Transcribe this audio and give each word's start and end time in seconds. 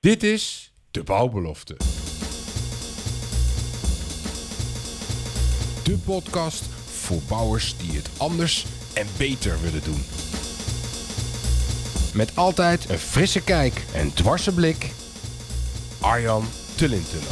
Dit 0.00 0.22
is 0.22 0.72
de 0.90 1.02
bouwbelofte. 1.02 1.76
De 5.84 5.98
podcast 6.04 6.64
voor 6.84 7.20
bouwers 7.28 7.76
die 7.76 7.92
het 7.92 8.10
anders 8.16 8.66
en 8.94 9.06
beter 9.16 9.60
willen 9.60 9.84
doen. 9.84 10.02
Met 12.14 12.36
altijd 12.36 12.90
een 12.90 12.98
frisse 12.98 13.44
kijk 13.44 13.84
en 13.94 14.12
dwarse 14.14 14.54
blik. 14.54 14.90
Arjan 16.00 16.44
Tullintunnel. 16.76 17.30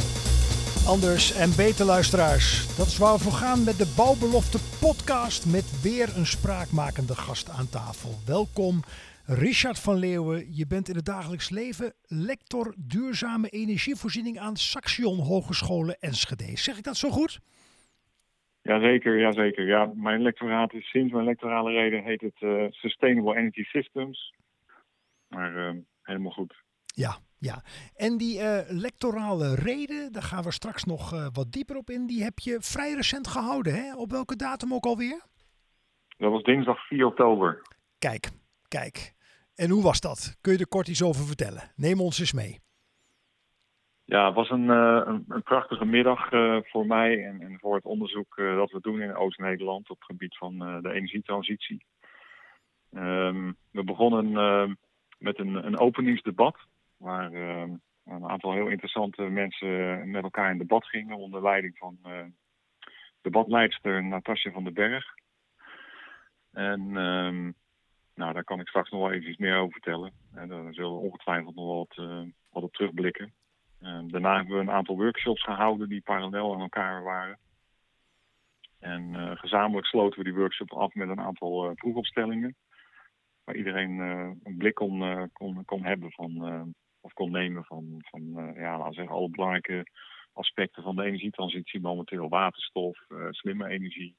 Anders 0.85 1.31
en 1.31 1.55
beter 1.55 1.85
luisteraars. 1.85 2.65
Dat 2.77 2.87
is 2.87 2.97
waar 2.97 3.13
we 3.13 3.23
voor 3.23 3.31
gaan 3.31 3.63
met 3.63 3.77
de 3.77 3.87
Bouwbelofte 3.95 4.57
podcast 4.79 5.45
met 5.45 5.65
weer 5.81 6.17
een 6.17 6.27
spraakmakende 6.27 7.15
gast 7.15 7.49
aan 7.49 7.69
tafel. 7.69 8.19
Welkom 8.25 8.83
Richard 9.29 9.79
van 9.79 9.95
Leeuwen. 9.95 10.55
Je 10.55 10.67
bent 10.67 10.89
in 10.89 10.95
het 10.95 11.05
dagelijks 11.05 11.49
leven 11.49 11.93
lector 12.01 12.75
duurzame 12.77 13.49
energievoorziening 13.49 14.39
aan 14.39 14.55
Saxion 14.55 15.19
Hogescholen 15.19 15.97
Enschede. 15.99 16.57
Zeg 16.57 16.77
ik 16.77 16.83
dat 16.83 16.97
zo 16.97 17.09
goed? 17.09 17.39
Jazeker, 18.61 19.19
jazeker. 19.19 19.67
Ja, 19.67 19.91
mijn 19.95 20.21
lectoraat 20.21 20.73
is 20.73 20.89
sinds 20.89 21.13
mijn 21.13 21.25
lectorale 21.25 21.71
reden 21.71 22.03
heet 22.03 22.21
het 22.21 22.35
eh, 22.39 22.65
Sustainable 22.69 23.35
Energy 23.35 23.63
Systems. 23.63 24.33
Maar 25.27 25.55
uh, 25.55 25.81
helemaal 26.01 26.31
goed. 26.31 26.55
Ja, 26.85 27.17
ja. 27.39 27.63
En 27.95 28.17
die 28.17 28.39
uh, 28.39 28.59
lectorale 28.67 29.55
reden, 29.55 30.11
daar 30.11 30.23
gaan 30.23 30.43
we 30.43 30.51
straks 30.51 30.83
nog 30.83 31.29
wat 31.33 31.51
dieper 31.51 31.77
op 31.77 31.89
in. 31.89 32.05
Die 32.07 32.23
heb 32.23 32.39
je 32.39 32.57
vrij 32.59 32.93
recent 32.93 33.27
gehouden, 33.27 33.73
hè? 33.73 33.95
Op 33.95 34.11
welke 34.11 34.35
datum 34.35 34.73
ook 34.73 34.85
alweer? 34.85 35.21
Dat 36.17 36.31
was 36.31 36.43
dinsdag 36.43 36.87
4 36.87 37.05
oktober. 37.05 37.61
Kijk, 37.99 38.29
kijk. 38.67 39.15
En 39.57 39.69
hoe 39.69 39.83
was 39.83 40.01
dat? 40.01 40.37
Kun 40.41 40.53
je 40.53 40.59
er 40.59 40.67
kort 40.67 40.87
iets 40.87 41.03
over 41.03 41.25
vertellen? 41.25 41.71
Neem 41.75 42.01
ons 42.01 42.19
eens 42.19 42.33
mee. 42.33 42.59
Ja, 44.03 44.25
het 44.25 44.35
was 44.35 44.49
een, 44.49 44.63
uh, 44.63 45.01
een, 45.27 45.43
prachtige 45.43 45.85
middag 45.85 46.31
uh, 46.31 46.57
voor 46.61 46.85
mij 46.85 47.25
en, 47.25 47.41
en, 47.41 47.59
voor 47.59 47.75
het 47.75 47.85
onderzoek 47.85 48.37
uh, 48.37 48.55
dat 48.55 48.71
we 48.71 48.81
doen 48.81 49.01
in 49.01 49.15
Oost-Nederland 49.15 49.89
op 49.89 49.97
het 49.97 50.05
gebied 50.05 50.37
van 50.37 50.57
de 50.57 50.91
energietransitie. 50.93 51.85
Um, 52.91 53.55
we 53.71 53.83
begonnen 53.83 54.77
met 55.17 55.39
een, 55.39 55.65
een, 55.65 55.79
openingsdebat, 55.79 56.57
waar 56.97 57.33
een 57.33 58.29
aantal 58.29 58.53
heel 58.53 58.67
interessante 58.67 59.21
mensen 59.21 60.11
met 60.11 60.23
elkaar 60.23 60.51
in 60.51 60.57
debat 60.57 60.85
gingen 60.85 61.17
onder 61.17 61.41
leiding 61.41 61.77
van 61.77 61.97
debatleidster 63.21 64.03
Natasja 64.03 64.51
van 64.51 64.63
den 64.63 64.73
Berg. 64.73 65.05
En 66.51 66.95
nou, 68.17 68.33
daar 68.33 68.43
kan 68.43 68.59
ik 68.59 68.67
straks 68.67 68.89
nog 68.89 69.01
wel 69.01 69.11
even 69.11 69.29
iets 69.29 69.37
meer 69.37 69.57
over 69.57 69.71
vertellen. 69.71 70.11
En 70.33 70.47
daar 70.47 70.73
zullen 70.73 70.91
we 70.91 71.05
ongetwijfeld 71.05 71.55
nog 71.55 71.75
wat, 71.75 71.97
uh, 72.07 72.21
wat 72.49 72.63
op 72.63 72.73
terugblikken. 72.73 73.33
Uh, 73.81 73.99
daarna 74.07 74.35
hebben 74.35 74.55
we 74.55 74.61
een 74.61 74.71
aantal 74.71 74.95
workshops 74.95 75.43
gehouden 75.43 75.89
die 75.89 76.01
parallel 76.01 76.53
aan 76.53 76.61
elkaar 76.61 77.03
waren. 77.03 77.39
En 78.79 79.13
uh, 79.13 79.31
gezamenlijk 79.35 79.87
sloten 79.87 80.17
we 80.17 80.23
die 80.23 80.33
workshop 80.33 80.73
af 80.73 80.93
met 80.93 81.09
een 81.09 81.19
aantal 81.19 81.73
proefopstellingen. 81.73 82.55
Waar 83.43 83.55
iedereen 83.55 83.99
een 84.43 84.57
blik 84.57 84.73
kon, 84.73 85.29
kon, 85.33 85.65
kon 85.65 85.85
hebben 85.85 86.11
van, 86.11 86.73
of 87.01 87.13
kon 87.13 87.31
nemen 87.31 87.63
van, 87.63 87.95
van 87.99 88.53
ja, 88.55 88.77
laten 88.77 88.93
zeggen, 88.93 89.15
alle 89.15 89.29
belangrijke 89.29 89.85
aspecten 90.33 90.83
van 90.83 90.95
de 90.95 91.03
energietransitie 91.03 91.81
momenteel. 91.81 92.29
Waterstof, 92.29 92.99
slimme 93.29 93.67
energie, 93.67 94.15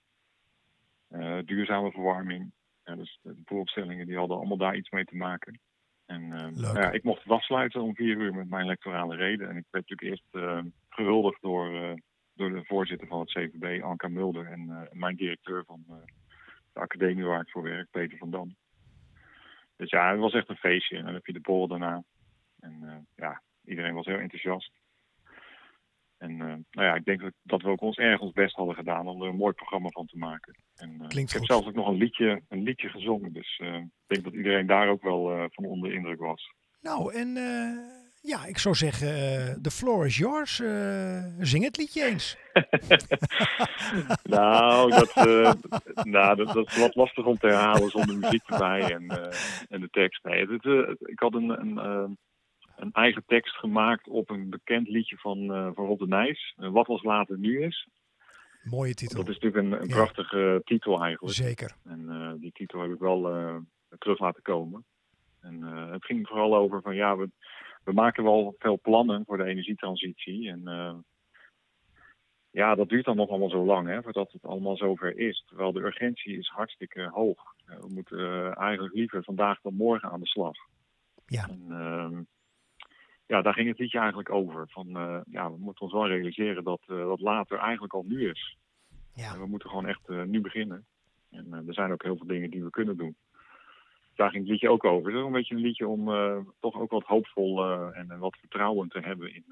duurzame 1.44 1.91
verwarming. 1.91 2.52
Ja, 2.89 2.94
dus 2.94 3.19
de 3.22 3.36
vooropstellingen 3.44 4.06
die 4.06 4.17
hadden 4.17 4.36
allemaal 4.36 4.56
daar 4.56 4.77
iets 4.77 4.91
mee 4.91 5.05
te 5.05 5.17
maken. 5.17 5.61
En 6.06 6.22
uh, 6.22 6.47
nou 6.47 6.81
ja, 6.81 6.91
ik 6.91 7.03
mocht 7.03 7.22
het 7.22 7.33
afsluiten 7.33 7.83
om 7.83 7.94
vier 7.94 8.17
uur 8.17 8.34
met 8.34 8.48
mijn 8.48 8.64
electorale 8.64 9.17
reden. 9.17 9.48
En 9.48 9.56
ik 9.56 9.64
werd 9.70 9.89
natuurlijk 9.89 10.03
eerst 10.03 10.44
uh, 10.44 10.72
gehuldigd 10.89 11.42
door, 11.42 11.72
uh, 11.72 11.92
door 12.34 12.50
de 12.50 12.64
voorzitter 12.64 13.06
van 13.09 13.20
het 13.20 13.31
CVB, 13.31 13.83
Anka 13.83 14.09
Mulder, 14.09 14.47
en 14.47 14.89
mijn 14.92 15.16
directeur 15.16 15.64
van 15.64 15.84
de 16.72 16.81
academie 16.81 17.25
waar 17.25 17.41
ik 17.41 17.50
voor 17.50 17.62
werk, 17.62 17.91
Peter 17.91 18.19
van 18.19 18.31
Dam. 18.31 18.56
Dus 19.76 19.91
ja, 19.91 20.10
het 20.10 20.20
was 20.20 20.32
echt 20.32 20.49
een 20.49 20.56
feestje. 20.56 20.97
En 20.97 21.05
dan 21.05 21.15
heb 21.15 21.26
je 21.26 21.32
de 21.32 21.41
borrel 21.41 21.69
daarna. 21.69 22.03
En 22.60 23.06
ja, 23.15 23.43
iedereen 23.65 23.94
was 23.94 24.06
heel 24.06 24.19
enthousiast. 24.19 24.72
En 26.19 26.31
uh, 26.31 26.39
nou 26.71 26.87
ja, 26.87 26.95
ik 26.95 27.05
denk 27.05 27.31
dat 27.43 27.62
we 27.62 27.69
ook 27.69 27.81
ons 27.81 27.97
erg 27.97 28.21
ons 28.21 28.33
best 28.33 28.55
hadden 28.55 28.75
gedaan 28.75 29.09
om 29.09 29.23
er 29.23 29.29
een 29.29 29.37
mooi 29.37 29.53
programma 29.53 29.89
van 29.89 30.06
te 30.06 30.17
maken. 30.17 30.55
En, 30.77 30.91
uh, 30.91 31.09
Klinkt 31.09 31.17
ik 31.17 31.29
heb 31.29 31.39
goed. 31.39 31.47
zelfs 31.47 31.67
ook 31.67 31.75
nog 31.75 31.89
een 31.89 31.97
liedje, 31.97 32.43
een 32.49 32.62
liedje 32.62 32.89
gezongen. 32.89 33.33
Dus 33.33 33.59
uh, 33.62 33.75
ik 33.75 33.91
denk 34.06 34.25
dat 34.25 34.34
iedereen 34.34 34.67
daar 34.67 34.89
ook 34.89 35.03
wel 35.03 35.49
van 35.51 35.65
onder 35.65 35.89
de 35.89 35.95
indruk 35.95 36.19
was. 36.19 36.53
Nou, 36.81 37.15
en 37.15 37.29
ja, 38.21 38.45
ik 38.45 38.59
zou 38.59 38.75
zeggen, 38.75 39.09
the 39.62 39.71
floor 39.71 40.06
is 40.06 40.17
yours. 40.17 40.56
zing 41.39 41.65
het 41.65 41.77
liedje 41.77 42.05
eens. 42.05 42.37
nou, 44.23 44.91
dat, 44.91 45.15
nou 46.05 46.37
dat, 46.37 46.55
dat, 46.55 46.69
is 46.69 46.79
wat 46.79 46.95
lastig 46.95 47.25
om 47.25 47.39
te 47.39 47.47
herhalen 47.47 47.91
zonder 47.91 48.19
muziek 48.19 48.49
erbij 48.49 48.95
en, 48.95 49.09
en 49.69 49.81
de 49.81 49.89
tekst. 49.91 50.25
Nee, 50.25 50.47
het, 50.47 50.65
ik 51.00 51.19
had 51.19 51.35
een... 51.35 51.49
een 51.49 52.19
een 52.78 52.93
eigen 52.93 53.22
tekst 53.27 53.56
gemaakt 53.56 54.09
op 54.09 54.31
een 54.31 54.50
bekend 54.50 54.89
liedje 54.89 55.16
van, 55.16 55.39
uh, 55.39 55.71
van 55.75 55.87
Rob 55.87 55.99
de 55.99 56.06
Nijs. 56.06 56.55
Uh, 56.59 56.71
Wat 56.71 56.87
als 56.87 57.03
later 57.03 57.39
nu 57.39 57.62
is. 57.62 57.89
Mooie 58.62 58.94
titel. 58.94 59.16
Dat 59.16 59.28
is 59.28 59.39
natuurlijk 59.39 59.65
een, 59.65 59.83
een 59.83 59.89
prachtige 59.89 60.39
ja. 60.39 60.61
titel 60.65 61.03
eigenlijk. 61.03 61.34
Zeker. 61.34 61.77
En 61.84 62.00
uh, 62.09 62.33
die 62.41 62.53
titel 62.53 62.81
heb 62.81 62.91
ik 62.91 62.99
wel 62.99 63.22
terug 63.99 64.19
laten 64.19 64.43
komen. 64.43 64.84
En 65.41 65.62
het 65.93 66.05
ging 66.05 66.28
vooral 66.28 66.56
over 66.56 66.83
van 66.83 66.94
ja, 66.94 67.17
we, 67.17 67.31
we 67.84 67.93
maken 67.93 68.25
wel 68.25 68.55
veel 68.59 68.78
plannen 68.83 69.25
voor 69.25 69.37
de 69.37 69.44
energietransitie. 69.44 70.49
En 70.49 70.62
ja, 72.50 72.75
dat 72.75 72.88
duurt 72.88 73.05
dan 73.05 73.17
nog 73.17 73.28
allemaal 73.28 73.50
zo 73.50 73.65
lang, 73.65 73.88
hè, 73.88 74.03
voordat 74.03 74.33
het 74.33 74.44
allemaal 74.44 74.77
zover 74.77 75.19
is. 75.19 75.44
Terwijl 75.47 75.72
de 75.72 75.81
urgentie 75.81 76.38
is 76.38 76.49
hartstikke 76.49 77.09
hoog. 77.12 77.55
we 77.65 77.88
moeten 77.88 78.55
eigenlijk 78.55 78.94
liever 78.94 79.25
vandaag 79.25 79.61
dan 79.61 79.75
morgen 79.75 80.11
aan 80.11 80.21
de 80.21 80.27
slag. 80.27 80.56
Ja. 81.27 81.49
En, 81.49 81.65
ehm, 81.69 82.22
ja, 83.28 83.43
daar 83.43 83.55
ging 83.55 83.69
het 83.69 83.78
liedje 83.78 83.99
eigenlijk 83.99 84.31
over. 84.31 84.69
Van, 84.69 84.89
uh, 84.89 85.21
ja, 85.31 85.50
we 85.50 85.59
moeten 85.59 85.83
ons 85.83 85.93
wel 85.93 86.06
realiseren 86.06 86.65
dat 86.65 86.81
uh, 86.87 86.99
dat 86.99 87.21
later 87.21 87.59
eigenlijk 87.59 87.94
al 87.94 88.05
nu 88.06 88.31
is. 88.31 88.56
Ja. 89.15 89.33
En 89.33 89.41
we 89.41 89.47
moeten 89.47 89.69
gewoon 89.69 89.87
echt 89.87 90.09
uh, 90.09 90.22
nu 90.22 90.41
beginnen. 90.41 90.87
En 91.31 91.53
er 91.67 91.75
zijn 91.75 91.93
ook 91.93 92.03
heel 92.03 92.17
veel 92.17 92.27
dingen 92.27 92.50
die 92.50 92.65
we 92.65 92.71
kunnen 92.71 92.97
doen. 92.97 93.17
Daar 94.15 94.31
ging 94.31 94.43
het 94.43 94.53
liedje 94.53 94.71
ook 94.71 94.84
over. 94.84 95.11
Het 95.11 95.21
is 95.21 95.27
een 95.27 95.33
beetje 95.33 95.55
een 95.55 95.61
liedje 95.61 95.88
om 95.88 96.05
toch 96.61 96.81
ook 96.81 96.91
wat 96.91 97.05
hoopvol 97.05 97.65
en 97.94 98.19
wat 98.19 98.37
vertrouwen 98.37 98.88
te 98.88 99.00
hebben 99.00 99.34
in, 99.34 99.44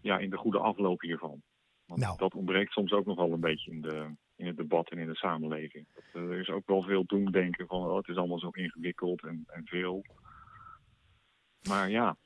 ja, 0.00 0.18
in 0.18 0.30
de 0.30 0.36
goede 0.36 0.58
afloop 0.58 1.00
hiervan. 1.00 1.42
Want 1.86 2.00
nou. 2.00 2.16
dat 2.16 2.34
ontbreekt 2.34 2.72
soms 2.72 2.92
ook 2.92 3.06
nog 3.06 3.16
wel 3.16 3.32
een 3.32 3.40
beetje 3.40 3.70
in, 3.70 3.80
de, 3.80 4.10
in 4.36 4.46
het 4.46 4.56
debat 4.56 4.90
en 4.90 4.98
in 4.98 5.06
de 5.06 5.16
samenleving. 5.16 5.86
Dat, 5.94 6.22
er 6.22 6.40
is 6.40 6.48
ook 6.48 6.66
wel 6.66 6.82
veel 6.82 7.04
doemdenken 7.06 7.66
van 7.66 7.86
oh, 7.86 7.96
het 7.96 8.08
is 8.08 8.16
allemaal 8.16 8.38
zo 8.38 8.48
ingewikkeld 8.48 9.22
en, 9.22 9.44
en 9.46 9.66
veel. 9.66 10.04
Maar 11.68 11.90
ja, 11.90 12.16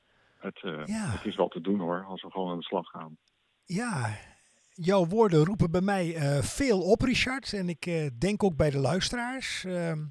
het, 0.45 0.63
uh, 0.63 0.87
ja. 0.87 1.11
het, 1.11 1.25
is 1.25 1.37
wel 1.37 1.49
te 1.49 1.61
doen 1.61 1.81
hoor, 1.81 2.05
als 2.05 2.23
we 2.23 2.31
gewoon 2.31 2.51
aan 2.51 2.59
de 2.59 2.65
slag 2.65 2.87
gaan. 2.87 3.17
Ja, 3.65 4.17
jouw 4.71 5.07
woorden 5.07 5.45
roepen 5.45 5.71
bij 5.71 5.81
mij 5.81 6.15
uh, 6.15 6.43
veel 6.43 6.81
op, 6.81 7.01
Richard. 7.01 7.53
En 7.53 7.69
ik 7.69 7.87
uh, 7.87 8.07
denk 8.19 8.43
ook 8.43 8.57
bij 8.57 8.71
de 8.71 8.79
luisteraars. 8.79 9.65
Ehm, 9.65 10.05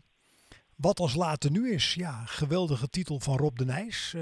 wat 0.75 0.99
als 0.99 1.16
later 1.16 1.51
nu 1.51 1.71
is. 1.71 1.94
Ja, 1.94 2.25
geweldige 2.25 2.89
titel 2.89 3.19
van 3.19 3.38
Rob 3.38 3.57
de 3.57 3.66
Nijs. 3.66 4.13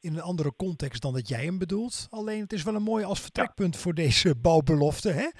in 0.00 0.14
een 0.14 0.20
andere 0.20 0.52
context 0.56 1.02
dan 1.02 1.12
dat 1.12 1.28
jij 1.28 1.44
hem 1.44 1.58
bedoelt. 1.58 2.06
Alleen 2.10 2.40
het 2.40 2.52
is 2.52 2.62
wel 2.62 2.74
een 2.74 2.82
mooi 2.82 3.04
als 3.04 3.20
vertrekpunt 3.20 3.74
ja. 3.74 3.80
voor 3.80 3.94
deze 3.94 4.34
bouwbelofte. 4.42 5.10
Hè? 5.10 5.30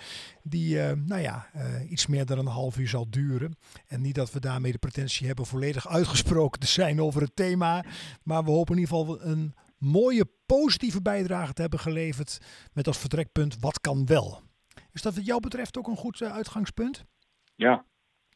Die, 0.43 0.79
nou 0.95 1.21
ja, 1.21 1.47
iets 1.89 2.07
meer 2.07 2.27
dan 2.27 2.39
een 2.39 2.47
half 2.47 2.79
uur 2.79 2.89
zal 2.89 3.11
duren. 3.11 3.57
En 3.87 4.01
niet 4.01 4.15
dat 4.15 4.33
we 4.33 4.41
daarmee 4.41 4.73
de 4.73 4.79
pretentie 4.79 5.27
hebben 5.27 5.47
volledig 5.47 5.89
uitgesproken 5.89 6.61
te 6.61 6.67
zijn 6.67 7.01
over 7.01 7.21
het 7.21 7.37
thema. 7.37 7.85
Maar 8.23 8.45
we 8.45 8.51
hopen 8.51 8.75
in 8.75 8.81
ieder 8.81 8.97
geval 8.97 9.23
een 9.23 9.55
mooie 9.79 10.29
positieve 10.47 11.03
bijdrage 11.03 11.53
te 11.53 11.61
hebben 11.61 11.79
geleverd 11.79 12.39
met 12.73 12.87
als 12.87 12.99
vertrekpunt 12.99 13.57
wat 13.61 13.81
kan 13.81 14.07
wel. 14.07 14.43
Is 14.93 15.03
dat 15.03 15.15
wat 15.15 15.27
jou 15.27 15.41
betreft 15.41 15.79
ook 15.79 15.87
een 15.87 15.97
goed 15.97 16.21
uh, 16.21 16.33
uitgangspunt? 16.33 17.05
Ja, 17.55 17.85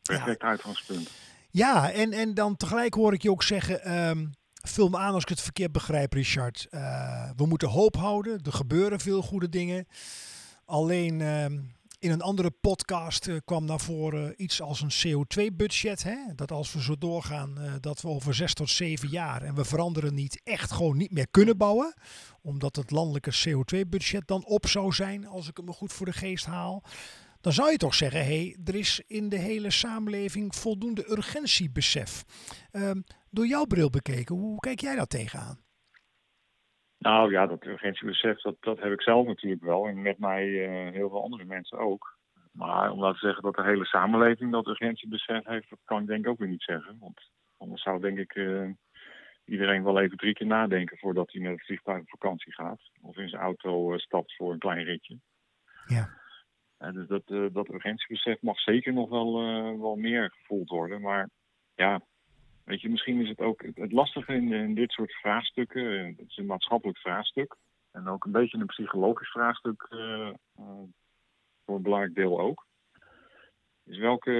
perfect 0.02 0.42
ja. 0.42 0.48
uitgangspunt. 0.48 1.10
Ja, 1.50 1.92
en, 1.92 2.12
en 2.12 2.34
dan 2.34 2.56
tegelijk 2.56 2.94
hoor 2.94 3.12
ik 3.12 3.22
je 3.22 3.30
ook 3.30 3.42
zeggen, 3.42 4.08
um, 4.08 4.30
vul 4.62 4.88
me 4.88 4.98
aan 4.98 5.14
als 5.14 5.22
ik 5.22 5.28
het 5.28 5.40
verkeerd 5.40 5.72
begrijp 5.72 6.12
Richard. 6.12 6.66
Uh, 6.70 7.30
we 7.36 7.46
moeten 7.46 7.68
hoop 7.68 7.96
houden, 7.96 8.40
er 8.42 8.52
gebeuren 8.52 9.00
veel 9.00 9.22
goede 9.22 9.48
dingen. 9.48 9.86
Alleen 10.64 11.20
um, 11.20 11.74
in 12.00 12.10
een 12.10 12.22
andere 12.22 12.50
podcast 12.50 13.26
uh, 13.26 13.36
kwam 13.44 13.64
naar 13.64 13.80
voren 13.80 14.42
iets 14.42 14.62
als 14.62 14.80
een 14.80 15.24
CO2-budget. 15.24 16.06
Dat 16.34 16.52
als 16.52 16.72
we 16.72 16.82
zo 16.82 16.98
doorgaan, 16.98 17.54
uh, 17.58 17.72
dat 17.80 18.00
we 18.00 18.08
over 18.08 18.34
zes 18.34 18.54
tot 18.54 18.70
zeven 18.70 19.08
jaar 19.08 19.42
en 19.42 19.54
we 19.54 19.64
veranderen 19.64 20.14
niet, 20.14 20.40
echt 20.44 20.72
gewoon 20.72 20.96
niet 20.96 21.10
meer 21.10 21.28
kunnen 21.30 21.56
bouwen. 21.56 21.94
Omdat 22.42 22.76
het 22.76 22.90
landelijke 22.90 23.32
CO2-budget 23.48 24.26
dan 24.26 24.44
op 24.44 24.66
zou 24.66 24.92
zijn, 24.92 25.26
als 25.26 25.48
ik 25.48 25.56
het 25.56 25.66
me 25.66 25.72
goed 25.72 25.92
voor 25.92 26.06
de 26.06 26.12
geest 26.12 26.44
haal. 26.44 26.82
Dan 27.40 27.52
zou 27.52 27.70
je 27.70 27.76
toch 27.76 27.94
zeggen, 27.94 28.24
hey, 28.24 28.56
er 28.64 28.74
is 28.74 29.02
in 29.06 29.28
de 29.28 29.38
hele 29.38 29.70
samenleving 29.70 30.54
voldoende 30.54 31.10
urgentiebesef. 31.10 32.24
Uh, 32.72 32.90
door 33.30 33.46
jouw 33.46 33.64
bril 33.64 33.90
bekeken, 33.90 34.34
hoe 34.34 34.60
kijk 34.60 34.80
jij 34.80 34.96
daar 34.96 35.06
tegenaan? 35.06 35.58
Nou 37.00 37.30
ja, 37.30 37.46
dat 37.46 37.64
urgentiebesef, 37.64 38.40
dat, 38.40 38.56
dat 38.60 38.78
heb 38.78 38.92
ik 38.92 39.02
zelf 39.02 39.26
natuurlijk 39.26 39.62
wel. 39.62 39.86
En 39.86 40.02
met 40.02 40.18
mij 40.18 40.46
uh, 40.46 40.92
heel 40.92 41.08
veel 41.08 41.22
andere 41.22 41.44
mensen 41.44 41.78
ook. 41.78 42.18
Maar 42.52 42.90
om 42.90 43.00
laten 43.00 43.18
zeggen 43.18 43.42
dat 43.42 43.54
de 43.54 43.62
hele 43.62 43.84
samenleving 43.84 44.52
dat 44.52 44.66
urgentiebesef 44.66 45.44
heeft, 45.44 45.70
dat 45.70 45.78
kan 45.84 46.00
ik 46.00 46.06
denk 46.06 46.24
ik 46.24 46.30
ook 46.30 46.38
weer 46.38 46.48
niet 46.48 46.62
zeggen. 46.62 46.96
Want 46.98 47.30
anders 47.56 47.82
zou 47.82 48.00
denk 48.00 48.18
ik 48.18 48.34
uh, 48.34 48.70
iedereen 49.44 49.84
wel 49.84 50.00
even 50.00 50.16
drie 50.16 50.32
keer 50.32 50.46
nadenken 50.46 50.98
voordat 50.98 51.32
hij 51.32 51.40
met 51.40 51.50
het 51.50 51.64
vliegtuig 51.64 52.00
op 52.00 52.08
vakantie 52.08 52.52
gaat. 52.52 52.80
Of 53.02 53.16
in 53.16 53.28
zijn 53.28 53.42
auto 53.42 53.92
uh, 53.92 53.98
stapt 53.98 54.36
voor 54.36 54.52
een 54.52 54.58
klein 54.58 54.84
ritje. 54.84 55.18
Ja. 55.86 56.08
dus 56.92 57.06
dat, 57.06 57.52
dat 57.52 57.68
urgentiebesef 57.68 58.42
mag 58.42 58.60
zeker 58.60 58.92
nog 58.92 59.08
wel, 59.08 59.32
wel 59.80 59.96
meer 59.96 60.30
gevoeld 60.30 60.68
worden. 60.68 61.00
Maar 61.00 61.28
ja, 61.74 62.00
Weet 62.70 62.80
je, 62.80 62.90
misschien 62.90 63.20
is 63.20 63.28
het 63.28 63.40
ook 63.40 63.62
het, 63.74 63.92
lastige 63.92 64.34
in, 64.34 64.74
dit 64.74 64.90
soort 64.90 65.12
vraagstukken. 65.12 65.98
Eh, 65.98 66.16
het 66.16 66.28
is 66.28 66.36
een 66.36 66.46
maatschappelijk 66.46 66.98
vraagstuk. 66.98 67.56
En 67.90 68.08
ook 68.08 68.24
een 68.24 68.32
beetje 68.32 68.58
een 68.58 68.66
psychologisch 68.66 69.30
vraagstuk 69.30 69.86
uh, 69.90 70.00
uh, 70.58 70.82
voor 71.64 71.76
een 71.76 71.82
belangrijk 71.82 72.14
deel 72.14 72.40
ook. 72.40 72.66
Is 73.84 73.98
welke, 73.98 74.30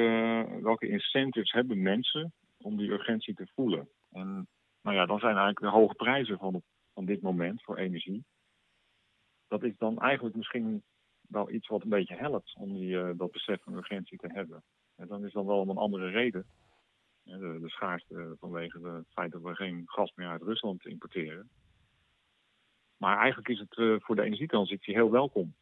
welke 0.63 0.89
incentives 0.89 1.53
hebben 1.53 1.83
mensen 1.83 2.33
om 2.59 2.77
die 2.77 2.91
urgentie 2.91 3.35
te 3.35 3.51
voelen? 3.55 3.89
En 4.13 4.49
nou 4.83 4.97
ja, 4.97 5.07
dan 5.07 5.19
zijn 5.19 5.37
eigenlijk 5.37 5.61
de 5.61 5.79
hoge 5.79 5.95
prijzen 5.95 6.39
van, 6.39 6.63
van 6.95 7.05
dit 7.05 7.23
moment 7.23 7.63
voor 7.63 7.77
energie. 7.77 8.25
Dat 9.49 9.63
is 9.63 9.77
dan 9.79 10.01
eigenlijk 10.01 10.37
misschien 10.37 10.83
wel 11.21 11.51
iets 11.51 11.69
wat 11.69 11.83
een 11.83 11.89
beetje 11.89 12.17
helpt 12.17 12.55
om 12.59 12.75
die, 12.75 13.17
dat 13.17 13.31
besef 13.31 13.63
van 13.63 13.75
urgentie 13.75 14.19
te 14.19 14.33
hebben. 14.33 14.63
En 14.97 15.07
dan 15.07 15.25
is 15.25 15.33
dan 15.33 15.47
wel 15.47 15.59
om 15.59 15.71
een 15.71 15.77
andere 15.77 16.09
reden. 16.09 16.47
De, 17.23 17.59
de 17.61 17.69
schaarste 17.69 18.37
vanwege 18.39 18.89
het 18.89 19.13
feit 19.13 19.33
dat 19.33 19.43
we 19.43 19.55
geen 19.55 19.83
gas 19.87 20.13
meer 20.15 20.29
uit 20.29 20.43
Rusland 20.43 20.87
importeren. 20.87 21.51
Maar 22.97 23.19
eigenlijk 23.19 23.49
is 23.49 23.59
het 23.59 23.77
uh, 23.77 23.97
voor 23.99 24.17
de 24.17 24.23
energietransitie 24.23 24.95
heel 24.95 25.11
welkom. 25.11 25.55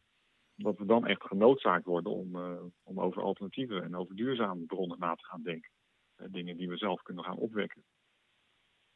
Dat 0.55 0.77
we 0.77 0.85
dan 0.85 1.07
echt 1.07 1.23
genoodzaakt 1.23 1.85
worden 1.85 2.11
om, 2.11 2.35
om 2.83 2.99
over 2.99 3.21
alternatieven 3.21 3.83
en 3.83 3.95
over 3.95 4.15
duurzame 4.15 4.65
bronnen 4.65 4.99
na 4.99 5.15
te 5.15 5.25
gaan 5.25 5.43
denken. 5.43 5.71
Dingen 6.15 6.57
die 6.57 6.69
we 6.69 6.77
zelf 6.77 7.01
kunnen 7.01 7.23
gaan 7.23 7.37
opwekken. 7.37 7.83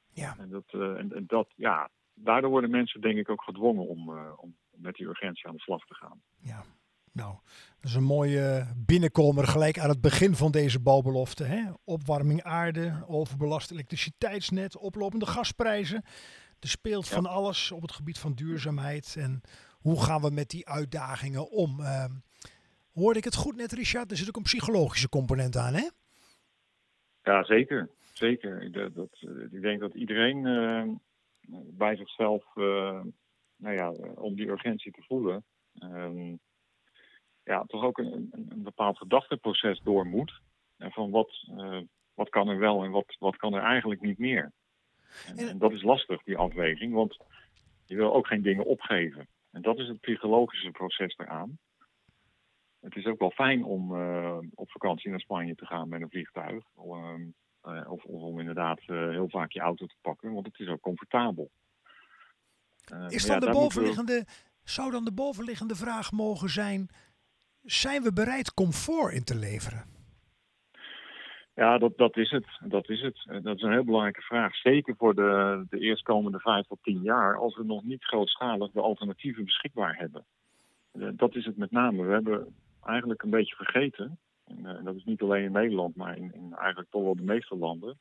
Ja. 0.10 0.38
En, 0.38 0.50
dat, 0.50 0.66
en, 0.70 1.14
en, 1.14 1.24
dat, 1.28 1.54
ja, 1.56 1.90
daardoor 2.14 2.50
worden 2.50 2.70
mensen 2.70 3.02
denk 3.02 3.18
ik 3.18 3.30
ook 3.30 3.44
gedwongen 3.44 3.88
om, 3.88 4.10
om 4.36 4.58
met 4.72 4.96
die 4.96 5.08
urgentie 5.08 5.48
aan 5.48 5.56
de 5.56 5.62
slag 5.62 5.86
te 5.86 5.96
gaan. 5.96 6.22
Ja, 6.38 6.64
nou, 7.14 7.36
dat 7.80 7.92
is 7.92 7.94
een 7.94 8.04
mooie 8.04 8.68
binnenkomer 8.76 9.48
gelijk 9.48 9.80
aan 9.80 9.90
het 9.90 10.02
begin 10.02 10.36
van 10.36 10.52
deze 10.52 10.80
bouwbelofte. 10.80 11.44
Hè? 11.44 11.72
Opwarming 11.84 12.44
aarde, 12.44 13.04
overbelast 13.08 13.72
elektriciteitsnet, 13.72 14.78
oplopende 14.78 15.26
gasprijzen. 15.26 16.04
Er 16.60 16.70
speelt 16.70 17.10
van 17.10 17.26
alles 17.26 17.72
op 17.72 17.82
het 17.82 17.92
gebied 17.92 18.20
van 18.20 18.34
duurzaamheid. 18.34 19.16
En 19.20 19.42
hoe 19.80 20.04
gaan 20.04 20.22
we 20.22 20.30
met 20.30 20.50
die 20.50 20.68
uitdagingen 20.68 21.50
om? 21.50 21.80
Uh, 21.80 22.06
hoorde 22.94 23.20
ik 23.20 23.26
het 23.26 23.36
goed 23.36 23.56
net, 23.56 23.72
Richard? 23.72 24.12
Er 24.12 24.18
zit 24.18 24.28
ook 24.28 24.36
een 24.36 24.44
psychologische 24.44 25.10
component 25.10 25.58
aan, 25.58 25.74
hè? 25.74 25.90
Ja, 27.24 27.44
zeker. 27.44 27.90
Zeker. 28.14 28.62
Ik, 28.62 28.74
dat, 28.74 29.10
ik 29.52 29.62
denk 29.62 29.80
dat 29.80 29.94
iedereen 29.94 30.46
uh, 30.46 30.84
bij 31.78 31.96
zichzelf, 31.96 32.44
uh, 32.56 33.02
nou 33.56 33.76
ja, 33.76 33.90
om 34.16 34.36
die 34.36 34.50
urgentie 34.50 34.92
te 34.92 35.02
voelen, 35.08 35.44
ehm, 35.80 36.36
ja, 37.44 37.64
toch 37.68 37.84
ook 37.84 37.98
een, 37.98 38.30
een, 38.32 38.46
een 38.50 38.64
bepaald 38.64 38.98
gedachteproces 38.98 39.80
door 39.80 40.06
moet. 40.06 40.42
En 40.78 40.92
van 40.92 41.12
wat, 41.12 41.48
uh, 41.58 41.82
wat 42.14 42.30
kan 42.30 42.48
er 42.48 42.60
wel 42.60 42.84
en 42.84 42.92
wat, 42.92 43.16
wat 43.20 43.36
kan 43.36 43.54
er 43.54 43.62
eigenlijk 43.62 44.02
niet 44.02 44.18
meer. 44.18 44.52
En, 45.28 45.38
en, 45.38 45.58
dat 45.58 45.72
is 45.72 45.82
lastig, 45.82 46.24
die 46.24 46.38
afweging, 46.38 46.94
want 46.94 47.18
je 47.86 47.96
wil 47.96 48.14
ook 48.14 48.28
geen 48.28 48.42
dingen 48.42 48.66
opgeven. 48.66 49.28
En 49.52 49.62
dat 49.62 49.80
is 49.80 49.88
het 49.88 50.00
psychologische 50.00 50.72
proces 50.72 51.18
eraan. 51.18 51.58
Het 52.80 52.96
is 52.96 53.06
ook 53.06 53.20
wel 53.20 53.32
fijn 53.32 53.64
om 53.64 53.96
uh, 53.96 54.38
op 54.54 54.72
vakantie 54.72 55.10
naar 55.10 55.20
Spanje 55.20 55.56
te 55.56 55.66
gaan 55.66 55.90
met 55.90 56.02
een 56.02 56.10
vliegtuig. 56.10 56.64
Uh, 56.78 57.92
of, 57.92 58.04
of, 58.04 58.22
om 58.22 58.40
inderdaad 58.40 58.80
heel 58.86 59.30
vaak 59.30 59.52
je 59.52 59.60
auto 59.60 59.86
te 59.86 59.96
pakken, 60.02 60.34
want 60.34 60.46
het 60.46 60.60
is 60.60 60.68
ook 60.68 60.82
comfortabel. 60.82 61.50
is 63.08 63.26
dan 63.26 63.40
ja, 63.40 63.46
de 63.46 63.52
bovenliggende, 63.52 64.24
we... 64.26 64.26
zou 64.64 64.92
dan 64.92 65.06
de 65.06 65.14
bovenliggende 65.14 65.76
vraag 65.76 66.12
mogen 66.12 66.50
zijn 66.50 66.90
zijn 67.64 68.04
we 68.04 68.14
bereid 68.14 68.54
comfort 68.54 69.14
in 69.14 69.24
te 69.24 69.36
leveren? 69.36 69.94
Ja, 71.56 71.78
dat, 71.78 71.98
dat 71.98 72.18
is 72.18 72.32
het. 72.32 72.46
Dat 72.60 72.90
is 72.90 73.02
het. 73.02 73.44
Dat 73.44 73.56
is 73.56 73.62
een 73.62 73.72
heel 73.72 73.84
belangrijke 73.84 74.22
vraag. 74.22 74.56
Zeker 74.56 74.96
voor 74.98 75.16
de, 75.16 75.66
de 75.70 75.80
eerstkomende 75.80 76.40
vijf 76.40 76.68
tot 76.68 76.84
tien 76.84 77.02
jaar, 77.02 77.38
als 77.38 77.56
we 77.56 77.64
nog 77.64 77.84
niet 77.84 78.04
grootschalig 78.04 78.72
de 78.72 78.82
alternatieven 78.82 79.46
beschikbaar 79.46 79.96
hebben. 79.98 80.26
Eh, 80.92 81.08
dat 81.14 81.36
is 81.36 81.46
het 81.46 81.58
met 81.58 81.72
name. 81.72 82.04
We 82.04 82.14
hebben 82.14 82.56
eigenlijk 82.84 83.24
een 83.24 83.30
beetje 83.30 83.56
vergeten, 83.56 84.20
en 84.46 84.60
uh, 84.60 84.84
dat 84.84 84.96
is 84.96 85.04
niet 85.04 85.22
alleen 85.22 85.44
in 85.44 85.52
Nederland, 85.52 85.96
maar 85.96 86.18
in, 86.18 86.34
in, 86.34 86.54
eigenlijk 86.54 86.92
toch 86.92 87.04
wel 87.04 87.16
de 87.16 87.24
meeste 87.24 87.56
landen, 87.56 87.98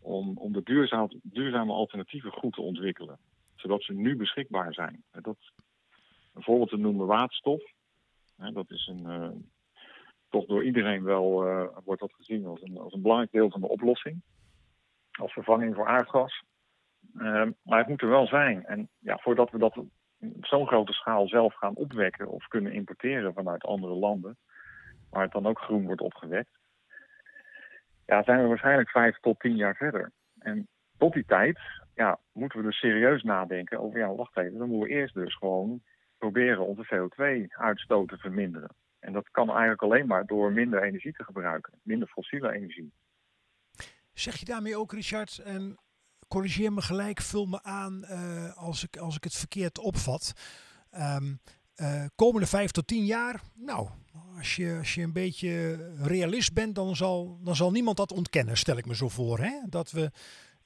om, 0.00 0.38
om 0.38 0.52
de 0.52 0.62
duurzaam, 0.62 1.08
duurzame 1.22 1.72
alternatieven 1.72 2.32
goed 2.32 2.52
te 2.52 2.60
ontwikkelen. 2.60 3.18
Zodat 3.56 3.82
ze 3.82 3.92
nu 3.92 4.16
beschikbaar 4.16 4.74
zijn. 4.74 5.02
Dat, 5.10 5.36
een 6.34 6.42
voorbeeld 6.42 6.70
te 6.70 6.76
noemen 6.76 7.06
waterstof 7.06 7.62
dat 8.38 8.70
is 8.70 8.86
een, 8.86 9.04
uh, 9.06 9.28
toch 10.28 10.46
door 10.46 10.64
iedereen 10.64 11.02
wel 11.02 11.46
uh, 11.46 11.68
wordt 11.84 12.00
dat 12.00 12.14
gezien 12.14 12.46
als 12.46 12.62
een, 12.62 12.78
als 12.78 12.92
een 12.92 13.02
belangrijk 13.02 13.32
deel 13.32 13.50
van 13.50 13.60
de 13.60 13.68
oplossing. 13.68 14.22
Als 15.10 15.32
vervanging 15.32 15.74
voor 15.74 15.86
aardgas. 15.86 16.44
Uh, 17.14 17.46
maar 17.62 17.78
het 17.78 17.88
moet 17.88 18.02
er 18.02 18.08
wel 18.08 18.26
zijn. 18.26 18.64
En 18.64 18.88
ja, 18.98 19.18
voordat 19.18 19.50
we 19.50 19.58
dat 19.58 19.76
op 19.76 19.88
zo'n 20.40 20.66
grote 20.66 20.92
schaal 20.92 21.28
zelf 21.28 21.54
gaan 21.54 21.74
opwekken 21.74 22.28
of 22.28 22.46
kunnen 22.46 22.72
importeren 22.72 23.34
vanuit 23.34 23.64
andere 23.64 23.94
landen, 23.94 24.36
waar 25.10 25.22
het 25.22 25.32
dan 25.32 25.46
ook 25.46 25.58
groen 25.58 25.86
wordt 25.86 26.00
opgewekt, 26.00 26.58
ja, 28.06 28.22
zijn 28.22 28.42
we 28.42 28.48
waarschijnlijk 28.48 28.90
vijf 28.90 29.18
tot 29.18 29.40
tien 29.40 29.56
jaar 29.56 29.76
verder. 29.76 30.12
En 30.38 30.68
tot 30.98 31.12
die 31.12 31.24
tijd 31.24 31.58
ja, 31.94 32.18
moeten 32.32 32.58
we 32.58 32.64
dus 32.64 32.78
serieus 32.78 33.22
nadenken 33.22 33.80
over, 33.80 33.98
ja, 33.98 34.14
wacht 34.14 34.36
even, 34.36 34.58
dan 34.58 34.68
moeten 34.68 34.88
we 34.88 34.94
eerst 34.94 35.14
dus 35.14 35.36
gewoon 35.36 35.82
proberen 36.18 36.66
onze 36.66 36.86
CO2-uitstoot 36.94 38.08
te 38.08 38.16
verminderen. 38.16 38.70
En 38.98 39.12
dat 39.12 39.30
kan 39.30 39.48
eigenlijk 39.48 39.82
alleen 39.82 40.06
maar 40.06 40.26
door 40.26 40.52
minder 40.52 40.82
energie 40.82 41.12
te 41.12 41.24
gebruiken, 41.24 41.72
minder 41.82 42.08
fossiele 42.08 42.52
energie. 42.52 42.92
Zeg 44.12 44.36
je 44.36 44.44
daarmee 44.44 44.76
ook, 44.76 44.92
Richard, 44.92 45.38
en 45.38 45.78
corrigeer 46.28 46.72
me 46.72 46.82
gelijk, 46.82 47.20
vul 47.20 47.46
me 47.46 47.62
aan 47.62 48.04
uh, 48.04 48.56
als, 48.56 48.84
ik, 48.84 48.96
als 48.96 49.16
ik 49.16 49.24
het 49.24 49.34
verkeerd 49.34 49.78
opvat. 49.78 50.32
Um, 50.96 51.40
uh, 51.76 52.04
komende 52.14 52.46
vijf 52.46 52.70
tot 52.70 52.86
tien 52.86 53.04
jaar, 53.04 53.40
nou, 53.54 53.88
als 54.36 54.56
je, 54.56 54.76
als 54.78 54.94
je 54.94 55.02
een 55.02 55.12
beetje 55.12 55.76
realist 55.96 56.52
bent, 56.52 56.74
dan 56.74 56.96
zal, 56.96 57.38
dan 57.42 57.56
zal 57.56 57.70
niemand 57.70 57.96
dat 57.96 58.12
ontkennen, 58.12 58.56
stel 58.56 58.76
ik 58.76 58.86
me 58.86 58.94
zo 58.94 59.08
voor. 59.08 59.38
Hè? 59.38 59.60
Dat 59.68 59.90
we 59.90 60.10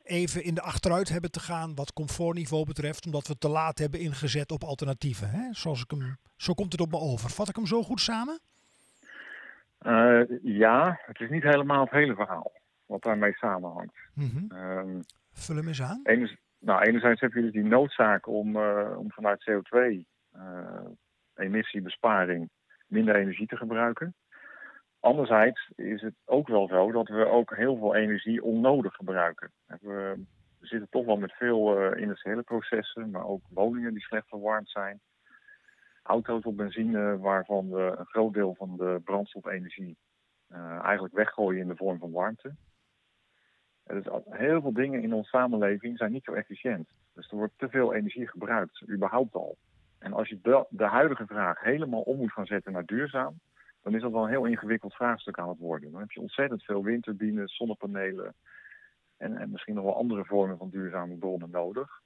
even 0.05 0.45
in 0.45 0.55
de 0.55 0.63
achteruit 0.63 1.09
hebben 1.09 1.31
te 1.31 1.41
gaan 1.41 1.75
wat 1.75 1.93
comfortniveau 1.93 2.65
betreft, 2.65 3.07
omdat 3.07 3.27
we 3.27 3.39
te 3.39 3.49
laat 3.49 3.79
hebben 3.79 4.01
ingezet 4.01 4.51
op 4.51 4.63
alternatieven. 4.63 5.31
Hè? 5.31 5.49
Zoals 5.51 5.83
ik 5.83 5.91
hem, 5.91 6.17
zo 6.37 6.53
komt 6.53 6.73
het 6.73 6.81
op 6.81 6.91
me 6.91 6.99
over. 6.99 7.31
Vat 7.31 7.49
ik 7.49 7.57
hem 7.57 7.67
zo 7.67 7.83
goed 7.83 8.01
samen? 8.01 8.41
Uh, 9.87 10.21
ja, 10.43 11.01
het 11.07 11.21
is 11.21 11.31
niet 11.31 11.43
helemaal 11.43 11.81
het 11.81 11.91
hele 11.91 12.15
verhaal 12.15 12.53
wat 12.87 13.03
daarmee 13.03 13.33
samenhangt. 13.33 13.95
Mm 14.15 14.29
-hmm. 14.29 14.59
um, 14.59 15.01
Vul 15.33 15.57
hem 15.57 15.69
eens 15.69 15.83
aan. 15.83 16.01
Enerzijds, 16.03 16.43
nou, 16.59 16.83
enerzijds 16.83 17.21
heb 17.21 17.33
je 17.33 17.41
dus 17.41 17.53
die 17.53 17.65
noodzaak 17.65 18.27
om, 18.27 18.57
uh, 18.57 18.99
om 18.99 19.11
vanuit 19.11 19.51
CO2-emissiebesparing 19.51 22.41
uh, 22.41 22.47
minder 22.87 23.17
energie 23.17 23.47
te 23.47 23.57
gebruiken. 23.57 24.15
Anderzijds 25.03 25.71
is 25.77 26.03
het 26.03 26.15
ook 26.25 26.49
wel 26.49 26.69
zo 26.69 26.93
dat 26.93 27.09
we 27.09 27.27
ook 27.27 27.57
heel 27.57 27.77
veel 27.77 27.95
energie 27.95 28.43
onnodig 28.43 28.95
gebruiken. 28.95 29.51
We 29.67 30.25
zitten 30.61 30.89
toch 30.91 31.05
wel 31.05 31.17
met 31.17 31.33
veel 31.33 31.93
uh, 31.93 32.01
industriële 32.01 32.43
processen, 32.43 33.11
maar 33.11 33.27
ook 33.27 33.43
woningen 33.49 33.93
die 33.93 34.03
slecht 34.03 34.29
verwarmd 34.29 34.69
zijn. 34.69 35.01
Auto's 36.03 36.45
op 36.45 36.57
benzine 36.57 37.19
waarvan 37.19 37.71
we 37.71 37.95
een 37.99 38.07
groot 38.07 38.35
deel 38.35 38.55
van 38.55 38.77
de 38.77 39.01
brandstofenergie 39.05 39.97
uh, 40.53 40.79
eigenlijk 40.85 41.15
weggooien 41.15 41.61
in 41.61 41.69
de 41.69 41.77
vorm 41.77 41.99
van 41.99 42.13
warmte. 42.13 42.55
Dus 43.85 44.05
heel 44.31 44.61
veel 44.61 44.73
dingen 44.73 45.03
in 45.03 45.13
onze 45.13 45.29
samenleving 45.29 45.99
zijn 45.99 46.13
niet 46.13 46.25
zo 46.25 46.33
efficiënt. 46.33 46.89
Dus 47.15 47.31
er 47.31 47.37
wordt 47.37 47.59
te 47.59 47.69
veel 47.69 47.95
energie 47.95 48.29
gebruikt, 48.29 48.89
überhaupt 48.89 49.35
al. 49.35 49.57
En 49.99 50.13
als 50.13 50.29
je 50.29 50.39
de, 50.43 50.67
de 50.69 50.87
huidige 50.87 51.27
vraag 51.27 51.61
helemaal 51.61 52.03
om 52.03 52.17
moet 52.17 52.33
gaan 52.33 52.47
zetten 52.47 52.73
naar 52.73 52.87
duurzaam, 52.87 53.41
dan 53.83 53.95
is 53.95 54.03
dat 54.03 54.13
wel 54.13 54.23
een 54.23 54.29
heel 54.29 54.45
ingewikkeld 54.45 54.95
vraagstuk 54.95 55.39
aan 55.39 55.49
het 55.49 55.59
worden. 55.59 55.91
Dan 55.91 56.01
heb 56.01 56.11
je 56.11 56.21
ontzettend 56.21 56.65
veel 56.65 56.83
windturbines, 56.83 57.57
zonnepanelen 57.57 58.35
en, 59.17 59.37
en 59.37 59.51
misschien 59.51 59.75
nog 59.75 59.85
wel 59.85 59.97
andere 59.97 60.25
vormen 60.25 60.59
van 60.59 60.71
duurzame 60.71 61.17
bronnen 61.17 61.51
nodig. 61.51 62.01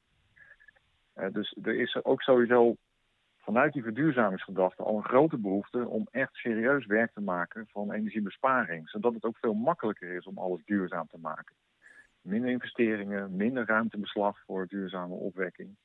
Uh, 1.17 1.33
dus 1.33 1.57
er 1.63 1.75
is 1.75 2.05
ook 2.05 2.23
sowieso 2.23 2.77
vanuit 3.39 3.73
die 3.73 3.83
verduurzamingsgedachte 3.83 4.83
al 4.83 4.97
een 4.97 5.05
grote 5.05 5.39
behoefte 5.39 5.89
om 5.89 6.09
echt 6.11 6.35
serieus 6.35 6.87
werk 6.87 7.13
te 7.13 7.21
maken 7.21 7.67
van 7.67 7.93
energiebesparing. 7.93 8.89
Zodat 8.89 9.15
het 9.15 9.25
ook 9.25 9.39
veel 9.39 9.55
makkelijker 9.55 10.17
is 10.17 10.27
om 10.27 10.39
alles 10.39 10.65
duurzaam 10.65 11.07
te 11.07 11.19
maken. 11.19 11.55
Minder 12.21 12.51
investeringen, 12.51 13.37
minder 13.37 13.67
ruimtebeslag 13.67 14.41
voor 14.45 14.67
duurzame 14.67 15.15
opwekking. 15.15 15.77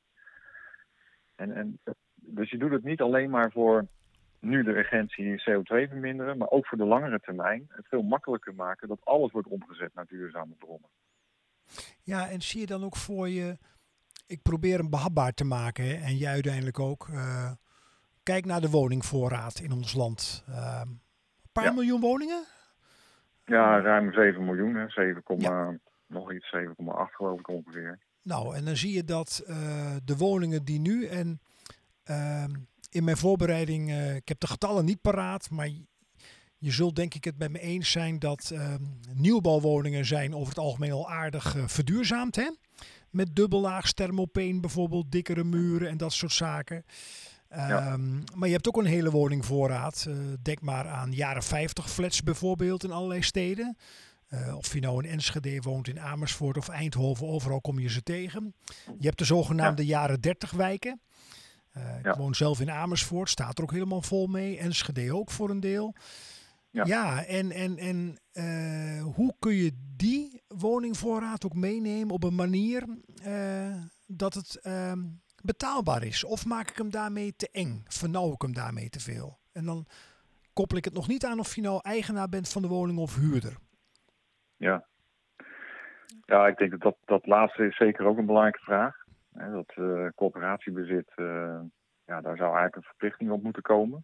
En, 1.35 1.53
en, 1.53 1.79
dus 2.15 2.49
je 2.49 2.57
doet 2.57 2.71
het 2.71 2.83
niet 2.83 3.01
alleen 3.01 3.29
maar 3.29 3.51
voor 3.51 3.87
nu 4.41 4.63
de 4.63 4.77
urgentie 4.77 5.39
CO2 5.39 5.89
verminderen, 5.89 6.37
maar 6.37 6.49
ook 6.49 6.67
voor 6.67 6.77
de 6.77 6.85
langere 6.85 7.19
termijn 7.19 7.65
het 7.69 7.87
veel 7.87 8.01
makkelijker 8.01 8.55
maken 8.55 8.87
dat 8.87 9.05
alles 9.05 9.31
wordt 9.31 9.47
omgezet 9.47 9.93
naar 9.93 10.05
duurzame 10.05 10.53
bronnen. 10.57 10.89
Ja, 12.03 12.29
en 12.29 12.41
zie 12.41 12.59
je 12.59 12.65
dan 12.65 12.83
ook 12.83 12.95
voor 12.95 13.29
je, 13.29 13.57
ik 14.27 14.41
probeer 14.41 14.77
hem 14.77 14.89
behapbaar 14.89 15.33
te 15.33 15.43
maken 15.43 15.83
hè, 15.85 15.93
en 15.93 16.15
jij 16.17 16.31
uiteindelijk 16.31 16.79
ook. 16.79 17.07
Uh, 17.07 17.51
kijk 18.23 18.45
naar 18.45 18.61
de 18.61 18.69
woningvoorraad 18.69 19.59
in 19.59 19.71
ons 19.71 19.93
land. 19.93 20.45
Uh, 20.49 20.81
een 20.83 21.51
paar 21.51 21.63
ja. 21.63 21.71
miljoen 21.71 22.01
woningen? 22.01 22.43
Ja, 23.45 23.79
ruim 23.79 24.13
7 24.13 24.45
miljoen, 24.45 24.89
7, 24.89 25.23
ja. 25.37 25.77
nog 26.07 26.33
iets, 26.33 26.55
7,8 26.55 26.71
geloof 27.11 27.39
ik 27.39 27.47
ongeveer. 27.47 27.99
Nou, 28.23 28.55
en 28.55 28.65
dan 28.65 28.75
zie 28.75 28.93
je 28.93 29.03
dat 29.03 29.43
uh, 29.47 29.55
de 30.03 30.17
woningen 30.17 30.65
die 30.65 30.79
nu 30.79 31.05
en 31.05 31.39
ehm, 32.03 32.51
in 32.91 33.03
mijn 33.03 33.17
voorbereiding, 33.17 33.89
uh, 33.89 34.15
ik 34.15 34.27
heb 34.27 34.39
de 34.39 34.47
getallen 34.47 34.85
niet 34.85 35.01
paraat, 35.01 35.49
maar 35.49 35.69
je 36.57 36.71
zult 36.71 36.95
denk 36.95 37.13
ik 37.13 37.23
het 37.23 37.37
met 37.37 37.51
me 37.51 37.59
eens 37.59 37.91
zijn 37.91 38.19
dat 38.19 38.49
uh, 38.53 38.73
nieuwbouwwoningen 39.13 40.05
zijn 40.05 40.35
over 40.35 40.47
het 40.47 40.57
algemeen 40.57 40.91
al 40.91 41.09
aardig 41.09 41.55
uh, 41.55 41.63
verduurzaamd. 41.67 42.35
Hè? 42.35 42.49
Met 43.09 43.35
dubbellaags 43.35 43.93
thermopeen 43.93 44.61
bijvoorbeeld, 44.61 45.11
dikkere 45.11 45.43
muren 45.43 45.89
en 45.89 45.97
dat 45.97 46.13
soort 46.13 46.33
zaken. 46.33 46.85
Ja. 47.49 47.93
Um, 47.93 48.23
maar 48.35 48.47
je 48.47 48.53
hebt 48.53 48.67
ook 48.67 48.77
een 48.77 48.85
hele 48.85 49.11
woningvoorraad. 49.11 50.05
Uh, 50.07 50.15
denk 50.41 50.61
maar 50.61 50.87
aan 50.87 51.11
jaren 51.11 51.43
50 51.43 51.89
flats 51.89 52.23
bijvoorbeeld 52.23 52.83
in 52.83 52.91
allerlei 52.91 53.21
steden. 53.21 53.77
Uh, 54.29 54.55
of 54.55 54.73
je 54.73 54.79
nou 54.79 55.03
in 55.03 55.09
Enschede 55.09 55.61
woont, 55.61 55.87
in 55.87 55.99
Amersfoort 55.99 56.57
of 56.57 56.69
Eindhoven, 56.69 57.27
overal 57.27 57.61
kom 57.61 57.79
je 57.79 57.89
ze 57.89 58.03
tegen. 58.03 58.53
Je 58.99 59.05
hebt 59.05 59.17
de 59.17 59.25
zogenaamde 59.25 59.85
ja. 59.85 59.99
jaren 59.99 60.21
30 60.21 60.51
wijken. 60.51 61.01
Uh, 61.77 61.97
ik 61.97 62.05
ja. 62.05 62.17
woon 62.17 62.35
zelf 62.35 62.59
in 62.59 62.71
Amersfoort, 62.71 63.29
staat 63.29 63.57
er 63.57 63.63
ook 63.63 63.71
helemaal 63.71 64.01
vol 64.01 64.27
mee. 64.27 64.57
Enschede 64.57 65.15
ook 65.15 65.31
voor 65.31 65.49
een 65.49 65.59
deel. 65.59 65.95
Ja, 66.69 66.85
ja 66.85 67.25
en, 67.25 67.51
en, 67.51 67.77
en 67.77 68.17
uh, 68.33 69.03
hoe 69.15 69.35
kun 69.39 69.53
je 69.53 69.71
die 69.95 70.43
woningvoorraad 70.47 71.45
ook 71.45 71.53
meenemen 71.53 72.13
op 72.13 72.23
een 72.23 72.35
manier 72.35 72.83
uh, 73.25 73.75
dat 74.07 74.33
het 74.33 74.59
uh, 74.63 74.91
betaalbaar 75.43 76.03
is? 76.03 76.23
Of 76.23 76.45
maak 76.45 76.69
ik 76.69 76.77
hem 76.77 76.89
daarmee 76.89 77.35
te 77.35 77.49
eng? 77.51 77.83
Vernauw 77.87 78.33
ik 78.33 78.41
hem 78.41 78.53
daarmee 78.53 78.89
te 78.89 78.99
veel? 78.99 79.39
En 79.51 79.65
dan 79.65 79.85
koppel 80.53 80.77
ik 80.77 80.85
het 80.85 80.93
nog 80.93 81.07
niet 81.07 81.25
aan 81.25 81.39
of 81.39 81.55
je 81.55 81.61
nou 81.61 81.79
eigenaar 81.81 82.29
bent 82.29 82.49
van 82.49 82.61
de 82.61 82.67
woning 82.67 82.99
of 82.99 83.15
huurder. 83.15 83.57
Ja, 84.57 84.85
ja 86.25 86.47
ik 86.47 86.57
denk 86.57 86.71
dat 86.71 86.81
dat, 86.81 86.97
dat 87.05 87.25
laatste 87.25 87.65
is 87.65 87.77
zeker 87.77 88.05
ook 88.05 88.17
een 88.17 88.25
belangrijke 88.25 88.63
vraag. 88.63 89.00
Hè, 89.33 89.51
dat 89.51 89.73
uh, 89.75 90.07
coöperatiebezit, 90.15 91.11
uh, 91.15 91.59
ja, 92.05 92.21
daar 92.21 92.37
zou 92.37 92.49
eigenlijk 92.49 92.75
een 92.75 92.81
verplichting 92.83 93.31
op 93.31 93.43
moeten 93.43 93.61
komen. 93.61 94.03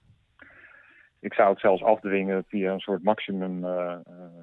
Ik 1.19 1.33
zou 1.33 1.49
het 1.49 1.59
zelfs 1.59 1.83
afdwingen 1.83 2.43
via 2.43 2.73
een 2.73 2.79
soort 2.79 3.03
maximum 3.03 3.63
uh, 3.63 3.97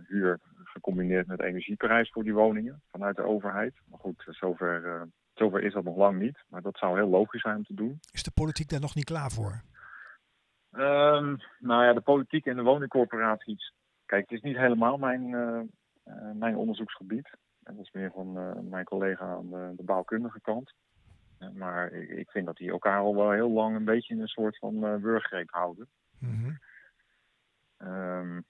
huur 0.07 0.41
gecombineerd 0.65 1.27
met 1.27 1.43
energieprijs 1.43 2.11
voor 2.11 2.23
die 2.23 2.35
woningen 2.35 2.83
vanuit 2.91 3.17
de 3.17 3.23
overheid. 3.23 3.75
Maar 3.91 3.99
goed, 3.99 4.25
zover, 4.27 5.09
zover 5.35 5.63
is 5.63 5.73
dat 5.73 5.85
nog 5.85 5.97
lang 5.97 6.19
niet. 6.19 6.45
Maar 6.49 6.63
dat 6.63 6.77
zou 6.77 6.97
heel 6.97 7.09
logisch 7.09 7.41
zijn 7.41 7.57
om 7.57 7.65
te 7.65 7.75
doen. 7.75 7.99
Is 8.13 8.23
de 8.23 8.31
politiek 8.35 8.69
daar 8.69 8.81
nog 8.81 8.95
niet 8.95 9.05
klaar 9.05 9.31
voor? 9.31 9.63
Um, 10.73 11.37
nou 11.59 11.85
ja, 11.85 11.93
de 11.93 12.01
politiek 12.01 12.47
en 12.47 12.57
de 12.57 12.63
woningcorporaties. 12.63 13.73
Kijk, 14.07 14.23
het 14.23 14.39
is 14.39 14.45
niet 14.45 14.57
helemaal 14.57 14.97
mijn, 14.97 15.31
mijn 16.35 16.57
onderzoeksgebied. 16.57 17.31
Dat 17.65 17.79
is 17.79 17.91
meer 17.93 18.11
van 18.11 18.39
uh, 18.39 18.71
mijn 18.71 18.85
collega 18.85 19.25
aan 19.25 19.51
de, 19.51 19.73
de 19.77 19.83
bouwkundige 19.83 20.41
kant. 20.41 20.73
Uh, 21.39 21.49
maar 21.51 21.93
ik, 21.93 22.09
ik, 22.09 22.31
vind 22.31 22.47
dat 22.47 22.57
die 22.57 22.71
elkaar 22.71 22.99
al 22.99 23.17
wel 23.17 23.31
heel 23.31 23.51
lang 23.51 23.77
een 23.77 23.85
beetje 23.85 24.15
in 24.15 24.21
een 24.21 24.29
soort 24.29 24.59
van 24.59 25.01
wurggreep 25.01 25.51
houden. 25.51 25.89
Mm 26.19 26.59
-hmm. 27.79 27.89
um, 27.89 28.45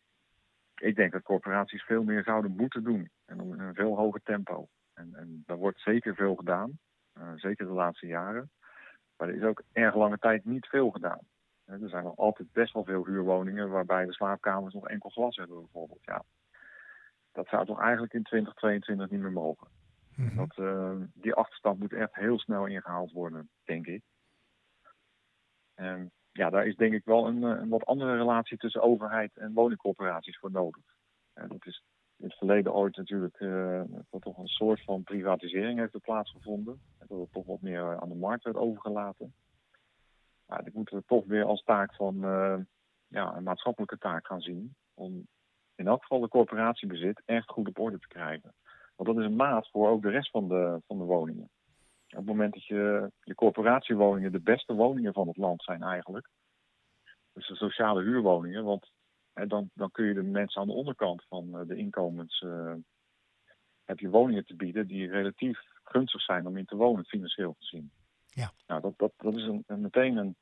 ik 0.74 0.96
denk 0.96 1.12
dat 1.12 1.22
corporaties 1.22 1.82
veel 1.82 2.02
meer 2.02 2.22
zouden 2.22 2.50
moeten 2.56 2.84
doen. 2.84 3.10
En 3.24 3.40
op 3.40 3.50
een 3.50 3.74
veel 3.74 3.96
hoger 3.96 4.20
tempo. 4.22 4.68
En, 4.94 5.14
en 5.14 5.42
daar 5.46 5.56
wordt 5.56 5.80
zeker 5.80 6.14
veel 6.14 6.34
gedaan. 6.34 6.78
zeker 7.36 7.66
de 7.66 7.72
laatste 7.72 8.06
jaren. 8.06 8.50
Maar 9.16 9.28
er 9.28 9.34
is 9.34 9.42
ook 9.42 9.62
erg 9.72 9.94
lange 9.94 10.18
tijd 10.18 10.44
niet 10.44 10.66
veel 10.66 10.90
gedaan. 10.90 11.20
Er 11.64 11.88
zijn 11.88 12.04
nog 12.04 12.16
altijd 12.16 12.52
best 12.52 12.72
wel 12.72 12.84
veel 12.84 13.06
huurwoningen 13.06 13.70
waarbij 13.70 14.04
de 14.04 14.12
slaapkamers 14.12 14.74
nog 14.74 14.88
enkel 14.88 15.10
glas 15.10 15.36
hebben 15.36 15.60
bijvoorbeeld. 15.60 16.04
Ja, 16.04 16.24
dat 17.34 17.48
zou 17.48 17.66
toch 17.66 17.80
eigenlijk 17.80 18.12
in 18.12 18.22
2022 18.22 19.10
niet 19.10 19.20
meer 19.20 19.32
mogen. 19.32 19.68
Mm 20.16 20.28
-hmm. 20.28 20.36
dat, 20.36 20.58
uh, 20.58 20.94
die 21.14 21.34
achterstand 21.34 21.78
moet 21.78 21.92
echt 21.92 22.14
heel 22.14 22.38
snel 22.38 22.66
ingehaald 22.66 23.12
worden, 23.12 23.48
denk 23.64 23.86
ik. 23.86 24.02
En 25.74 26.12
ja, 26.32 26.50
daar 26.50 26.66
is 26.66 26.76
denk 26.76 26.92
ik 26.92 27.04
wel 27.04 27.26
een, 27.26 27.42
een 27.42 27.68
wat 27.68 27.84
andere 27.84 28.16
relatie 28.16 28.56
tussen 28.56 28.82
overheid 28.82 29.36
en 29.36 29.52
woningcorporaties 29.52 30.38
voor 30.38 30.50
nodig. 30.50 30.82
En 31.32 31.48
dat 31.48 31.66
is 31.66 31.82
in 32.16 32.24
het 32.24 32.38
verleden 32.38 32.74
ooit 32.74 32.96
natuurlijk 32.96 33.40
uh, 33.40 33.82
dat 34.10 34.22
toch 34.22 34.38
een 34.38 34.46
soort 34.46 34.84
van 34.84 35.02
privatisering 35.02 35.78
heeft 35.78 36.00
plaatsgevonden. 36.00 36.80
En 36.98 37.06
dat 37.08 37.18
het 37.18 37.32
toch 37.32 37.46
wat 37.46 37.60
meer 37.60 38.00
aan 38.00 38.08
de 38.08 38.14
markt 38.14 38.44
werd 38.44 38.56
overgelaten. 38.56 39.34
Maar 40.46 40.64
dit 40.64 40.74
moeten 40.74 40.96
we 40.96 41.04
toch 41.06 41.24
weer 41.24 41.44
als 41.44 41.62
taak 41.62 41.94
van 41.94 42.24
uh, 42.24 42.58
ja, 43.06 43.36
een 43.36 43.42
maatschappelijke 43.42 43.98
taak 43.98 44.26
gaan 44.26 44.40
zien. 44.40 44.74
Om 44.94 45.26
in 45.74 45.86
elk 45.86 46.00
geval 46.00 46.20
de 46.20 46.28
corporatiebezit 46.28 47.22
echt 47.24 47.48
goed 47.48 47.68
op 47.68 47.78
orde 47.78 47.98
te 47.98 48.08
krijgen. 48.08 48.54
Want 48.96 49.08
dat 49.08 49.18
is 49.18 49.24
een 49.24 49.36
maat 49.36 49.68
voor 49.70 49.88
ook 49.88 50.02
de 50.02 50.10
rest 50.10 50.30
van 50.30 50.48
de, 50.48 50.80
van 50.86 50.98
de 50.98 51.04
woningen. 51.04 51.50
Op 52.08 52.16
het 52.16 52.26
moment 52.26 52.52
dat 52.52 52.64
je, 52.64 53.10
je 53.20 53.34
corporatiewoningen 53.34 54.32
de 54.32 54.40
beste 54.40 54.74
woningen 54.74 55.12
van 55.12 55.28
het 55.28 55.36
land 55.36 55.62
zijn 55.62 55.82
eigenlijk. 55.82 56.28
Dus 57.32 57.48
de 57.48 57.56
sociale 57.56 58.02
huurwoningen. 58.02 58.64
Want 58.64 58.90
hè, 59.32 59.46
dan, 59.46 59.70
dan 59.74 59.90
kun 59.90 60.04
je 60.04 60.14
de 60.14 60.22
mensen 60.22 60.60
aan 60.60 60.66
de 60.66 60.72
onderkant 60.72 61.24
van 61.28 61.64
de 61.66 61.76
inkomens... 61.76 62.40
Uh, 62.40 62.74
heb 63.84 63.98
je 63.98 64.08
woningen 64.08 64.44
te 64.44 64.56
bieden 64.56 64.86
die 64.86 65.10
relatief 65.10 65.60
gunstig 65.82 66.20
zijn 66.20 66.46
om 66.46 66.56
in 66.56 66.64
te 66.64 66.76
wonen, 66.76 67.04
financieel 67.04 67.54
gezien. 67.58 67.90
Ja. 68.26 68.52
Nou, 68.66 68.80
dat, 68.80 68.92
dat, 68.96 69.12
dat 69.16 69.34
is 69.36 69.42
een, 69.42 69.64
een 69.66 69.80
meteen 69.80 70.16
een, 70.16 70.36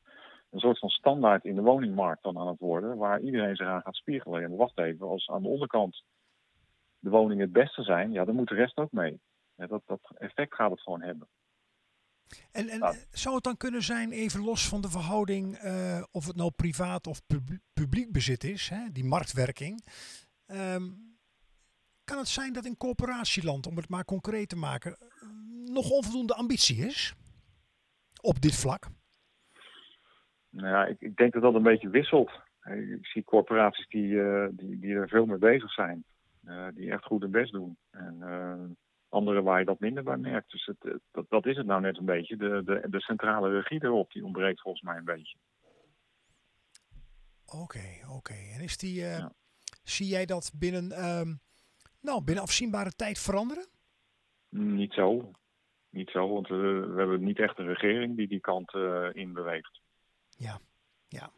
een 0.53 0.61
soort 0.61 0.79
van 0.79 0.89
standaard 0.89 1.45
in 1.45 1.55
de 1.55 1.63
woningmarkt 1.63 2.23
dan 2.23 2.39
aan 2.39 2.47
het 2.47 2.59
worden, 2.59 2.97
waar 2.97 3.21
iedereen 3.21 3.57
zich 3.57 3.67
aan 3.67 3.83
gaat 3.83 3.95
spiegelen. 3.95 4.43
En 4.43 4.57
wacht 4.57 4.79
even, 4.79 5.09
als 5.09 5.29
aan 5.29 5.43
de 5.43 5.49
onderkant 5.49 6.05
de 6.99 7.11
woningen 7.11 7.43
het 7.43 7.53
beste 7.53 7.83
zijn, 7.83 8.13
ja, 8.13 8.25
dan 8.25 8.35
moet 8.35 8.49
de 8.49 8.55
rest 8.55 8.77
ook 8.77 8.93
mee. 8.93 9.21
Ja, 9.55 9.67
dat, 9.67 9.83
dat 9.87 10.01
effect 10.19 10.55
gaat 10.55 10.71
het 10.71 10.81
gewoon 10.81 11.03
hebben. 11.03 11.29
En, 12.53 12.69
en 12.69 12.79
nou. 12.79 12.97
zou 13.11 13.35
het 13.35 13.45
dan 13.45 13.57
kunnen 13.57 13.83
zijn, 13.83 14.13
even 14.13 14.45
los 14.45 14.69
van 14.69 14.81
de 14.81 14.91
verhouding, 14.91 15.63
uh, 15.65 16.03
of 16.11 16.27
het 16.27 16.37
nou 16.37 16.51
privaat 16.51 17.07
of 17.07 17.27
pub 17.27 17.43
publiek 17.73 18.13
bezit 18.13 18.45
is, 18.45 18.69
hè, 18.69 18.93
die 18.93 19.05
marktwerking. 19.05 19.85
Um, 20.47 21.17
kan 22.05 22.19
het 22.19 22.29
zijn 22.29 22.53
dat 22.53 22.65
in 22.65 22.77
corporatieland, 22.77 23.67
om 23.67 23.77
het 23.77 23.89
maar 23.89 24.05
concreet 24.05 24.49
te 24.49 24.57
maken, 24.57 24.97
nog 25.65 25.91
onvoldoende 25.91 26.35
ambitie 26.35 26.77
is 26.87 27.15
op 28.21 28.41
dit 28.41 28.55
vlak? 28.55 28.87
Nou 30.53 30.69
ja, 30.69 30.87
ik, 30.87 31.01
ik, 31.01 31.17
denk 31.17 31.33
dat 31.33 31.43
dat 31.43 31.55
een 31.55 31.63
beetje 31.63 31.89
wisselt. 31.89 32.31
Ik 32.65 33.07
zie 33.07 33.25
corporaties 33.25 33.89
die, 33.89 34.09
uh, 34.09 34.49
die, 34.51 34.79
die 34.79 34.95
er 34.95 35.09
veel 35.09 35.27
mee 35.27 35.39
bezig 35.39 35.73
zijn. 35.73 36.05
Uh, 36.45 36.67
die 36.75 36.91
echt 36.91 37.05
goed 37.05 37.23
hun 37.23 37.31
best 37.31 37.53
doen. 37.53 37.77
En 37.91 38.17
uh, 38.21 38.65
andere 39.09 39.43
waar 39.43 39.59
je 39.59 39.65
dat 39.65 39.81
minder 39.81 40.03
bij 40.03 40.17
merkt. 40.17 40.51
Dus 40.51 40.67
het, 40.67 40.99
dat, 41.11 41.27
dat 41.29 41.47
is 41.47 41.57
het 41.57 41.67
nou 41.67 41.81
net 41.81 41.99
een 41.99 42.05
beetje. 42.05 42.37
De, 42.37 42.63
de, 42.65 42.87
de 42.91 43.01
centrale 43.01 43.51
regie 43.51 43.85
erop, 43.85 44.13
die 44.13 44.25
ontbreekt 44.25 44.61
volgens 44.61 44.83
mij 44.83 44.97
een 44.97 45.05
beetje. 45.05 45.39
Oké, 47.47 47.63
okay, 47.63 48.03
oké. 48.03 48.13
Okay. 48.13 48.51
En 48.55 48.61
is 48.61 48.77
die, 48.77 48.95
ja. 48.95 49.33
zie 49.83 50.07
jij 50.07 50.27
dat 50.27 50.53
binnen, 50.59 51.05
um, 51.05 51.41
nou, 52.01 52.25
binnen 52.25 52.45
afzienbare 52.45 52.91
tijd 52.91 53.19
veranderen? 53.19 53.67
Niet 54.49 54.93
zo. 54.93 55.31
Niet 55.91 56.11
zo, 56.11 56.29
want 56.29 56.49
we, 56.49 56.57
we 56.95 56.99
hebben 56.99 57.25
niet 57.25 57.39
echt 57.39 57.59
een 57.59 57.67
regering 57.67 58.17
die 58.17 58.29
die 58.29 58.41
kant 58.41 58.75
in 59.13 59.33
beweegt. 59.33 59.82
Ja, 60.43 60.59
ja. 61.09 61.31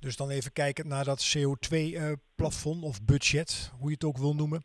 Dus 0.00 0.16
dan 0.16 0.30
even 0.30 0.52
kijken 0.52 0.88
naar 0.88 1.04
dat 1.04 1.36
CO2-plafond 1.36 2.82
uh, 2.82 2.88
of 2.88 3.04
budget, 3.04 3.72
hoe 3.78 3.88
je 3.88 3.94
het 3.94 4.04
ook 4.04 4.18
wil 4.18 4.34
noemen. 4.34 4.62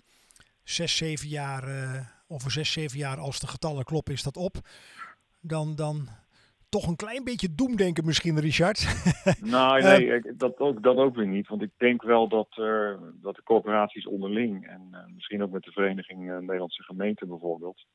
Zes, 0.64 0.98
zeven 0.98 1.28
jaar, 1.28 1.68
uh, 1.68 2.08
over 2.28 2.52
zes, 2.52 2.72
zeven 2.72 2.98
jaar, 2.98 3.18
als 3.18 3.40
de 3.40 3.48
getallen 3.48 3.84
kloppen, 3.84 4.14
is 4.14 4.24
dat 4.24 4.38
op. 4.38 4.56
Dan, 5.42 5.76
dan 5.76 6.08
toch 6.70 6.88
een 6.88 6.96
klein 6.96 7.24
beetje 7.24 7.56
doemdenken 7.56 8.06
misschien, 8.06 8.40
Richard. 8.40 8.80
Nou, 9.56 9.82
nee, 9.82 10.06
uh, 10.06 10.34
dat, 10.38 10.60
ook, 10.60 10.84
dat 10.84 10.98
ook 10.98 11.16
weer 11.16 11.28
niet. 11.28 11.48
Want 11.48 11.62
ik 11.62 11.72
denk 11.78 12.02
wel 12.02 12.28
dat, 12.28 12.58
uh, 12.60 12.94
dat 13.14 13.36
de 13.36 13.44
corporaties 13.44 14.08
onderling, 14.08 14.68
en 14.68 14.88
uh, 14.92 15.06
misschien 15.14 15.44
ook 15.44 15.52
met 15.52 15.64
de 15.64 15.72
Vereniging 15.72 16.40
Nederlandse 16.40 16.84
Gemeenten 16.84 17.28
bijvoorbeeld, 17.28 17.86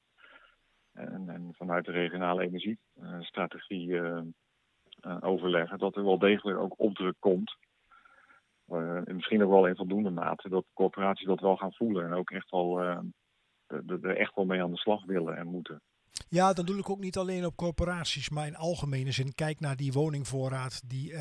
en, 0.92 1.28
en 1.28 1.54
vanuit 1.56 1.84
de 1.84 1.92
regionale 1.92 2.42
energiestrategie 2.42 3.88
uh, 3.88 4.20
overleggen, 5.20 5.78
dat 5.78 5.96
er 5.96 6.04
wel 6.04 6.18
degelijk 6.18 6.58
ook 6.58 6.74
opdruk 6.76 7.16
komt. 7.18 7.56
Uh, 8.68 9.08
en 9.08 9.14
misschien 9.14 9.42
ook 9.44 9.50
wel 9.50 9.66
in 9.66 9.76
voldoende 9.76 10.10
mate 10.10 10.48
dat 10.48 10.64
corporaties 10.74 11.26
dat 11.26 11.40
wel 11.40 11.56
gaan 11.56 11.72
voelen 11.72 12.04
en 12.04 12.12
ook 12.12 12.30
echt 12.30 12.50
wel 12.50 12.80
er 14.02 14.16
echt 14.16 14.34
wel 14.34 14.44
mee 14.44 14.62
aan 14.62 14.70
de 14.70 14.76
slag 14.76 15.04
willen 15.04 15.36
en 15.36 15.46
moeten. 15.46 15.80
Ja, 16.28 16.52
dan 16.52 16.66
doe 16.66 16.78
ik 16.78 16.90
ook 16.90 16.98
niet 16.98 17.16
alleen 17.16 17.46
op 17.46 17.56
corporaties, 17.56 18.30
maar 18.30 18.46
in 18.46 18.56
algemene 18.56 19.12
zin. 19.12 19.34
Kijk 19.34 19.60
naar 19.60 19.76
die 19.76 19.92
woningvoorraad 19.92 20.88
die... 20.88 21.14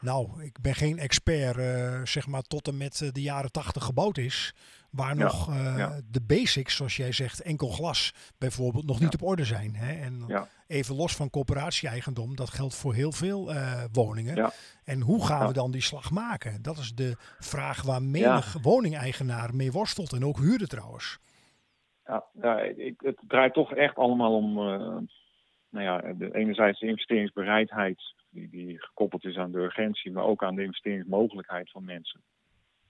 Nou, 0.00 0.42
ik 0.42 0.60
ben 0.60 0.74
geen 0.74 0.98
expert, 0.98 1.56
uh, 1.56 2.00
zeg 2.04 2.26
maar, 2.26 2.42
tot 2.42 2.68
en 2.68 2.76
met 2.76 3.10
de 3.12 3.22
jaren 3.22 3.52
tachtig 3.52 3.84
gebouwd 3.84 4.18
is. 4.18 4.54
Waar 4.90 5.16
Ja, 5.16 5.24
nog 5.24 5.48
uh, 5.50 5.74
ja. 5.76 6.00
de 6.10 6.22
basics, 6.22 6.76
zoals 6.76 6.96
jij 6.96 7.12
zegt, 7.12 7.42
enkel 7.42 7.68
glas 7.68 8.14
bijvoorbeeld, 8.38 8.86
nog 8.86 9.00
niet 9.00 9.14
op 9.14 9.22
orde 9.22 9.44
zijn. 9.44 9.74
Hè? 9.74 9.92
En 9.92 10.26
even 10.66 10.96
los 10.96 11.16
van 11.16 11.30
coöperatieeigendom, 11.30 12.36
dat 12.36 12.50
geldt 12.50 12.74
voor 12.74 12.94
heel 12.94 13.12
veel 13.12 13.52
eh, 13.52 13.84
woningen. 13.92 14.52
En 14.84 15.00
hoe 15.00 15.26
gaan 15.26 15.46
we 15.46 15.52
dan 15.52 15.70
die 15.70 15.82
slag 15.82 16.10
maken? 16.10 16.62
Dat 16.62 16.78
is 16.78 16.94
de 16.94 17.14
vraag 17.38 17.82
waar 17.82 18.02
menig 18.02 18.56
woningeigenaar 18.62 19.54
mee 19.54 19.72
worstelt. 19.72 20.12
En 20.12 20.24
ook 20.24 20.38
huurder 20.38 20.68
trouwens. 20.68 21.18
Ja, 22.40 22.58
ik, 22.60 22.94
het 23.00 23.18
draait 23.26 23.54
toch 23.54 23.74
echt 23.74 23.96
allemaal 23.96 24.36
om, 24.36 24.58
eh, 24.58 24.96
nou 25.70 25.84
ja, 25.84 26.12
de, 26.12 26.34
enerzijds 26.34 26.80
de 26.80 26.86
investeringsbereidheid, 26.86 28.14
die, 28.34 28.48
die 28.48 28.82
gekoppeld 28.82 29.24
is 29.24 29.36
aan 29.36 29.52
de 29.52 29.58
urgentie, 29.58 30.12
maar 30.12 30.24
ook 30.24 30.42
aan 30.42 30.54
de 30.54 30.62
investeringsmogelijkheid 30.62 31.70
van 31.70 31.84
mensen. 31.84 32.22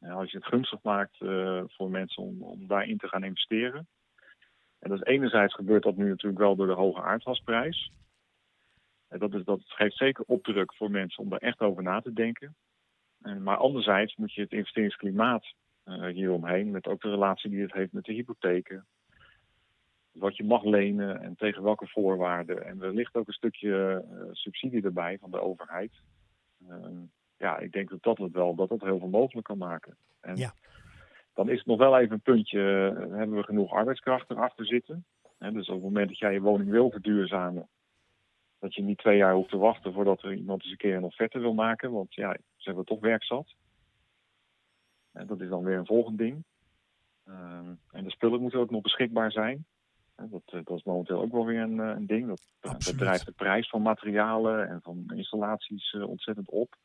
En 0.01 0.11
als 0.11 0.31
je 0.31 0.37
het 0.37 0.47
gunstig 0.47 0.83
maakt 0.83 1.21
eh, 1.21 1.63
voor 1.67 1.91
mensen 1.91 2.23
om, 2.23 2.43
om 2.43 2.67
daarin 2.67 2.99
te 2.99 3.09
gaan 3.09 3.25
investeren. 3.25 3.87
En 4.79 4.91
dat 4.91 4.99
is 4.99 5.07
enerzijds 5.07 5.55
gebeurt 5.55 5.83
dat 5.83 5.97
nu 5.97 6.09
natuurlijk 6.09 6.43
wel 6.43 6.57
door 6.57 6.67
de 6.67 6.73
hoge 6.73 7.03
aardgasprijs. 7.03 7.93
En 9.09 9.19
dat, 9.19 9.35
is, 9.35 9.45
dat 9.45 9.61
geeft 9.65 9.97
zeker 9.97 10.25
opdruk 10.27 10.75
voor 10.75 10.91
mensen 10.91 11.23
om 11.23 11.29
daar 11.29 11.39
echt 11.39 11.61
over 11.61 11.83
na 11.83 12.01
te 12.01 12.13
denken. 12.13 12.57
En, 13.23 13.43
maar 13.43 13.57
anderzijds 13.57 14.17
moet 14.17 14.33
je 14.33 14.41
het 14.41 14.53
investeringsklimaat 14.53 15.55
eh, 15.85 16.07
hieromheen, 16.07 16.71
met 16.71 16.87
ook 16.87 17.01
de 17.01 17.11
relatie 17.11 17.51
die 17.51 17.63
het 17.63 17.73
heeft 17.73 17.93
met 17.93 18.05
de 18.05 18.13
hypotheken, 18.13 18.87
wat 20.15 20.37
je 20.37 20.45
mag 20.45 20.65
lenen 20.65 21.21
en 21.21 21.37
tegen 21.37 21.63
welke 21.63 21.87
voorwaarden. 21.87 22.65
En 22.67 22.83
er 22.83 22.95
ligt 22.95 23.15
ook 23.15 23.27
een 23.27 23.33
stukje 23.33 24.05
uh, 24.13 24.29
subsidie 24.33 24.85
erbij 24.85 25.19
van 25.19 25.31
de 25.31 25.41
overheid. 25.41 25.93
Uh, 26.69 26.87
ja, 27.37 27.59
ik 27.59 27.73
denk 27.73 27.91
dat 27.91 28.03
dat 28.03 28.19
het 28.19 28.33
wel 28.33 28.55
dat 28.55 28.69
dat 28.69 28.81
heel 28.81 28.99
veel 28.99 29.09
mogelijk 29.09 29.47
kan 29.47 29.59
maken. 29.59 29.97
En 30.21 30.37
Ja. 30.37 30.55
dan 31.35 31.49
is 31.49 31.59
het 31.59 31.67
nog 31.67 31.79
wel 31.79 31.99
even 31.99 32.13
een 32.13 32.21
puntje, 32.21 32.59
uh, 32.61 33.17
hebben 33.17 33.37
we 33.37 33.43
genoeg 33.43 33.73
arbeidskracht 33.73 34.31
erachter 34.31 34.67
zitten? 34.67 35.05
En 35.39 35.55
dus 35.55 35.69
op 35.69 35.75
het 35.75 35.85
moment 35.85 36.09
dat 36.09 36.19
jij 36.19 36.33
je 36.33 36.41
woning 36.41 36.71
wil 36.71 36.91
verduurzamen, 36.91 37.69
dat 38.59 38.75
je 38.75 38.83
niet 38.83 38.99
twee 38.99 39.17
jaar 39.17 39.35
hoeft 39.35 39.51
te 39.51 39.57
wachten 39.57 39.93
voordat 39.93 40.23
er 40.23 40.35
iemand 40.35 40.63
eens 40.63 40.71
een 40.71 40.77
keer 40.77 40.97
een 40.97 41.05
offerte 41.05 41.39
wil 41.39 41.55
maken. 41.55 41.93
Want 41.93 42.15
ja, 42.15 42.33
ze 42.33 42.65
hebben 42.69 42.85
toch 42.85 43.01
werk 43.01 43.25
zat. 43.25 43.55
En 45.13 45.27
dat 45.27 45.41
is 45.41 45.49
dan 45.49 45.65
weer 45.65 45.79
een 45.79 45.87
volgend 45.87 46.19
ding. 46.19 46.45
Um, 47.29 47.81
en 47.91 48.05
de 48.05 48.11
spullen 48.11 48.41
moeten 48.41 48.61
ook 48.61 48.71
nog 48.71 48.83
beschikbaar 48.83 49.33
zijn. 49.33 49.67
Dat, 50.17 50.65
dat, 50.65 50.77
is 50.77 50.83
momenteel 50.83 51.21
ook 51.21 51.33
wel 51.33 51.47
weer 51.47 51.61
een, 51.61 51.79
een 51.79 52.07
ding. 52.07 52.27
Dat, 52.27 52.43
dat 52.61 52.99
drijft 52.99 53.27
de 53.27 53.33
prijs 53.33 53.69
van 53.69 53.83
materialen 53.83 54.69
en 54.69 54.81
van 54.83 55.05
installaties 55.15 55.93
uh, 55.93 56.09
ontzettend 56.09 56.51
op. 56.51 56.77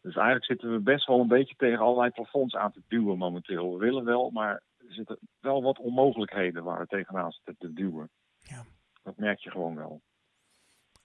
Dus 0.00 0.14
eigenlijk 0.14 0.44
zitten 0.44 0.72
we 0.72 0.78
best 0.78 1.06
wel 1.06 1.20
een 1.20 1.28
beetje 1.28 1.54
tegen 1.56 1.78
allerlei 1.78 2.10
plafonds 2.10 2.54
aan 2.54 2.72
te 2.72 2.82
duwen 2.88 3.18
momenteel. 3.18 3.72
We 3.72 3.78
willen 3.78 4.04
wel, 4.04 4.30
maar 4.30 4.62
er 4.76 4.92
zitten 4.92 5.18
wel 5.40 5.62
wat 5.62 5.78
onmogelijkheden 5.78 6.64
waar 6.64 6.78
we 6.78 6.86
tegenaan 6.86 7.32
zitten 7.32 7.56
te 7.58 7.72
duwen. 7.72 8.10
Ja. 8.38 8.64
Dat 9.02 9.16
merk 9.16 9.38
je 9.38 9.50
gewoon 9.50 9.74
wel. 9.74 10.02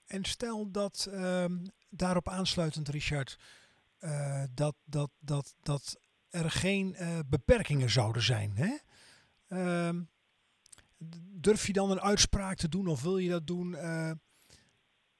En 0.06 0.24
stel 0.24 0.70
dat 0.70 1.10
um, 1.12 1.62
daarop 1.88 2.28
aansluitend, 2.28 2.88
Richard, 2.88 3.38
uh, 4.00 4.44
dat, 4.54 4.74
dat, 4.84 5.10
dat, 5.20 5.54
dat 5.62 6.00
er 6.30 6.50
geen 6.50 6.96
beperkingen 7.28 7.90
zouden 7.90 8.22
zijn. 8.22 8.52
Hè? 8.56 8.76
Uh, 9.48 10.00
durf 11.40 11.66
je 11.66 11.72
dan 11.72 11.90
een 11.90 12.00
uitspraak 12.00 12.56
te 12.56 12.68
doen 12.68 12.86
of 12.86 13.02
wil 13.02 13.18
je 13.18 13.30
dat 13.30 13.46
doen? 13.46 13.72
Uh, 13.72 14.10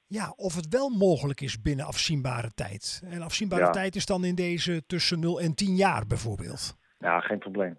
ja, 0.07 0.33
of 0.37 0.55
het 0.55 0.69
wel 0.69 0.89
mogelijk 0.89 1.41
is 1.41 1.61
binnen 1.61 1.87
afzienbare 1.87 2.51
tijd. 2.55 3.03
En 3.05 3.23
afzienbare 3.23 3.63
Ja. 3.63 3.71
tijd 3.71 3.97
is 3.97 4.07
dan 4.07 4.25
in 4.25 4.35
deze 4.35 4.83
tussen 4.87 5.21
0 5.21 5.41
en 5.41 5.55
10 5.55 5.75
jaar 5.75 6.07
bijvoorbeeld. 6.07 6.77
Ja, 6.99 7.21
geen 7.21 7.39
probleem. 7.39 7.79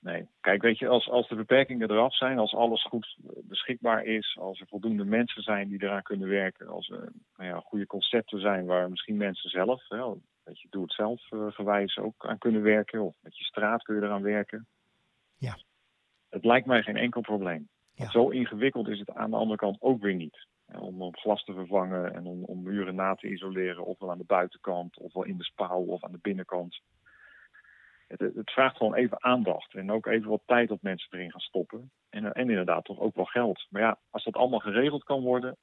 Nee. 0.00 0.28
Kijk, 0.40 0.62
weet 0.62 0.78
je, 0.78 0.88
als, 0.88 1.08
als 1.08 1.28
de 1.28 1.34
beperkingen 1.34 1.90
eraf 1.90 2.16
zijn, 2.16 2.38
als 2.38 2.54
alles 2.54 2.82
goed 2.84 3.16
beschikbaar 3.42 4.04
is, 4.04 4.36
als 4.40 4.60
er 4.60 4.66
voldoende 4.66 5.04
mensen 5.04 5.42
zijn 5.42 5.68
die 5.68 5.82
eraan 5.82 6.02
kunnen 6.02 6.28
werken, 6.28 6.68
als 6.68 6.88
er 6.88 7.12
nou 7.36 7.48
ja, 7.48 7.60
goede 7.60 7.86
concepten 7.86 8.40
zijn 8.40 8.66
waar 8.66 8.90
misschien 8.90 9.16
mensen 9.16 9.50
zelf, 9.50 9.88
hè, 9.88 9.98
dat 10.44 10.60
je 10.60 10.66
doe 10.70 10.82
het 10.82 10.92
zelf 10.92 11.30
uh, 11.30 11.46
gewijs 11.50 11.98
ook 11.98 12.26
aan 12.26 12.38
kunnen 12.38 12.62
werken, 12.62 13.00
of 13.00 13.14
met 13.20 13.38
je 13.38 13.44
straat 13.44 13.82
kun 13.82 13.94
je 13.94 14.02
eraan 14.02 14.22
werken. 14.22 14.66
Het 16.30 16.44
lijkt 16.44 16.66
mij 16.66 16.82
geen 16.82 16.96
enkel 16.96 17.20
probleem. 17.20 17.68
Ja. 17.92 18.10
Zo 18.10 18.28
ingewikkeld 18.28 18.88
is 18.88 18.98
het 18.98 19.10
aan 19.10 19.30
de 19.30 19.36
andere 19.36 19.58
kant 19.58 19.76
ook 19.80 20.02
weer 20.02 20.14
niet. 20.14 20.46
Om, 20.78 21.02
om 21.02 21.16
glas 21.16 21.44
te 21.44 21.52
vervangen 21.52 22.14
en 22.14 22.26
om, 22.26 22.44
om 22.44 22.62
muren 22.62 22.94
na 22.94 23.14
te 23.14 23.28
isoleren, 23.28 23.84
ofwel 23.84 24.10
aan 24.10 24.18
de 24.18 24.24
buitenkant, 24.24 24.98
ofwel 24.98 25.24
in 25.24 25.36
de 25.36 25.44
spouw 25.44 25.80
of 25.84 26.04
aan 26.04 26.12
de 26.12 26.18
binnenkant. 26.22 26.80
Het, 28.06 28.20
het, 28.20 28.50
vraagt 28.50 28.76
gewoon 28.76 28.94
even 28.94 29.24
aandacht 29.24 29.74
en 29.74 29.90
ook 29.90 30.06
even 30.06 30.30
wat 30.30 30.42
tijd 30.46 30.68
dat 30.68 30.82
mensen 30.82 31.08
erin 31.12 31.30
gaan 31.30 31.40
stoppen. 31.40 31.90
En, 32.08 32.32
en 32.32 32.50
inderdaad 32.50 32.84
toch 32.84 32.98
ook 32.98 33.14
wel 33.14 33.24
geld. 33.24 33.66
Maar 33.70 33.82
ja, 33.82 33.98
als 34.10 34.24
dat 34.24 34.34
allemaal 34.34 34.58
geregeld 34.58 35.04
kan 35.04 35.20
worden, 35.20 35.56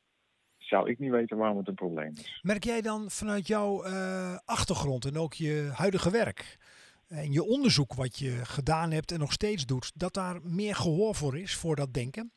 zou 0.57 0.89
ik 0.89 0.99
niet 0.99 1.11
weten 1.11 1.37
waarom 1.37 1.57
het 1.57 1.67
een 1.67 1.73
probleem 1.73 2.11
is. 2.13 2.39
Merk 2.41 2.63
jij 2.63 2.81
dan 2.81 3.09
vanuit 3.09 3.47
jouw 3.47 3.85
uh, 3.85 4.37
achtergrond 4.45 5.05
en 5.05 5.17
ook 5.17 5.33
je 5.33 5.69
huidige 5.73 6.11
werk 6.11 6.57
en 7.07 7.31
je 7.31 7.43
onderzoek 7.43 7.93
wat 7.93 8.17
je 8.17 8.45
gedaan 8.45 8.91
hebt 8.91 9.11
en 9.11 9.19
nog 9.19 9.31
steeds 9.31 9.65
doet, 9.65 9.99
dat 9.99 10.13
daar 10.13 10.39
meer 10.43 10.75
gehoor 10.75 11.15
voor 11.15 11.37
is 11.37 11.55
voor 11.55 11.75
dat 11.75 11.93
denken? 11.93 12.31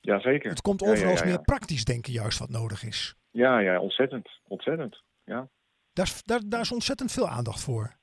Jazeker. 0.00 0.50
Het 0.50 0.60
komt 0.60 0.82
overal 0.82 1.12
ja, 1.12 1.18
ja, 1.18 1.24
ja, 1.24 1.24
meer 1.24 1.42
praktisch 1.42 1.84
denken 1.84 2.12
juist 2.12 2.38
wat 2.38 2.50
nodig 2.50 2.82
is. 2.84 3.14
Ja, 3.30 3.58
ja, 3.58 3.80
ontzettend. 3.80 4.40
Ontzettend, 4.48 5.02
ja. 5.24 5.48
Daar 5.92 6.06
is, 6.06 6.22
daar, 6.22 6.40
daar 6.46 6.60
is 6.60 6.72
ontzettend 6.72 7.12
veel 7.12 7.28
aandacht 7.28 7.62
voor. 7.62 7.96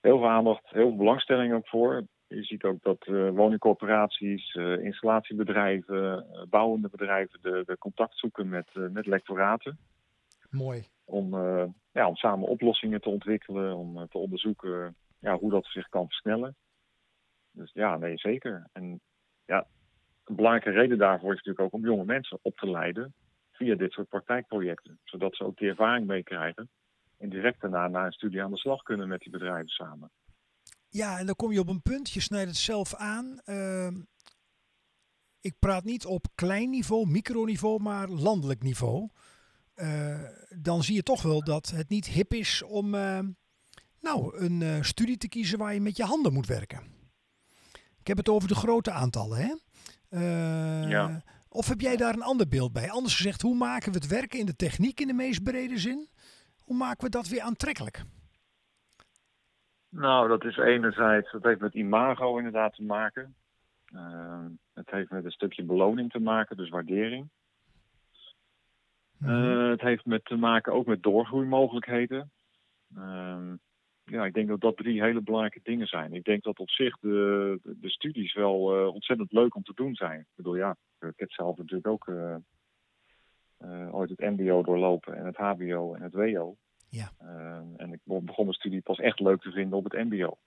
Heel 0.00 0.18
veel 0.18 0.28
aandacht, 0.28 0.62
heel 0.70 0.88
veel 0.88 0.96
belangstelling 0.96 1.54
ook 1.54 1.68
voor. 1.68 2.06
Je 2.26 2.42
ziet 2.42 2.64
ook 2.64 2.82
dat 2.82 3.06
uh, 3.06 3.30
woningcorporaties, 3.30 4.54
uh, 4.54 4.84
installatiebedrijven, 4.84 6.26
uh, 6.32 6.42
bouwende 6.48 6.88
bedrijven 6.88 7.38
de, 7.42 7.62
de 7.66 7.78
contact 7.78 8.18
zoeken 8.18 8.48
met, 8.48 8.66
met 8.74 9.06
lectoraten. 9.06 9.78
Mooi. 10.50 10.84
Om, 11.04 11.34
ja, 11.92 12.08
om 12.08 12.16
samen 12.16 12.48
oplossingen 12.48 13.00
te 13.00 13.08
ontwikkelen, 13.08 13.76
om 13.76 14.08
te 14.08 14.18
onderzoeken 14.18 14.96
ja, 15.24 15.38
hoe 15.38 15.50
dat 15.50 15.66
zich 15.66 15.88
kan 15.88 16.06
versnellen. 16.06 16.56
Dus 17.50 17.72
ja, 17.72 17.96
nee, 17.96 18.18
zeker. 18.18 18.68
En 18.72 19.00
ja, 19.44 19.66
een 20.24 20.34
belangrijke 20.34 20.80
reden 20.80 20.98
daarvoor 20.98 21.32
is 21.32 21.42
natuurlijk 21.42 21.60
ook 21.64 21.80
om 21.80 21.86
jonge 21.86 22.04
mensen 22.04 22.38
op 22.42 22.56
te 22.56 22.70
leiden 22.70 23.14
via 23.52 23.74
dit 23.74 23.92
soort 23.92 24.08
praktijkprojecten. 24.08 24.98
Zodat 25.04 25.36
ze 25.36 25.44
ook 25.44 25.56
die 25.56 25.68
ervaring 25.68 26.06
meekrijgen 26.06 26.70
en 27.18 27.28
direct 27.28 27.60
daarna 27.60 27.88
na 27.88 28.06
een 28.06 28.12
studie 28.12 28.42
aan 28.42 28.50
de 28.50 28.58
slag 28.58 28.82
kunnen 28.82 29.08
met 29.08 29.20
die 29.20 29.30
bedrijven 29.30 29.68
samen. 29.68 30.10
Ja, 30.88 31.18
en 31.18 31.26
dan 31.26 31.34
kom 31.34 31.52
je 31.52 31.60
op 31.60 31.68
een 31.68 31.82
punt, 31.82 32.10
je 32.10 32.20
snijdt 32.20 32.48
het 32.48 32.58
zelf 32.58 32.94
aan. 32.94 33.40
Uh, 33.46 33.88
ik 35.40 35.54
praat 35.58 35.84
niet 35.84 36.06
op 36.06 36.26
klein 36.34 36.70
niveau, 36.70 37.10
microniveau, 37.10 37.82
maar 37.82 38.08
landelijk 38.08 38.62
niveau. 38.62 39.08
Uh, 39.76 40.28
dan 40.58 40.82
zie 40.82 40.94
je 40.94 41.02
toch 41.02 41.22
wel 41.22 41.44
dat 41.44 41.70
het 41.70 41.88
niet 41.88 42.06
hip 42.06 42.32
is 42.32 42.62
om 42.62 42.94
uh, 42.94 43.18
nou, 44.04 44.38
een 44.38 44.60
uh, 44.60 44.82
studie 44.82 45.16
te 45.16 45.28
kiezen 45.28 45.58
waar 45.58 45.74
je 45.74 45.80
met 45.80 45.96
je 45.96 46.04
handen 46.04 46.32
moet 46.32 46.46
werken. 46.46 46.80
Ik 48.00 48.06
heb 48.06 48.16
het 48.16 48.28
over 48.28 48.48
de 48.48 48.54
grote 48.54 48.90
aantallen, 48.90 49.38
hè? 49.38 49.54
Uh, 50.10 50.90
ja. 50.90 51.22
Of 51.48 51.68
heb 51.68 51.80
jij 51.80 51.96
daar 51.96 52.14
een 52.14 52.22
ander 52.22 52.48
beeld 52.48 52.72
bij? 52.72 52.90
Anders 52.90 53.16
gezegd, 53.16 53.42
hoe 53.42 53.56
maken 53.56 53.92
we 53.92 53.98
het 53.98 54.06
werken 54.06 54.38
in 54.38 54.46
de 54.46 54.56
techniek 54.56 55.00
in 55.00 55.06
de 55.06 55.12
meest 55.12 55.42
brede 55.42 55.78
zin? 55.78 56.08
Hoe 56.64 56.76
maken 56.76 57.04
we 57.04 57.10
dat 57.10 57.28
weer 57.28 57.40
aantrekkelijk? 57.40 58.04
Nou, 59.88 60.28
dat 60.28 60.44
is 60.44 60.56
enerzijds, 60.56 61.32
dat 61.32 61.42
heeft 61.42 61.60
met 61.60 61.74
imago 61.74 62.36
inderdaad 62.36 62.74
te 62.74 62.82
maken. 62.82 63.34
Uh, 63.94 64.44
het 64.72 64.90
heeft 64.90 65.10
met 65.10 65.24
een 65.24 65.30
stukje 65.30 65.64
beloning 65.64 66.10
te 66.10 66.18
maken, 66.18 66.56
dus 66.56 66.68
waardering. 66.68 67.28
Uh, 69.22 69.28
mm-hmm. 69.28 69.70
het 69.70 69.80
heeft 69.80 70.04
met 70.04 70.24
te 70.24 70.36
maken 70.36 70.72
ook 70.72 70.86
met 70.86 71.02
doorgroeimogelijkheden. 71.02 72.30
Uh, 72.96 73.52
ja, 74.04 74.24
ik 74.24 74.34
denk 74.34 74.48
dat 74.48 74.60
dat 74.60 74.76
drie 74.76 75.02
hele 75.02 75.20
belangrijke 75.20 75.60
dingen 75.62 75.86
zijn. 75.86 76.12
Ik 76.12 76.24
denk 76.24 76.42
dat 76.42 76.58
op 76.58 76.70
zich 76.70 76.98
de, 76.98 77.58
de, 77.62 77.78
de 77.80 77.90
studies 77.90 78.34
wel 78.34 78.80
uh, 78.80 78.94
ontzettend 78.94 79.32
leuk 79.32 79.54
om 79.54 79.62
te 79.62 79.74
doen 79.74 79.94
zijn. 79.94 80.20
Ik 80.20 80.26
bedoel, 80.34 80.56
ja, 80.56 80.76
ik 81.00 81.12
heb 81.16 81.32
zelf 81.32 81.56
natuurlijk 81.56 81.86
ook 81.86 82.06
uh, 82.06 82.36
uh, 83.60 83.94
ooit 83.94 84.10
het 84.10 84.20
MBO 84.20 84.62
doorlopen 84.62 85.16
en 85.16 85.26
het 85.26 85.36
HBO 85.36 85.94
en 85.94 86.02
het 86.02 86.12
WO. 86.12 86.56
Ja. 86.88 87.12
en 87.76 87.92
ik 87.92 88.00
begon 88.04 88.44
mijn 88.44 88.52
studie 88.52 88.80
pas 88.80 88.98
echt 88.98 89.20
leuk 89.20 89.40
te 89.40 89.50
vinden 89.50 89.78
op 89.78 89.84
het 89.84 90.04
MBO. 90.04 90.38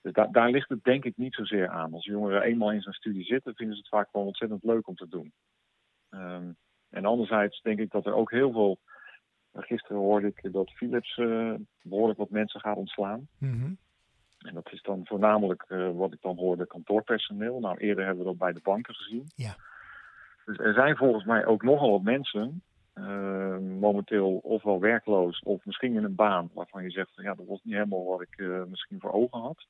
Dus 0.00 0.12
da 0.12 0.26
daar 0.26 0.50
ligt 0.50 0.68
het 0.68 0.84
denk 0.84 1.04
ik 1.04 1.16
niet 1.16 1.34
zozeer 1.34 1.68
aan. 1.68 1.92
Als 1.92 2.04
jongeren 2.04 2.42
eenmaal 2.42 2.72
in 2.72 2.80
zo'n 2.80 2.92
studie 2.92 3.24
zitten, 3.24 3.54
vinden 3.54 3.76
ze 3.76 3.80
het 3.80 3.90
vaak 3.90 4.08
wel 4.12 4.24
ontzettend 4.24 4.64
leuk 4.64 4.88
om 4.88 4.94
te 4.94 5.08
doen. 5.08 5.32
Um, 6.10 6.56
en 6.90 7.04
anderzijds 7.04 7.62
denk 7.62 7.78
ik 7.78 7.90
dat 7.90 8.06
er 8.06 8.14
ook 8.14 8.30
heel 8.30 8.52
veel 8.52 8.78
Gisteren 9.56 9.96
hoorde 9.96 10.26
ik 10.26 10.52
dat 10.52 10.70
Philips 10.70 11.16
uh, 11.16 11.54
behoorlijk 11.82 12.18
wat 12.18 12.30
mensen 12.30 12.60
gaat 12.60 12.76
ontslaan. 12.76 13.28
Mm 13.38 13.60
-hmm. 13.60 13.78
En 14.38 14.54
dat 14.54 14.72
is 14.72 14.82
dan 14.82 15.06
voornamelijk 15.06 15.64
eh, 15.68 15.90
wat 15.90 16.12
ik 16.12 16.20
dan 16.20 16.36
hoorde 16.36 16.66
kantoorpersoneel. 16.66 17.60
Nou, 17.60 17.78
eerder 17.78 18.04
hebben 18.04 18.24
we 18.24 18.30
dat 18.30 18.38
bij 18.38 18.52
de 18.52 18.60
banken 18.62 18.94
gezien. 18.94 19.24
Ja. 19.34 19.56
Dus 20.44 20.58
er 20.58 20.74
zijn 20.74 20.96
volgens 20.96 21.24
mij 21.24 21.46
ook 21.46 21.62
nogal 21.62 21.90
wat 21.90 22.02
mensen 22.02 22.62
eh, 22.96 23.58
momenteel 23.58 24.36
ofwel 24.42 24.80
werkloos 24.80 25.40
of 25.40 25.64
misschien 25.64 25.94
in 25.94 26.04
een 26.04 26.14
baan 26.14 26.50
waarvan 26.54 26.82
je 26.82 26.90
zegt 26.90 27.10
ja, 27.14 27.34
dat 27.34 27.46
was 27.46 27.60
niet 27.62 27.74
helemaal 27.74 28.04
wat 28.04 28.20
ik 28.20 28.36
eh, 28.36 28.64
misschien 28.64 29.00
voor 29.00 29.12
ogen 29.12 29.40
had. 29.40 29.66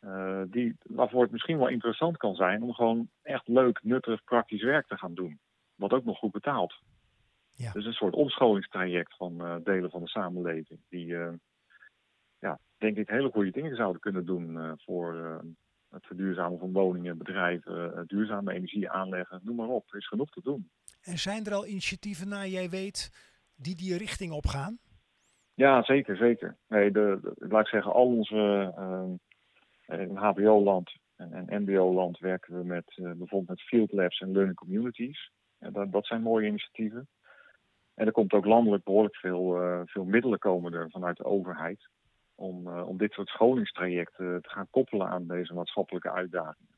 Eh, 0.00 0.42
die, 0.46 0.76
waarvoor 0.82 1.22
het 1.22 1.30
misschien 1.30 1.58
wel 1.58 1.68
interessant 1.68 2.16
kan 2.16 2.34
zijn 2.34 2.62
om 2.62 2.74
gewoon 2.74 3.08
echt 3.22 3.48
leuk, 3.48 3.82
nuttig, 3.82 4.24
praktisch 4.24 4.62
werk 4.62 4.86
te 4.86 4.96
gaan 4.96 5.14
doen. 5.14 5.38
Wat 5.74 5.92
ook 5.92 6.04
nog 6.04 6.18
goed 6.18 6.32
betaalt. 6.32 6.74
Ja. 7.56 7.72
Dus 7.72 7.84
een 7.84 7.92
soort 7.92 8.14
omscholingstraject 8.14 9.16
van 9.16 9.40
eh, 9.40 9.56
delen 9.64 9.90
van 9.90 10.00
de 10.00 10.08
samenleving. 10.08 10.80
Die, 10.88 11.16
eh, 11.16 11.32
ja, 12.38 12.58
denk 12.78 12.96
ik, 12.96 13.08
hele 13.08 13.30
goede 13.30 13.50
dingen 13.50 13.76
zouden 13.76 14.00
kunnen 14.00 14.26
doen 14.26 14.58
eh, 14.58 14.72
voor 14.76 15.40
het 15.90 16.06
verduurzamen 16.06 16.58
van 16.58 16.72
woningen, 16.72 17.18
bedrijven, 17.18 18.04
duurzame 18.06 18.52
energie 18.52 18.90
aanleggen, 18.90 19.40
noem 19.42 19.56
maar 19.56 19.68
op. 19.68 19.92
Er 19.92 19.98
is 19.98 20.08
genoeg 20.08 20.30
te 20.30 20.40
doen. 20.42 20.70
En 21.02 21.18
zijn 21.18 21.44
er 21.44 21.54
al 21.54 21.66
initiatieven 21.66 22.28
naar 22.28 22.48
jij 22.48 22.70
weet 22.70 23.10
die 23.56 23.76
die 23.76 23.96
richting 23.96 24.32
op 24.32 24.46
gaan? 24.46 24.78
Ja, 25.54 25.82
zeker, 25.82 26.16
zeker. 26.16 26.56
Nee, 26.68 26.90
de, 26.90 27.18
de- 27.22 27.46
laat 27.48 27.60
ik 27.60 27.66
zeggen, 27.66 27.92
al 27.92 28.06
onze 28.06 28.72
in 29.86 30.16
HBO-land 30.16 30.92
en, 31.16 31.48
en 31.48 31.62
MBO-land 31.62 32.18
werken 32.18 32.58
we 32.58 32.64
met 32.64 32.84
bijvoorbeeld 32.94 33.48
met 33.48 33.62
field 33.62 33.92
labs 33.92 34.20
en 34.20 34.32
learning 34.32 34.56
communities. 34.56 35.30
En 35.58 35.72
dat, 35.72 35.92
dat 35.92 36.06
zijn 36.06 36.22
mooie 36.22 36.46
initiatieven. 36.46 37.08
En 37.94 38.06
er 38.06 38.12
komt 38.12 38.32
ook 38.32 38.44
landelijk 38.44 38.84
behoorlijk 38.84 39.16
veel, 39.16 39.62
eh, 39.62 39.80
veel 39.84 40.04
middelen 40.04 40.38
komen 40.38 40.72
er 40.72 40.90
vanuit 40.90 41.16
de 41.16 41.24
overheid 41.24 41.88
om, 42.34 42.66
eh, 42.66 42.88
om 42.88 42.96
dit 42.96 43.12
soort 43.12 43.28
scholingstrajecten 43.28 44.42
te 44.42 44.48
gaan 44.48 44.70
koppelen 44.70 45.08
aan 45.08 45.26
deze 45.26 45.54
maatschappelijke 45.54 46.10
uitdagingen. 46.10 46.76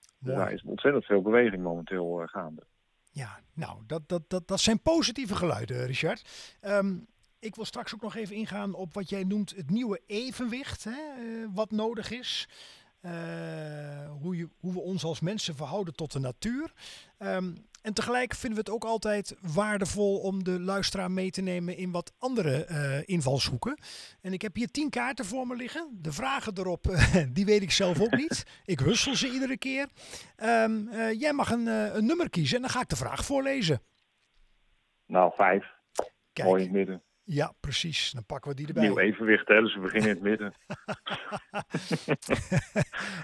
Dus 0.00 0.32
Mooi. 0.32 0.36
daar 0.36 0.52
is 0.52 0.62
ontzettend 0.62 1.04
veel 1.04 1.22
beweging 1.22 1.62
momenteel 1.62 2.22
eh, 2.22 2.28
gaande. 2.28 2.62
Ja, 3.10 3.40
nou, 3.52 3.78
dat, 3.86 4.08
dat, 4.08 4.22
dat, 4.30 4.48
dat 4.48 4.60
zijn 4.60 4.80
positieve 4.80 5.36
geluiden, 5.36 5.86
Richard. 5.86 6.56
Ehm, 6.60 6.96
ik 7.38 7.54
wil 7.54 7.64
straks 7.64 7.94
ook 7.94 8.02
nog 8.02 8.16
even 8.16 8.36
ingaan 8.36 8.74
op 8.74 8.94
wat 8.94 9.08
jij 9.08 9.24
noemt 9.24 9.56
het 9.56 9.70
nieuwe 9.70 10.00
evenwicht, 10.06 10.84
hè, 10.84 10.98
wat 11.54 11.70
nodig 11.70 12.10
is. 12.10 12.48
Hoe, 14.20 14.36
je, 14.36 14.48
hoe 14.60 14.72
we 14.72 14.80
ons 14.80 15.04
als 15.04 15.20
mensen 15.20 15.54
verhouden 15.54 15.94
tot 15.94 16.12
de 16.12 16.18
natuur. 16.18 16.72
Ehm, 17.18 17.52
en 17.84 17.94
tegelijk 17.94 18.34
vinden 18.34 18.64
we 18.64 18.70
het 18.70 18.74
ook 18.74 18.84
altijd 18.90 19.36
waardevol 19.54 20.18
om 20.18 20.44
de 20.44 20.60
luisteraar 20.60 21.10
mee 21.10 21.30
te 21.30 21.42
nemen 21.42 21.76
in 21.76 21.90
wat 21.90 22.12
andere 22.18 22.64
eh, 22.64 23.02
invalshoeken. 23.04 23.78
En 24.20 24.32
ik 24.32 24.42
heb 24.42 24.54
hier 24.54 24.70
tien 24.70 24.90
kaarten 24.90 25.24
voor 25.24 25.46
me 25.46 25.56
liggen. 25.56 25.98
De 26.00 26.12
vragen 26.12 26.52
erop, 26.58 26.96
die 27.36 27.44
weet 27.44 27.62
ik 27.62 27.70
zelf 27.70 28.00
ook 28.00 28.16
niet. 28.16 28.44
Ik 28.74 28.78
hussel 28.78 29.14
ze 29.14 29.30
iedere 29.30 29.58
keer. 29.58 29.88
Ehm, 30.36 30.88
eh, 30.88 31.20
jij 31.20 31.32
mag 31.32 31.50
een, 31.50 31.68
eh, 31.68 31.94
een 31.94 32.06
nummer 32.06 32.30
kiezen 32.30 32.56
en 32.56 32.62
dan 32.62 32.70
ga 32.70 32.80
ik 32.80 32.88
de 32.88 32.96
vraag 32.96 33.24
voorlezen. 33.24 33.82
Nou, 35.06 35.32
vijf. 35.36 35.64
Kijk, 36.32 36.48
Mooi 36.48 36.62
in 36.62 36.68
het 36.68 36.76
midden. 36.76 37.02
ja, 37.24 37.52
precies. 37.60 38.10
Dan 38.10 38.26
pakken 38.26 38.50
we 38.50 38.56
die 38.56 38.66
erbij. 38.66 38.82
Nieuw 38.82 38.98
evenwicht, 38.98 39.48
hè, 39.48 39.60
dus 39.60 39.74
we 39.74 39.80
beginnen 39.80 40.08
in 40.08 40.14
het 40.14 40.24
midden. 40.24 40.54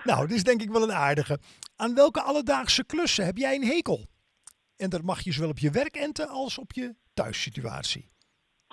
Nou, 0.05 0.27
dit 0.27 0.37
is 0.37 0.45
denk 0.45 0.63
ik 0.63 0.71
wel 0.71 0.83
een 0.83 0.93
aardige. 0.93 1.39
Aan 1.77 1.95
welke 1.95 2.21
alledaagse 2.21 2.85
klussen 2.85 3.25
heb 3.25 3.37
jij 3.37 3.55
een 3.55 3.65
hekel? 3.65 4.09
En 4.81 4.91
dat 4.91 5.03
mag 5.03 5.21
je 5.21 5.33
zowel 5.33 5.51
op 5.51 5.59
je 5.59 5.71
werkenten 5.71 6.29
als 6.29 6.59
op 6.59 6.73
je 6.73 6.95
thuissituatie. 7.15 8.09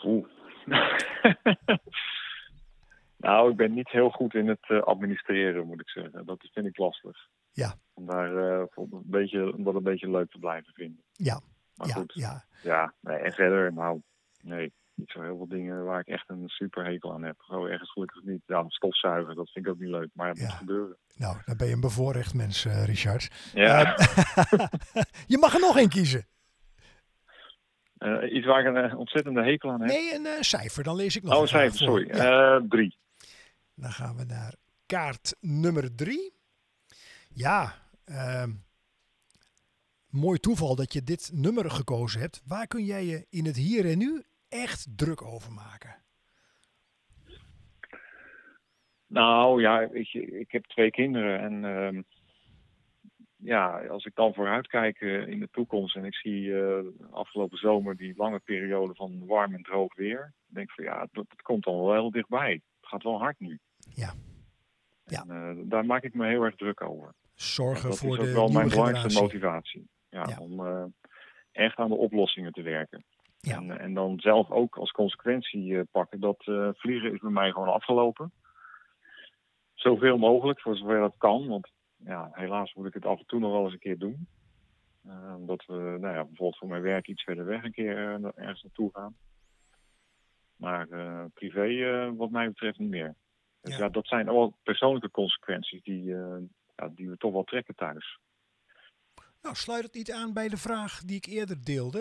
Oeh. 0.03 0.27
nou, 3.25 3.51
ik 3.51 3.57
ben 3.57 3.73
niet 3.73 3.89
heel 3.89 4.09
goed 4.09 4.33
in 4.33 4.47
het 4.47 4.69
eh, 4.69 4.81
administreren, 4.81 5.67
moet 5.67 5.81
ik 5.81 5.89
zeggen. 5.89 6.25
Dat 6.25 6.49
vind 6.53 6.65
ik 6.65 6.77
lastig. 6.77 7.27
Ja. 7.51 7.75
Om 7.93 8.05
daar 8.05 8.67
voor 8.69 8.87
een 8.91 9.03
beetje, 9.05 9.53
om 9.55 9.63
dat 9.63 9.75
een 9.75 9.83
beetje 9.83 10.09
leuk 10.09 10.31
te 10.31 10.39
blijven 10.39 10.73
vinden. 10.73 11.03
Ja, 11.11 11.41
Maar 11.75 11.87
ja, 11.87 11.93
goed, 11.93 12.13
ja. 12.13 12.45
ja. 12.63 12.93
Nee, 13.01 13.17
en 13.17 13.31
verder, 13.31 13.73
nou, 13.73 14.01
nee. 14.41 14.73
Niet 14.97 15.09
zo 15.11 15.21
heel 15.21 15.37
veel 15.37 15.47
dingen 15.47 15.83
waar 15.85 15.99
ik 15.99 16.07
echt 16.07 16.29
een 16.29 16.47
super 16.47 16.85
hekel 16.85 17.13
aan 17.13 17.23
heb. 17.23 17.39
Gewoon 17.39 17.67
ergens 17.69 17.91
gelukkig 17.91 18.23
niet. 18.23 18.41
Ja, 18.45 18.65
stofzuigen, 18.67 19.35
dat 19.35 19.49
vind 19.51 19.65
ik 19.65 19.71
ook 19.71 19.79
niet 19.79 19.89
leuk. 19.89 20.09
Maar 20.13 20.27
het 20.29 20.37
Ja. 20.37 20.43
moet 20.43 20.53
gebeuren. 20.53 20.97
Nou, 21.15 21.37
dan 21.45 21.57
ben 21.57 21.67
je 21.67 21.73
een 21.73 21.79
bevoorrecht 21.79 22.33
mens, 22.33 22.65
eh, 22.65 22.85
Richard. 22.85 23.51
Ja. 23.53 23.95
Ehm, 23.95 24.67
je 25.33 25.37
mag 25.37 25.53
er 25.53 25.59
nog 25.59 25.77
één 25.77 25.89
kiezen. 25.89 26.27
Eh, 27.97 28.33
iets 28.33 28.45
waar 28.45 28.59
ik 28.59 28.65
een 28.75 28.89
eh, 28.91 28.97
ontzettende 28.99 29.43
hekel 29.43 29.71
aan 29.71 29.79
heb. 29.81 29.89
Nee, 29.89 30.13
een 30.13 30.43
cijfer. 30.43 30.83
Dan 30.83 30.95
lees 30.95 31.15
ik 31.15 31.23
nog 31.23 31.35
oh, 31.35 31.41
een 31.41 31.47
cijfer, 31.47 31.77
voor. 31.77 31.87
sorry. 31.87 32.15
Ja. 32.15 32.61
Drie. 32.69 32.97
Dan 33.75 33.91
gaan 33.91 34.15
we 34.17 34.23
naar 34.23 34.53
kaart 34.85 35.35
nummer 35.39 35.95
drie. 35.95 36.33
Ja, 37.29 37.73
ehm, 38.05 38.51
mooi 40.09 40.39
toeval 40.39 40.75
dat 40.75 40.93
je 40.93 41.03
dit 41.03 41.29
nummer 41.33 41.71
gekozen 41.71 42.19
hebt. 42.19 42.41
Waar 42.45 42.67
kun 42.67 42.83
jij 42.85 43.05
je 43.05 43.25
in 43.29 43.45
het 43.45 43.55
hier 43.55 43.89
en 43.89 43.97
nu 43.97 44.23
echt 44.49 44.97
druk 44.97 45.21
over 45.21 45.51
maken? 45.51 45.95
Nou 49.07 49.61
ja, 49.61 49.89
weet 49.89 50.09
je, 50.11 50.39
ik 50.39 50.51
heb 50.51 50.65
twee 50.65 50.91
kinderen 50.91 51.39
en 51.39 51.65
ehm, 51.65 52.01
ja, 53.35 53.87
als 53.87 54.05
ik 54.05 54.15
dan 54.15 54.33
vooruit 54.33 54.67
kijk 54.67 55.01
eh, 55.01 55.27
in 55.27 55.39
de 55.39 55.49
toekomst 55.51 55.95
en 55.95 56.05
ik 56.05 56.15
zie 56.15 56.59
eh, 56.61 56.79
afgelopen 57.11 57.57
zomer 57.57 57.97
die 57.97 58.13
lange 58.17 58.39
periode 58.39 58.95
van 58.95 59.25
warm 59.25 59.53
en 59.53 59.63
droog 59.63 59.95
weer, 59.95 60.33
denk 60.45 60.67
ik 60.69 60.75
van 60.75 60.83
ja, 60.83 60.99
dat, 60.99 61.25
dat 61.29 61.41
komt 61.41 61.63
dan 61.63 61.75
wel 61.75 61.93
heel 61.93 62.11
dichtbij. 62.11 62.51
Het 62.53 62.89
gaat 62.89 63.03
wel 63.03 63.19
hard 63.19 63.39
nu. 63.39 63.59
Ja. 63.77 64.13
Ja. 65.03 65.25
En, 65.27 65.57
eh, 65.59 65.63
daar 65.69 65.85
maak 65.85 66.03
ik 66.03 66.13
me 66.13 66.27
heel 66.27 66.43
erg 66.43 66.55
druk 66.55 66.81
over. 66.81 67.13
Zorgen 67.33 67.89
dat 67.89 67.97
voor 67.97 68.13
is 68.13 68.19
ook 68.19 68.25
de 68.25 68.33
wel 68.33 68.47
mijn 68.47 68.69
belangrijkste 68.69 69.09
generatie. 69.09 69.39
motivatie. 69.39 69.89
Ja, 70.09 70.25
Ja. 70.29 70.37
om 70.39 70.93
echt 71.51 71.77
aan 71.77 71.89
de 71.89 71.95
oplossingen 71.95 72.51
te 72.51 72.61
werken. 72.61 73.05
Ja. 73.39 73.55
En, 73.55 73.71
eh, 73.71 73.83
en 73.83 73.93
dan 73.93 74.19
zelf 74.19 74.51
ook 74.51 74.77
als 74.77 74.91
consequentie 74.91 75.77
eh, 75.77 75.83
pakken 75.91 76.19
dat 76.19 76.43
eh, 76.45 76.69
vliegen 76.73 77.13
is 77.13 77.19
bij 77.19 77.31
mij 77.31 77.51
gewoon 77.51 77.73
afgelopen. 77.73 78.31
Zoveel 79.73 80.17
mogelijk, 80.17 80.61
voor 80.61 80.77
zover 80.77 80.99
dat 80.99 81.15
kan. 81.17 81.47
Want 81.47 81.71
ja, 81.95 82.29
helaas 82.31 82.73
moet 82.73 82.87
ik 82.87 82.93
het 82.93 83.05
af 83.05 83.19
en 83.19 83.25
toe 83.25 83.39
nog 83.39 83.51
wel 83.51 83.63
eens 83.63 83.73
een 83.73 83.79
keer 83.79 83.97
doen. 83.97 84.27
Omdat 85.37 85.65
we 85.65 85.73
nou 85.73 86.13
ja, 86.13 86.23
bijvoorbeeld 86.23 86.57
voor 86.57 86.67
mijn 86.67 86.81
werk 86.81 87.07
iets 87.07 87.23
verder 87.23 87.45
weg 87.45 87.63
een 87.63 87.71
keer 87.71 87.97
ergens 88.35 88.63
naartoe 88.63 88.89
gaan. 88.93 89.15
Maar 90.55 90.87
privé 91.33 92.15
wat 92.15 92.29
mij 92.29 92.47
betreft 92.47 92.79
niet 92.79 92.89
meer. 92.89 93.15
Dus 93.61 93.77
Ja. 93.77 93.83
ja, 93.83 93.89
dat 93.89 94.07
zijn 94.07 94.27
allemaal 94.27 94.57
persoonlijke 94.63 95.11
consequenties 95.11 95.83
die, 95.83 96.03
ja, 96.75 96.89
die 96.91 97.09
we 97.09 97.17
toch 97.17 97.31
wel 97.31 97.43
trekken 97.43 97.75
thuis. 97.75 98.19
Nou, 99.41 99.55
sluit 99.55 99.83
het 99.83 99.93
niet 99.93 100.11
aan 100.11 100.33
bij 100.33 100.47
de 100.49 100.57
vraag 100.57 101.01
die 101.01 101.15
ik 101.15 101.25
eerder 101.25 101.63
deelde. 101.63 101.99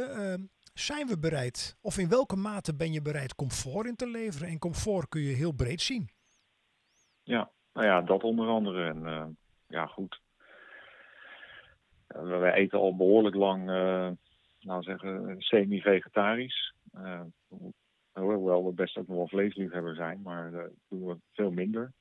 Zijn 0.78 1.06
we 1.06 1.18
bereid, 1.18 1.76
of 1.80 1.98
in 1.98 2.08
welke 2.08 2.36
mate 2.36 2.74
ben 2.76 2.92
je 2.92 3.02
bereid 3.02 3.34
comfort 3.34 3.86
in 3.86 3.96
te 3.96 4.06
leveren? 4.06 4.48
En 4.48 4.58
comfort 4.58 5.08
kun 5.08 5.20
je 5.20 5.34
heel 5.34 5.52
breed 5.52 5.80
zien. 5.80 6.08
Ja, 7.22 7.50
nou 7.72 7.86
ja, 7.86 8.00
dat 8.02 8.22
onder 8.22 8.48
andere. 8.48 8.88
En 8.88 9.06
eh, 9.06 9.26
ja, 9.66 9.86
goed. 9.86 10.20
Uh, 12.16 12.38
wij 12.38 12.52
eten 12.52 12.78
al 12.78 12.96
behoorlijk 12.96 13.34
lang, 13.34 13.70
uh, 13.70 14.10
nou 14.60 14.82
zeggen, 14.82 15.34
semi-vegetarisch. 15.38 16.74
Hoewel 18.12 18.64
we 18.64 18.72
best 18.72 18.96
ook 18.96 19.06
nog 19.06 19.16
wel 19.16 19.28
vleesliefhebber 19.28 19.94
zijn, 19.94 20.22
maar 20.22 20.50
dat 20.50 20.70
doen 20.88 21.06
we 21.06 21.16
veel 21.32 21.50
minder. 21.50 21.92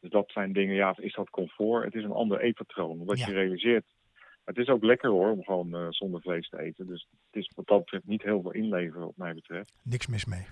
Dus 0.00 0.10
dat 0.10 0.30
zijn 0.30 0.52
dingen, 0.52 0.74
ja, 0.74 0.96
is 0.98 1.14
dat 1.14 1.30
comfort? 1.30 1.84
Het 1.84 1.94
is 1.94 2.04
een 2.04 2.12
ander 2.12 2.40
eetpatroon, 2.40 3.00
omdat 3.00 3.18
Ja. 3.18 3.26
je 3.26 3.32
realiseert. 3.32 3.91
Het 4.44 4.56
is 4.56 4.68
ook 4.68 4.82
lekker 4.82 5.10
hoor, 5.10 5.30
om 5.30 5.44
gewoon 5.44 5.74
uh, 5.74 5.86
zonder 5.90 6.20
vlees 6.20 6.48
te 6.48 6.60
eten. 6.60 6.86
Dus 6.86 7.08
het 7.10 7.42
is 7.42 7.52
wat 7.54 7.66
dat 7.66 7.78
betreft 7.78 8.06
niet 8.06 8.22
heel 8.22 8.42
veel 8.42 8.52
inleveren, 8.52 9.04
wat 9.06 9.16
mij 9.16 9.34
betreft. 9.34 9.74
Niks 9.82 10.06
mis 10.06 10.24
mee. 10.24 10.46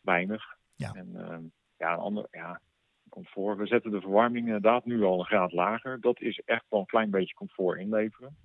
Weinig. 0.00 0.44
Ja. 0.74 0.92
En 0.92 1.08
uh, 1.14 1.38
ja, 1.76 1.92
een 1.92 1.98
ander, 1.98 2.26
ja, 2.30 2.60
comfort. 3.08 3.58
We 3.58 3.66
zetten 3.66 3.90
de 3.90 4.00
verwarming 4.00 4.46
inderdaad 4.46 4.84
nu 4.84 5.02
al 5.02 5.18
een 5.18 5.24
graad 5.24 5.52
lager. 5.52 6.00
Dat 6.00 6.20
is 6.20 6.42
echt 6.44 6.64
wel 6.68 6.80
een 6.80 6.86
klein 6.86 7.10
beetje 7.10 7.34
comfort 7.34 7.78
inleveren. 7.78 8.36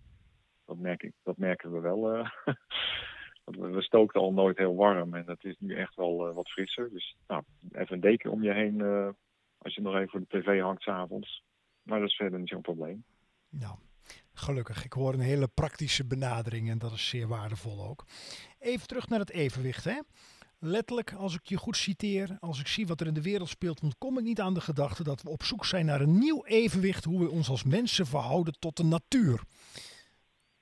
Dat, 0.65 0.77
merk 0.77 1.03
ik, 1.03 1.13
dat 1.23 1.37
merken 1.37 1.71
we 1.71 1.79
wel. 1.79 2.07
Uh, 3.45 3.71
we 3.71 3.81
stookten 3.81 4.21
al 4.21 4.33
nooit 4.33 4.57
heel 4.57 4.75
warm 4.75 5.13
en 5.13 5.23
het 5.25 5.43
is 5.43 5.55
nu 5.59 5.75
echt 5.75 5.95
wel 5.95 6.27
uh, 6.27 6.35
wat 6.35 6.49
frisser. 6.49 6.89
Dus 6.89 7.15
nou, 7.27 7.43
even 7.71 7.95
een 7.95 8.01
deken 8.01 8.31
om 8.31 8.43
je 8.43 8.53
heen 8.53 8.81
als 9.57 9.75
je 9.75 9.81
nog 9.81 9.95
even 9.95 10.09
voor 10.09 10.19
de 10.19 10.39
tv 10.39 10.61
hangt 10.61 10.81
s'avonds. 10.81 11.43
Maar 11.83 11.99
dat 11.99 12.09
is 12.09 12.15
verder 12.15 12.39
niet 12.39 12.49
zo'n 12.49 12.61
probleem. 12.61 13.03
Nou, 13.49 13.77
gelukkig. 14.33 14.85
Ik 14.85 14.93
hoor 14.93 15.13
een 15.13 15.19
hele 15.19 15.47
praktische 15.47 16.05
benadering 16.05 16.69
en 16.69 16.77
dat 16.77 16.91
is 16.91 17.07
zeer 17.07 17.27
waardevol 17.27 17.87
ook. 17.87 18.05
Even 18.59 18.87
terug 18.87 19.07
naar 19.07 19.19
het 19.19 19.31
evenwicht. 19.31 19.83
Hè? 19.83 19.99
Letterlijk, 20.59 21.13
als 21.13 21.33
ik 21.33 21.45
je 21.47 21.57
goed 21.57 21.77
citeer, 21.77 22.37
als 22.39 22.59
ik 22.59 22.67
zie 22.67 22.87
wat 22.87 23.01
er 23.01 23.07
in 23.07 23.13
de 23.13 23.21
wereld 23.21 23.49
speelt, 23.49 23.81
dan 23.81 23.93
kom 23.97 24.17
ik 24.17 24.23
niet 24.23 24.39
aan 24.39 24.53
de 24.53 24.61
gedachte 24.61 25.03
dat 25.03 25.21
we 25.21 25.29
op 25.29 25.43
zoek 25.43 25.65
zijn 25.65 25.85
naar 25.85 26.01
een 26.01 26.17
nieuw 26.17 26.45
evenwicht 26.45 27.03
hoe 27.03 27.19
we 27.19 27.29
ons 27.29 27.49
als 27.49 27.63
mensen 27.63 28.07
verhouden 28.07 28.59
tot 28.59 28.77
de 28.77 28.83
natuur. 28.83 29.41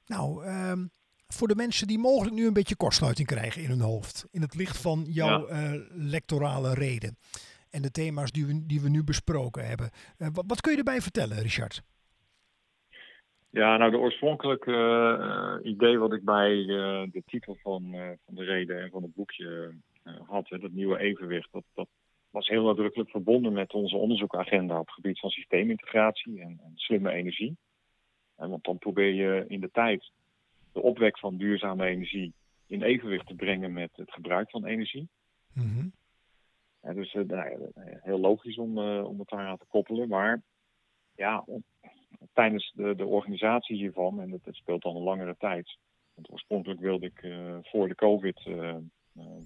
Nou, 0.06 0.48
um, 0.48 0.92
voor 1.28 1.48
de 1.48 1.56
mensen 1.56 1.88
die 1.88 2.00
mogelijk 2.00 2.36
nu 2.36 2.48
een 2.48 2.54
beetje 2.54 2.76
kortsluiting 2.76 3.28
krijgen 3.28 3.64
in 3.64 3.70
hun 3.70 3.82
hoofd, 3.82 4.26
in 4.32 4.42
het 4.42 4.56
licht 4.56 4.78
van 4.78 5.06
jouw 5.08 5.48
ja. 5.48 5.74
uh, 5.74 5.82
lectorale 5.90 6.74
reden. 6.74 7.18
en 7.70 7.82
de 7.82 7.92
thema's 7.92 8.32
die 8.32 8.46
we, 8.46 8.66
die 8.66 8.82
we 8.82 8.90
nu 8.90 9.04
besproken 9.04 9.68
hebben. 9.68 9.90
Wat, 10.18 10.44
wat, 10.48 10.62
kun 10.62 10.72
je 10.72 10.78
erbij 10.78 11.02
vertellen, 11.02 11.42
Richard? 11.42 11.84
Ja, 13.50 13.78
nou 13.78 13.92
de 13.92 13.98
oorspronkelijke 13.98 15.62
idee 15.64 15.98
wat 15.98 16.14
ik 16.14 16.24
bij 16.24 16.66
de 17.12 17.24
titel 17.26 17.56
van, 17.56 17.96
van 18.26 18.36
de 18.36 18.44
reden 18.44 18.82
en 18.82 18.90
van 18.90 19.04
het 19.04 19.14
boekje 19.14 19.74
had, 20.28 20.50
hè, 20.50 20.60
dat 20.60 20.72
nieuwe 20.72 21.00
evenwicht, 21.00 21.52
dat, 21.52 21.64
dat 21.74 21.88
was 22.30 22.48
heel 22.48 22.64
nadrukkelijk 22.64 23.10
verbonden 23.10 23.54
met 23.54 23.74
onze 23.74 23.98
onderzoekagenda 23.98 24.80
op 24.80 24.86
het 24.86 24.96
gebied 24.96 25.20
van 25.20 25.30
systeemintegratie 25.30 26.42
en, 26.42 26.60
en 26.64 26.72
slimme 26.76 27.12
energie. 27.12 27.58
En 28.36 28.50
want 28.50 28.64
dan 28.64 28.78
probeer 28.78 29.14
je 29.14 29.46
in 29.48 29.60
de 29.60 29.72
tijd 29.72 30.12
de 30.74 30.82
opwek 30.82 31.20
van 31.20 31.38
duurzame 31.38 31.86
energie 31.86 32.34
in 32.68 32.82
evenwicht 32.82 33.28
te 33.28 33.36
brengen 33.36 33.74
met 33.74 33.90
het 33.94 34.12
gebruik 34.12 34.50
van 34.50 34.66
energie. 34.66 35.10
Mm 35.54 35.92
dus 36.94 37.14
uh, 37.14 37.28
nou, 37.28 37.72
heel 38.02 38.20
logisch 38.20 38.58
om, 38.58 38.78
om 38.80 39.20
het 39.20 39.32
aan 39.32 39.58
te 39.58 39.66
koppelen. 39.68 40.08
Maar 40.08 40.42
ja, 41.16 41.46
tijdens 42.34 42.72
de, 42.76 42.96
de 42.96 43.06
organisatie 43.06 43.78
hiervan, 43.78 44.22
en 44.22 44.32
het, 44.32 44.56
speelt 44.56 44.84
al 44.84 44.96
een 44.96 45.04
langere 45.04 45.36
tijd. 45.38 45.78
Want 46.14 46.32
oorspronkelijk 46.32 46.80
wilde 46.80 47.06
ik 47.06 47.24
uh, 47.24 47.58
voor 47.62 47.88
de 47.88 47.96
COVID 47.96 48.50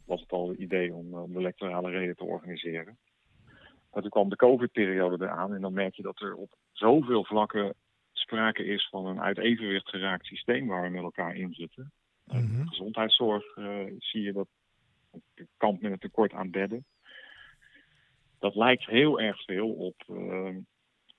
was 0.06 0.22
het 0.22 0.32
al 0.32 0.50
het 0.50 0.58
idee 0.58 0.94
om, 0.94 1.14
om 1.14 1.34
de 1.34 1.40
electorale 1.40 1.90
reden 1.90 2.16
te 2.16 2.24
organiseren. 2.24 2.98
Maar 3.92 4.02
toen 4.02 4.12
kwam 4.12 4.30
de 4.30 4.36
COVID-periode 4.36 5.26
eraan 5.26 5.54
en 5.54 5.62
dan 5.62 5.74
merk 5.74 5.96
je 5.96 6.02
dat 6.02 6.22
er 6.22 6.36
op 6.36 6.50
zoveel 6.72 7.26
vlakken 7.26 7.76
sprake 8.12 8.66
is 8.66 8.88
van 8.90 9.06
een 9.06 9.22
uit 9.22 9.38
evenwicht 9.38 9.90
geraakt 9.90 10.26
systeem 10.26 10.68
waar 10.68 10.84
we 10.84 10.90
met 10.90 11.04
elkaar 11.04 11.36
in 11.36 11.54
zitten. 11.54 11.92
Mm 12.26 12.68
Gezondheidszorg 12.68 13.56
uh, 13.56 13.86
zie 13.98 14.22
je 14.22 14.34
dat 14.34 14.48
kamp 15.58 15.82
met 15.82 15.92
een 15.92 16.00
tekort 16.00 16.34
aan 16.34 16.52
bedden. 16.52 16.86
Dat 18.40 18.56
lijkt 18.56 18.86
heel 18.86 19.20
erg 19.20 19.44
veel 19.44 19.70
op, 19.70 20.04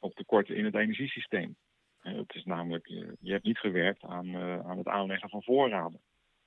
op 0.04 0.14
tekorten 0.14 0.56
in 0.56 0.64
het 0.64 0.74
energiesysteem. 0.74 1.56
Uh, 2.02 2.16
het 2.16 2.34
is 2.34 2.44
namelijk, 2.44 2.86
je 3.20 3.32
hebt 3.32 3.44
niet 3.44 3.58
gewerkt 3.58 4.02
aan, 4.02 4.36
aan 4.36 4.78
het 4.78 4.88
aanleggen 4.88 5.28
van 5.28 5.42
voorraden. 5.42 6.00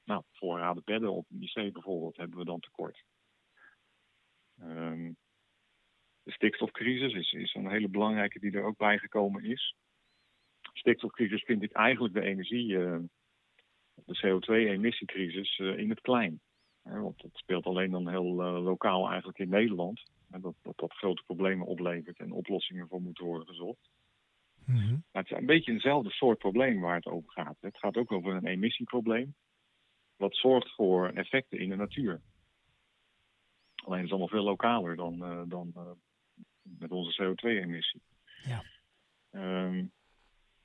Nou, 0.03 0.23
voorraden 0.31 0.83
bedden 0.85 1.13
op 1.13 1.25
een 1.29 1.41
IC 1.41 1.73
bijvoorbeeld 1.73 2.17
hebben 2.17 2.37
we 2.37 2.45
dan 2.45 2.59
tekort. 2.59 3.03
Um, 4.61 5.17
de 6.23 6.31
stikstofcrisis 6.31 7.13
is, 7.13 7.31
is 7.31 7.53
een 7.53 7.69
hele 7.69 7.89
belangrijke 7.89 8.39
die 8.39 8.51
er 8.51 8.63
ook 8.63 8.77
bijgekomen 8.77 9.43
is. 9.43 9.75
Stikstofcrisis 10.73 11.43
vind 11.43 11.63
ik 11.63 11.71
eigenlijk 11.71 12.13
de 12.13 12.21
energie, 12.21 12.67
de 12.67 14.17
CO2-emissiecrisis 14.25 15.57
uh, 15.57 15.77
in 15.77 15.89
het 15.89 16.01
klein. 16.01 16.39
want 16.83 17.21
het 17.21 17.37
speelt 17.37 17.65
alleen 17.65 17.91
dan 17.91 18.09
heel 18.09 18.33
lokaal 18.61 19.07
eigenlijk 19.07 19.39
in 19.39 19.49
Nederland. 19.49 20.03
En 20.31 20.41
dat, 20.41 20.55
dat 20.61 20.77
dat 20.77 20.93
grote 20.93 21.23
problemen 21.23 21.67
oplevert 21.67 22.19
en 22.19 22.31
oplossingen 22.31 22.87
voor 22.87 23.01
moeten 23.01 23.25
worden 23.25 23.47
gezocht. 23.47 23.89
Mm 24.65 24.75
-hmm. 24.75 25.03
Maar 25.11 25.21
het 25.21 25.31
is 25.31 25.37
een 25.37 25.45
beetje 25.45 25.71
eenzelfde 25.71 26.11
soort 26.11 26.37
probleem 26.37 26.79
waar 26.79 26.95
het 26.95 27.05
over 27.05 27.31
gaat. 27.31 27.57
Het 27.59 27.77
gaat 27.77 27.97
ook 27.97 28.11
over 28.11 28.33
een 28.33 28.45
emissieprobleem 28.45 29.35
wat 30.15 30.35
zorgt 30.35 30.75
voor 30.75 31.09
effecten 31.09 31.59
in 31.59 31.69
de 31.69 31.75
natuur. 31.75 32.21
Alleen 33.75 33.97
is 33.97 34.03
het 34.03 34.11
allemaal 34.11 34.27
veel 34.27 34.43
lokaler 34.43 34.95
dan, 34.95 35.13
uh, 35.13 35.41
dan 35.45 35.71
uh, 35.75 35.91
met 36.61 36.91
onze 36.91 37.23
CO2-emissie. 37.23 38.01
Ja. 38.43 38.63
Um, 39.31 39.91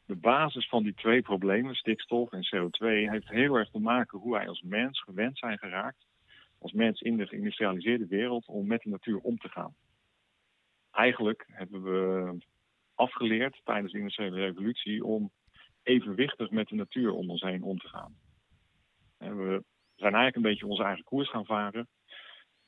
de 0.04 0.16
basis 0.16 0.68
van 0.68 0.82
die 0.82 0.94
twee 0.94 1.22
problemen, 1.22 1.74
stikstof 1.74 2.32
en 2.32 2.46
CO2, 2.46 2.86
heeft 3.10 3.28
heel 3.28 3.54
erg 3.54 3.70
te 3.70 3.78
maken 3.78 4.18
hoe 4.18 4.32
wij 4.32 4.48
als 4.48 4.62
mens 4.62 5.02
gewend 5.02 5.38
zijn 5.38 5.58
geraakt, 5.58 6.06
als 6.62 6.72
mens 6.72 7.00
in 7.00 7.16
de 7.16 7.26
geïndustrialiseerde 7.26 8.06
wereld, 8.06 8.46
om 8.46 8.66
met 8.66 8.82
de 8.82 8.88
natuur 8.88 9.18
om 9.18 9.38
te 9.38 9.48
gaan. 9.48 9.74
Eigenlijk 10.90 11.44
hebben 11.46 11.82
we 11.82 12.36
afgeleerd 12.94 13.60
tijdens 13.64 13.92
de 13.92 13.98
industriële 13.98 14.40
revolutie 14.40 15.04
om 15.04 15.30
evenwichtig 15.82 16.50
met 16.50 16.68
de 16.68 16.74
natuur 16.74 17.12
om 17.12 17.30
ons 17.30 17.40
heen 17.40 17.62
om 17.62 17.78
te 17.78 17.88
gaan. 17.88 18.14
En 19.18 19.36
we 19.36 19.64
zijn 19.94 20.14
eigenlijk 20.14 20.36
een 20.36 20.50
beetje 20.50 20.66
onze 20.66 20.82
eigen 20.82 21.04
koers 21.04 21.30
gaan 21.30 21.44
varen. 21.44 21.88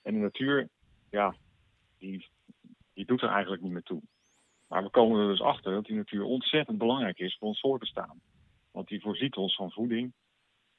En 0.03 0.15
de 0.15 0.21
natuur, 0.21 0.69
ja, 1.11 1.35
die, 1.99 2.29
die 2.93 3.05
doet 3.05 3.23
er 3.23 3.29
eigenlijk 3.29 3.63
niet 3.63 3.73
meer 3.73 3.83
toe. 3.83 4.03
Maar 4.69 4.83
we 4.83 4.91
komen 4.91 5.21
er 5.21 5.29
dus 5.29 5.41
achter 5.41 5.73
dat 5.73 5.85
die 5.85 5.97
natuur 5.97 6.25
ontzettend 6.25 6.79
belangrijk 6.79 7.19
is 7.19 7.37
voor 7.39 7.49
ons 7.49 7.61
voortbestaan. 7.61 8.21
Want 8.71 8.89
die 8.89 9.01
voorziet 9.01 9.37
ons 9.37 9.55
van 9.55 9.73
voeding. 9.73 10.13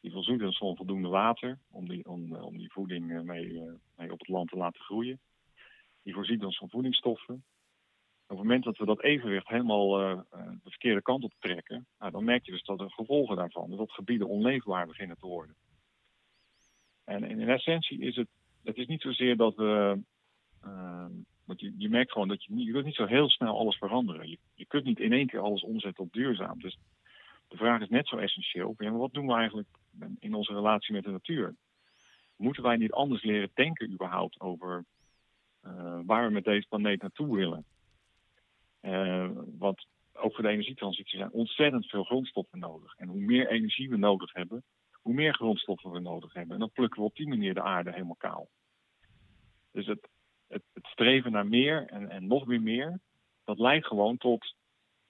Die 0.06 0.16
ons 0.16 0.58
van 0.58 0.76
voldoende 0.76 1.08
water 1.08 1.60
om 1.72 1.88
die, 1.88 2.06
om, 2.08 2.36
om 2.36 2.58
die 2.58 2.72
voeding 2.72 3.12
eh, 3.12 3.22
mee, 3.22 3.60
eh, 3.60 3.74
mee 3.96 4.12
op 4.12 4.20
het 4.20 4.28
land 4.28 4.50
te 4.50 4.58
laten 4.58 4.82
groeien. 4.82 5.20
Die 6.04 6.14
voorziet 6.14 6.44
ons 6.44 6.58
van 6.58 6.70
voedingsstoffen. 6.70 7.36
Op 7.36 8.38
het 8.38 8.38
moment 8.38 8.64
dat 8.64 8.78
we 8.78 8.86
dat 8.86 9.04
evenwicht 9.04 9.48
helemaal 9.48 10.02
uh, 10.02 10.20
de 10.64 10.70
verkeerde 10.70 11.02
kant 11.02 11.24
op 11.24 11.34
trekken, 11.40 11.88
nou, 12.00 12.12
dan 12.12 12.24
merk 12.24 12.46
je 12.46 12.52
dus 12.52 12.64
dat 12.64 12.80
er 12.80 12.92
gevolgen 12.92 13.36
daarvan, 13.36 13.70
dat 13.70 13.92
gebieden 13.92 14.28
onleefbaar 14.28 14.88
beginnen 14.88 15.18
te 15.18 15.26
worden. 15.26 15.56
En 17.04 17.24
in 17.24 17.50
essentie 17.50 18.00
is 18.00 18.16
het, 18.16 18.28
het 18.64 18.78
is 18.78 18.88
niet 18.88 19.02
zozeer 19.02 19.38
dat 19.38 19.56
we, 19.56 20.02
uh, 20.66 21.06
want 21.46 21.60
je, 21.60 21.74
je 21.78 21.90
merkt 21.90 22.12
gewoon 22.12 22.28
dat 22.28 22.44
je, 22.44 22.56
je 22.56 22.72
kunt 22.72 22.86
niet 22.86 22.96
zo 22.96 23.06
heel 23.06 23.30
snel 23.30 23.58
alles 23.58 23.78
veranderen. 23.78 24.30
Je, 24.30 24.38
je 24.54 24.66
kunt 24.66 24.84
niet 24.84 25.00
in 25.00 25.14
één 25.14 25.28
keer 25.28 25.40
alles 25.40 25.64
omzetten 25.64 26.04
op 26.04 26.14
duurzaam. 26.14 26.60
Dus 26.60 26.78
de 27.48 27.58
vraag 27.58 27.82
is 27.82 27.90
net 27.90 28.08
zo 28.08 28.18
essentieel. 28.18 28.74
Ja, 28.78 28.92
wat 28.92 29.14
doen 29.14 29.28
we 29.28 29.34
eigenlijk 29.34 29.68
in 30.20 30.34
onze 30.34 30.54
relatie 30.54 30.94
met 30.94 31.04
de 31.04 31.12
natuur? 31.12 31.56
Moeten 32.36 32.64
wij 32.64 32.76
niet 32.76 32.92
anders 32.92 33.24
leren 33.24 33.52
denken 33.54 33.92
überhaupt 33.92 34.40
over 34.40 34.86
uh, 35.64 36.00
waar 36.06 36.28
we 36.28 36.34
met 36.34 36.44
deze 36.44 36.68
planeet 36.68 37.02
naartoe 37.02 37.36
willen? 37.36 37.66
Uh, 38.82 39.30
want 39.58 39.88
ook 40.14 40.34
voor 40.34 40.44
de 40.44 40.50
energietransitie 40.50 41.18
zijn 41.18 41.32
ontzettend 41.32 41.86
veel 41.86 42.04
grondstoffen 42.04 42.60
nodig. 42.60 42.96
En 42.96 43.08
hoe 43.08 43.22
meer 43.22 43.48
energie 43.48 43.90
we 43.90 43.98
nodig 43.98 44.34
hebben, 44.34 44.64
hoe 44.92 45.14
meer 45.14 45.34
grondstoffen 45.34 45.92
we 45.92 46.00
nodig 46.00 46.34
hebben. 46.34 46.54
En 46.54 46.60
dan 46.60 46.72
plukken 46.72 47.00
we 47.02 47.08
op 47.08 47.16
die 47.16 47.28
manier 47.28 47.54
de 47.54 47.62
aarde 47.62 47.92
helemaal 47.92 48.16
kaal. 48.16 48.50
Dus 49.72 49.86
het, 49.86 50.10
het, 50.48 50.64
het 50.74 50.86
streven 50.86 51.32
naar 51.32 51.48
meer 51.48 51.86
en, 51.86 52.10
en 52.10 52.28
nog 52.28 52.46
weer 52.46 52.62
meer, 52.62 53.00
dat 53.44 53.60
leidt 53.60 53.86
gewoon 53.86 54.18
tot, 54.18 54.56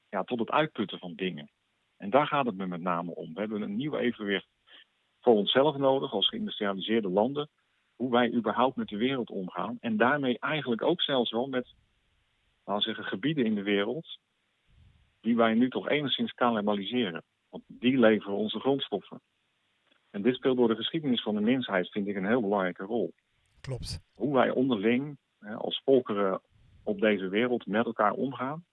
ja, 0.09 0.23
tot 0.23 0.39
het 0.39 0.51
uitputten 0.51 0.99
van 0.99 1.15
dingen. 1.15 1.49
En 1.97 2.09
daar 2.09 2.27
gaat 2.27 2.45
het 2.45 2.55
me 2.55 2.67
met 2.67 2.81
name 2.81 3.15
om. 3.15 3.33
We 3.33 3.39
hebben 3.39 3.61
een 3.61 3.75
nieuw 3.75 3.97
evenwicht 3.97 4.47
voor 5.25 5.35
onszelf 5.35 5.77
nodig 5.77 6.11
als 6.11 6.27
geïndustrialiseerde 6.27 7.09
landen. 7.09 7.49
Hoe 7.95 8.11
wij 8.11 8.31
überhaupt 8.33 8.75
met 8.75 8.87
de 8.87 8.97
wereld 8.97 9.29
omgaan. 9.29 9.77
En 9.79 9.97
daarmee 9.97 10.39
eigenlijk 10.39 10.81
ook 10.81 11.01
zelfs 11.01 11.31
wel 11.31 11.47
met, 11.47 11.73
laten 12.65 12.83
zeggen, 12.83 13.03
gebieden 13.03 13.45
in 13.45 13.55
de 13.55 13.63
wereld. 13.63 14.19
Die 15.21 15.35
wij 15.35 15.53
nu 15.53 15.69
toch 15.69 15.89
enigszins 15.89 16.33
cannibaliseren. 16.33 17.23
Want 17.49 17.63
die 17.67 17.97
leveren 17.97 18.35
onze 18.35 18.59
grondstoffen. 18.59 19.21
En 20.11 20.21
dit 20.21 20.35
speelt 20.35 20.57
door 20.57 20.67
de 20.67 20.75
geschiedenis 20.75 21.21
van 21.21 21.35
de 21.35 21.41
mensheid, 21.41 21.91
vind 21.91 22.07
ik, 22.07 22.15
een 22.15 22.27
heel 22.27 22.41
belangrijke 22.41 22.83
rol. 22.83 23.13
Klopt. 23.61 23.99
Hoe 24.13 24.33
wij 24.33 24.49
onderling 24.49 25.17
als 25.57 25.81
volkeren 25.83 26.41
op 26.83 26.99
deze 26.99 27.27
wereld 27.27 27.65
met 27.65 27.85
elkaar 27.85 28.11
omgaan. 28.11 28.65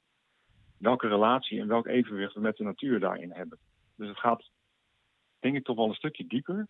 Welke 0.78 1.08
relatie 1.08 1.60
en 1.60 1.68
welk 1.68 1.86
evenwicht 1.86 2.34
we 2.34 2.40
met 2.40 2.56
de 2.56 2.64
natuur 2.64 3.00
daarin 3.00 3.32
hebben. 3.32 3.58
Dus 3.96 4.08
het 4.08 4.18
gaat, 4.18 4.50
denk 5.42 5.56
ik, 5.56 5.64
toch 5.64 5.76
wel 5.76 5.88
een 5.88 5.94
stukje 5.94 6.26
dieper 6.26 6.68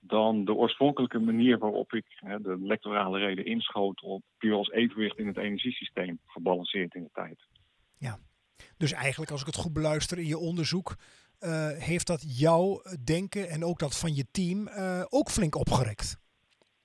dan 0.00 0.44
de 0.44 0.54
oorspronkelijke 0.54 1.18
manier 1.18 1.58
waarop 1.58 1.92
ik 1.92 2.06
hè, 2.08 2.40
de 2.40 2.58
electorale 2.62 3.18
reden 3.18 3.44
inschoot 3.44 4.02
op 4.02 4.22
puur 4.38 4.54
als 4.54 4.70
evenwicht 4.70 5.18
in 5.18 5.26
het 5.26 5.36
energiesysteem 5.36 6.18
gebalanceerd 6.26 6.94
in 6.94 7.02
de 7.02 7.10
tijd. 7.12 7.46
Ja, 7.96 8.18
dus 8.76 8.92
eigenlijk 8.92 9.30
als 9.30 9.40
ik 9.40 9.46
het 9.46 9.56
goed 9.56 9.72
beluister 9.72 10.18
in 10.18 10.26
je 10.26 10.38
onderzoek, 10.38 10.96
uh, 11.40 11.68
heeft 11.68 12.06
dat 12.06 12.38
jouw 12.38 12.82
denken 13.04 13.48
en 13.48 13.64
ook 13.64 13.78
dat 13.78 13.98
van 13.98 14.14
je 14.14 14.26
team 14.30 14.68
uh, 14.68 15.04
ook 15.08 15.28
flink 15.28 15.54
opgerekt? 15.54 16.20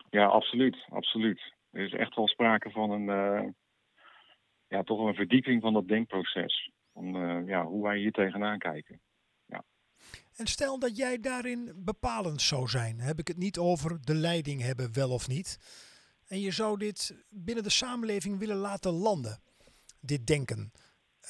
Ja, 0.09 0.25
absoluut, 0.25 0.85
absoluut. 0.89 1.53
Er 1.71 1.85
is 1.85 1.93
echt 1.93 2.15
wel 2.15 2.27
sprake 2.27 2.69
van 2.69 2.91
een, 2.91 3.07
uh, 3.07 3.49
ja, 4.67 4.83
toch 4.83 4.99
een 4.99 5.15
verdieping 5.15 5.61
van 5.61 5.73
dat 5.73 5.87
denkproces. 5.87 6.71
Van 6.93 7.13
ja, 7.45 7.65
hoe 7.65 7.83
wij 7.83 7.97
hier 7.97 8.11
tegenaan 8.11 8.57
kijken. 8.57 8.99
En 10.35 10.47
stel 10.47 10.79
dat 10.79 10.97
jij 10.97 11.19
daarin 11.19 11.71
bepalend 11.75 12.41
zou 12.41 12.67
zijn. 12.67 12.99
Heb 12.99 13.19
ik 13.19 13.27
het 13.27 13.37
niet 13.37 13.57
over 13.57 13.97
de 14.01 14.15
leiding 14.15 14.61
hebben, 14.61 14.93
wel 14.93 15.09
of 15.09 15.27
niet. 15.27 15.59
En 16.27 16.41
je 16.41 16.51
zou 16.51 16.77
dit 16.77 17.15
binnen 17.29 17.63
de 17.63 17.69
samenleving 17.69 18.39
willen 18.39 18.57
laten 18.57 18.91
landen. 18.91 19.39
Dit 19.99 20.27
denken. 20.27 20.71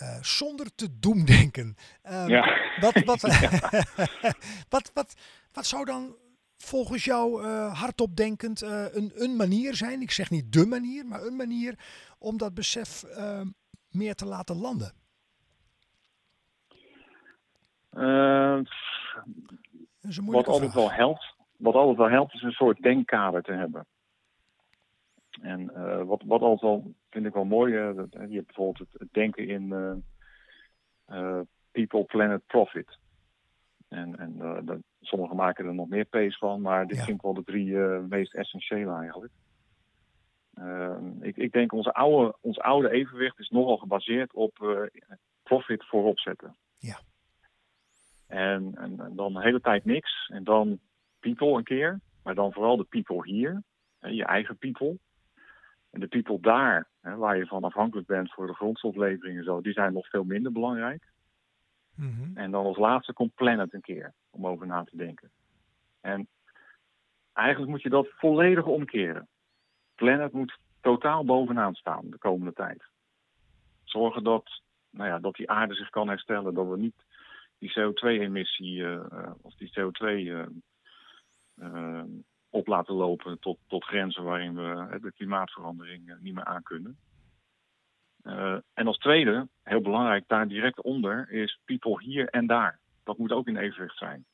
Uh, 0.01 0.21
zonder 0.21 0.75
te 0.75 0.99
doemdenken. 0.99 1.75
Um, 2.03 2.27
ja. 2.27 2.57
wat, 2.79 3.03
wat, 3.03 3.21
wat, 4.69 4.91
wat, 4.93 5.13
wat 5.51 5.65
zou 5.65 5.85
dan 5.85 6.15
volgens 6.57 7.03
jou 7.03 7.45
uh, 7.45 7.79
hardop 7.79 8.15
denkend 8.15 8.63
uh, 8.63 8.85
een, 8.91 9.11
een 9.15 9.35
manier 9.35 9.75
zijn? 9.75 10.01
Ik 10.01 10.11
zeg 10.11 10.29
niet 10.29 10.53
de 10.53 10.65
manier, 10.65 11.05
maar 11.05 11.23
een 11.23 11.35
manier 11.35 11.79
om 12.17 12.37
dat 12.37 12.53
besef 12.53 13.03
ehm, 13.03 13.47
meer 13.89 14.15
te 14.15 14.25
laten 14.25 14.55
landen? 14.55 14.93
Wat 20.25 20.47
altijd 20.47 20.73
wel 20.73 20.91
helpt, 20.91 21.35
wat 21.57 21.73
altijd 21.73 21.97
wel 21.97 22.09
helpt, 22.09 22.33
is 22.33 22.41
een 22.41 22.51
soort 22.51 22.81
denkkader 22.81 23.41
te 23.41 23.51
hebben. 23.51 23.85
En 25.41 25.65
wat, 26.05 26.23
wat 26.25 26.41
altijd 26.41 26.71
al, 26.71 26.93
vind 27.09 27.25
ik 27.25 27.33
wel 27.33 27.45
mooi, 27.45 27.73
je 27.73 28.07
hebt 28.09 28.45
bijvoorbeeld 28.45 28.89
het, 28.91 29.07
denken 29.11 29.47
in 29.47 30.03
people, 31.71 32.03
planet, 32.05 32.45
profit. 32.45 32.97
En, 33.87 34.19
en 34.19 34.83
sommigen 35.01 35.35
maken 35.35 35.65
er 35.65 35.73
nog 35.73 35.87
meer 35.87 36.05
P's 36.05 36.37
van, 36.37 36.61
maar 36.61 36.87
dit 36.87 36.97
ja. 36.97 37.03
vind 37.03 37.17
ik 37.17 37.23
wel 37.23 37.33
de 37.33 37.43
drie 37.43 37.75
meest 38.09 38.33
essentiële 38.33 38.93
eigenlijk. 38.93 39.33
Uh, 40.59 40.97
ik, 41.21 41.37
ik, 41.37 41.51
denk 41.51 41.73
onze 41.73 41.93
oude, 41.93 42.35
ons 42.41 42.59
oude 42.59 42.89
evenwicht 42.89 43.39
is 43.39 43.49
nogal 43.49 43.77
gebaseerd 43.77 44.33
op 44.33 44.57
profit 45.43 45.85
voorop 45.85 46.19
zetten. 46.19 46.55
Ja. 46.77 46.99
En, 48.27 48.71
en, 48.75 48.99
en, 48.99 49.15
dan 49.15 49.33
de 49.33 49.41
hele 49.41 49.61
tijd 49.61 49.85
niks. 49.85 50.29
En 50.33 50.43
dan 50.43 50.79
people 51.19 51.47
een 51.47 51.63
keer. 51.63 51.99
Maar 52.23 52.35
dan 52.35 52.53
vooral 52.53 52.77
de 52.77 52.83
people 52.83 53.23
hier. 53.23 53.63
Hè, 53.99 54.07
je 54.07 54.25
eigen 54.25 54.57
people. 54.57 54.97
En 55.91 55.99
de 55.99 56.07
people 56.07 56.39
daar, 56.39 56.87
hè, 57.01 57.15
waar 57.15 57.37
je 57.37 57.45
van 57.45 57.63
afhankelijk 57.63 58.07
bent 58.07 58.33
voor 58.33 58.47
de 58.47 58.53
grondstoflevering 58.53 59.37
en 59.37 59.43
zo, 59.43 59.61
die 59.61 59.73
zijn 59.73 59.93
nog 59.93 60.09
veel 60.09 60.23
minder 60.23 60.51
belangrijk. 60.51 61.03
Mm-hmm. 61.95 62.37
En 62.37 62.51
dan 62.51 62.65
als 62.65 62.77
laatste 62.77 63.13
komt 63.13 63.35
Planet 63.35 63.73
een 63.73 63.81
keer 63.81 64.13
om 64.29 64.47
over 64.47 64.67
na 64.67 64.83
te 64.83 64.97
denken. 64.97 65.29
En 66.01 66.27
eigenlijk 67.33 67.71
moet 67.71 67.81
je 67.81 67.89
dat 67.89 68.07
volledig 68.09 68.65
omkeren. 68.65 69.27
Planet 69.95 70.31
moet 70.31 70.57
totaal 70.81 71.25
bovenaan 71.25 71.73
staan 71.73 72.09
de 72.09 72.17
komende 72.17 72.53
tijd. 72.53 72.83
Zorgen 73.83 74.23
dat, 74.23 74.61
nou 74.89 75.09
ja, 75.09 75.19
dat 75.19 75.35
die 75.35 75.49
aarde 75.49 75.73
zich 75.73 75.89
kan 75.89 76.07
herstellen, 76.07 76.53
dat 76.53 76.67
we 76.67 76.77
niet 76.77 77.04
die 77.65 77.79
CO2-emissie 77.79 78.77
uh, 78.77 79.31
of 79.41 79.55
die 79.55 79.71
CO2 79.79 80.05
uh, 80.05 80.45
uh, 81.55 82.03
op 82.49 82.67
laten 82.67 82.95
lopen 82.95 83.39
tot, 83.39 83.57
tot 83.67 83.83
grenzen 83.83 84.23
waarin 84.23 84.55
we 84.55 84.99
de 85.01 85.11
klimaatverandering 85.11 86.15
niet 86.19 86.33
meer 86.33 86.45
aankunnen. 86.45 86.97
Uh, 88.23 88.57
en 88.73 88.87
als 88.87 88.97
tweede, 88.97 89.47
heel 89.63 89.81
belangrijk, 89.81 90.23
daar 90.27 90.47
direct 90.47 90.81
onder, 90.81 91.29
is 91.31 91.59
people 91.65 92.03
hier 92.03 92.29
en 92.29 92.47
daar. 92.47 92.79
Dat 93.03 93.17
moet 93.17 93.31
ook 93.31 93.47
in 93.47 93.57
evenwicht 93.57 93.97
zijn. 93.97 94.25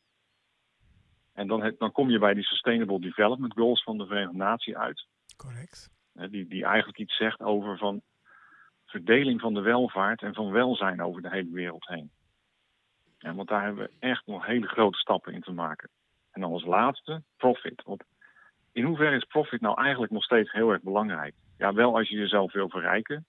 En 1.33 1.47
dan, 1.47 1.75
dan 1.77 1.91
kom 1.91 2.09
je 2.09 2.19
bij 2.19 2.33
die 2.33 2.43
Sustainable 2.43 2.99
Development 2.99 3.53
Goals 3.53 3.83
van 3.83 3.97
de 3.97 4.05
Verenigde 4.05 4.37
Naties 4.37 4.75
uit. 4.75 5.07
Correct. 5.35 5.91
Uh, 6.15 6.29
die, 6.29 6.47
die 6.47 6.65
eigenlijk 6.65 6.97
iets 6.97 7.15
zegt 7.15 7.41
over 7.41 7.77
van 7.77 8.01
verdeling 8.85 9.41
van 9.41 9.53
de 9.53 9.61
welvaart 9.61 10.21
en 10.21 10.33
van 10.33 10.51
welzijn 10.51 11.01
over 11.01 11.21
de 11.21 11.29
hele 11.29 11.51
wereld 11.51 11.87
heen. 11.87 12.11
Ja, 13.21 13.33
want 13.33 13.47
daar 13.47 13.63
hebben 13.63 13.83
we 13.83 13.91
echt 13.99 14.25
nog 14.25 14.45
hele 14.45 14.67
grote 14.67 14.97
stappen 14.97 15.33
in 15.33 15.41
te 15.41 15.51
maken. 15.51 15.89
En 16.31 16.41
dan 16.41 16.51
als 16.51 16.65
laatste, 16.65 17.21
profit. 17.37 17.83
Want 17.83 18.03
in 18.71 18.83
hoeverre 18.83 19.15
is 19.15 19.25
profit 19.25 19.61
nou 19.61 19.81
eigenlijk 19.81 20.11
nog 20.11 20.23
steeds 20.23 20.51
heel 20.51 20.71
erg 20.71 20.81
belangrijk? 20.81 21.33
Ja, 21.57 21.73
wel 21.73 21.97
als 21.97 22.09
je 22.09 22.15
jezelf 22.15 22.53
wil 22.53 22.69
verrijken, 22.69 23.25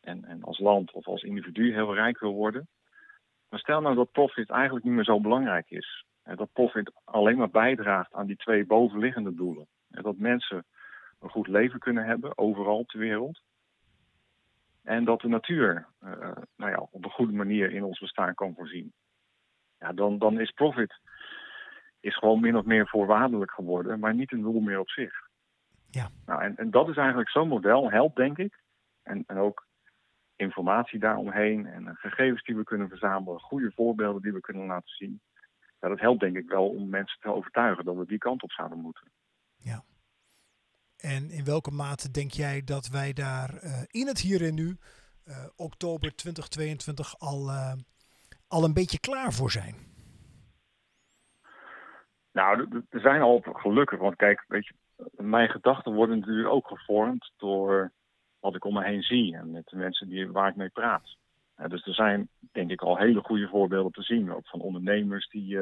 en, 0.00 0.24
en 0.24 0.42
als 0.42 0.58
land 0.58 0.92
of 0.92 1.06
als 1.06 1.22
individu 1.22 1.72
heel 1.72 1.94
rijk 1.94 2.18
wil 2.18 2.32
worden. 2.32 2.68
Maar 3.48 3.60
stel 3.60 3.80
nou 3.80 3.94
dat 3.94 4.12
profit 4.12 4.50
eigenlijk 4.50 4.84
niet 4.84 4.94
meer 4.94 5.04
zo 5.04 5.20
belangrijk 5.20 5.70
is. 5.70 6.04
Dat 6.34 6.52
profit 6.52 6.92
alleen 7.04 7.36
maar 7.36 7.50
bijdraagt 7.50 8.12
aan 8.12 8.26
die 8.26 8.36
twee 8.36 8.66
bovenliggende 8.66 9.34
doelen. 9.34 9.66
En 9.90 10.02
dat 10.02 10.16
mensen 10.16 10.64
een 11.20 11.30
goed 11.30 11.46
leven 11.46 11.78
kunnen 11.78 12.04
hebben, 12.04 12.38
overal 12.38 12.84
ter 12.84 12.98
wereld. 12.98 13.40
En 14.82 15.04
dat 15.04 15.20
de 15.20 15.28
natuur 15.28 15.86
uh, 16.04 16.12
nou 16.56 16.70
ja, 16.70 16.78
op 16.90 17.04
een 17.04 17.10
goede 17.10 17.32
manier 17.32 17.72
in 17.72 17.84
ons 17.84 17.98
bestaan 17.98 18.34
kan 18.34 18.54
voorzien. 18.54 18.92
Ja, 19.78 19.92
dan, 19.92 20.18
dan 20.18 20.40
is 20.40 20.50
profit 20.50 21.00
is 22.00 22.18
gewoon 22.18 22.40
min 22.40 22.56
of 22.56 22.64
meer 22.64 22.88
voorwaardelijk 22.88 23.50
geworden, 23.50 23.98
maar 23.98 24.14
niet 24.14 24.32
een 24.32 24.42
doel 24.42 24.60
meer 24.60 24.78
op 24.78 24.90
zich. 24.90 25.28
Ja. 25.90 26.10
Nou, 26.26 26.42
en, 26.42 26.56
en 26.56 26.70
dat 26.70 26.88
is 26.88 26.96
eigenlijk 26.96 27.30
zo'n 27.30 27.48
model, 27.48 27.90
helpt 27.90 28.16
denk 28.16 28.38
ik. 28.38 28.60
En, 29.02 29.24
en 29.26 29.36
ook 29.36 29.66
informatie 30.36 30.98
daaromheen 30.98 31.66
en 31.66 31.96
gegevens 31.96 32.42
die 32.42 32.56
we 32.56 32.64
kunnen 32.64 32.88
verzamelen, 32.88 33.40
goede 33.40 33.72
voorbeelden 33.74 34.22
die 34.22 34.32
we 34.32 34.40
kunnen 34.40 34.66
laten 34.66 34.88
zien. 34.88 35.20
Ja, 35.80 35.88
dat 35.88 36.00
helpt 36.00 36.20
denk 36.20 36.36
ik 36.36 36.48
wel 36.48 36.68
om 36.68 36.88
mensen 36.88 37.20
te 37.20 37.32
overtuigen 37.32 37.84
dat 37.84 37.96
we 37.96 38.06
die 38.06 38.18
kant 38.18 38.42
op 38.42 38.52
zouden 38.52 38.78
moeten. 38.78 39.10
En 41.02 41.30
in 41.30 41.44
welke 41.44 41.70
mate 41.70 42.10
denk 42.10 42.30
jij 42.30 42.62
dat 42.64 42.88
wij 42.88 43.12
daar 43.12 43.50
uh, 43.64 43.82
in 43.86 44.06
het 44.06 44.18
hier 44.20 44.44
en 44.44 44.54
nu, 44.54 44.76
uh, 45.24 45.36
oktober 45.56 46.14
2022, 46.14 47.18
al, 47.18 47.48
uh, 47.48 47.72
al 48.48 48.64
een 48.64 48.74
beetje 48.74 49.00
klaar 49.00 49.32
voor 49.32 49.50
zijn? 49.50 49.74
Nou, 52.32 52.84
er 52.90 53.00
zijn 53.00 53.20
al 53.20 53.40
gelukkig, 53.52 53.98
want 53.98 54.16
kijk, 54.16 54.44
weet 54.48 54.66
je, 54.66 54.74
mijn 55.22 55.48
gedachten 55.48 55.92
worden 55.92 56.18
natuurlijk 56.18 56.48
ook 56.48 56.66
gevormd 56.66 57.32
door 57.36 57.92
wat 58.40 58.54
ik 58.54 58.64
om 58.64 58.74
me 58.74 58.84
heen 58.84 59.02
zie 59.02 59.36
en 59.36 59.50
met 59.50 59.66
de 59.66 59.76
mensen 59.76 60.08
die, 60.08 60.30
waar 60.30 60.48
ik 60.48 60.56
mee 60.56 60.68
praat. 60.68 61.16
Dus 61.68 61.86
er 61.86 61.94
zijn 61.94 62.28
denk 62.52 62.70
ik 62.70 62.82
al 62.82 62.96
hele 62.96 63.20
goede 63.20 63.48
voorbeelden 63.48 63.92
te 63.92 64.02
zien, 64.02 64.32
ook 64.32 64.48
van 64.48 64.60
ondernemers 64.60 65.28
die, 65.28 65.58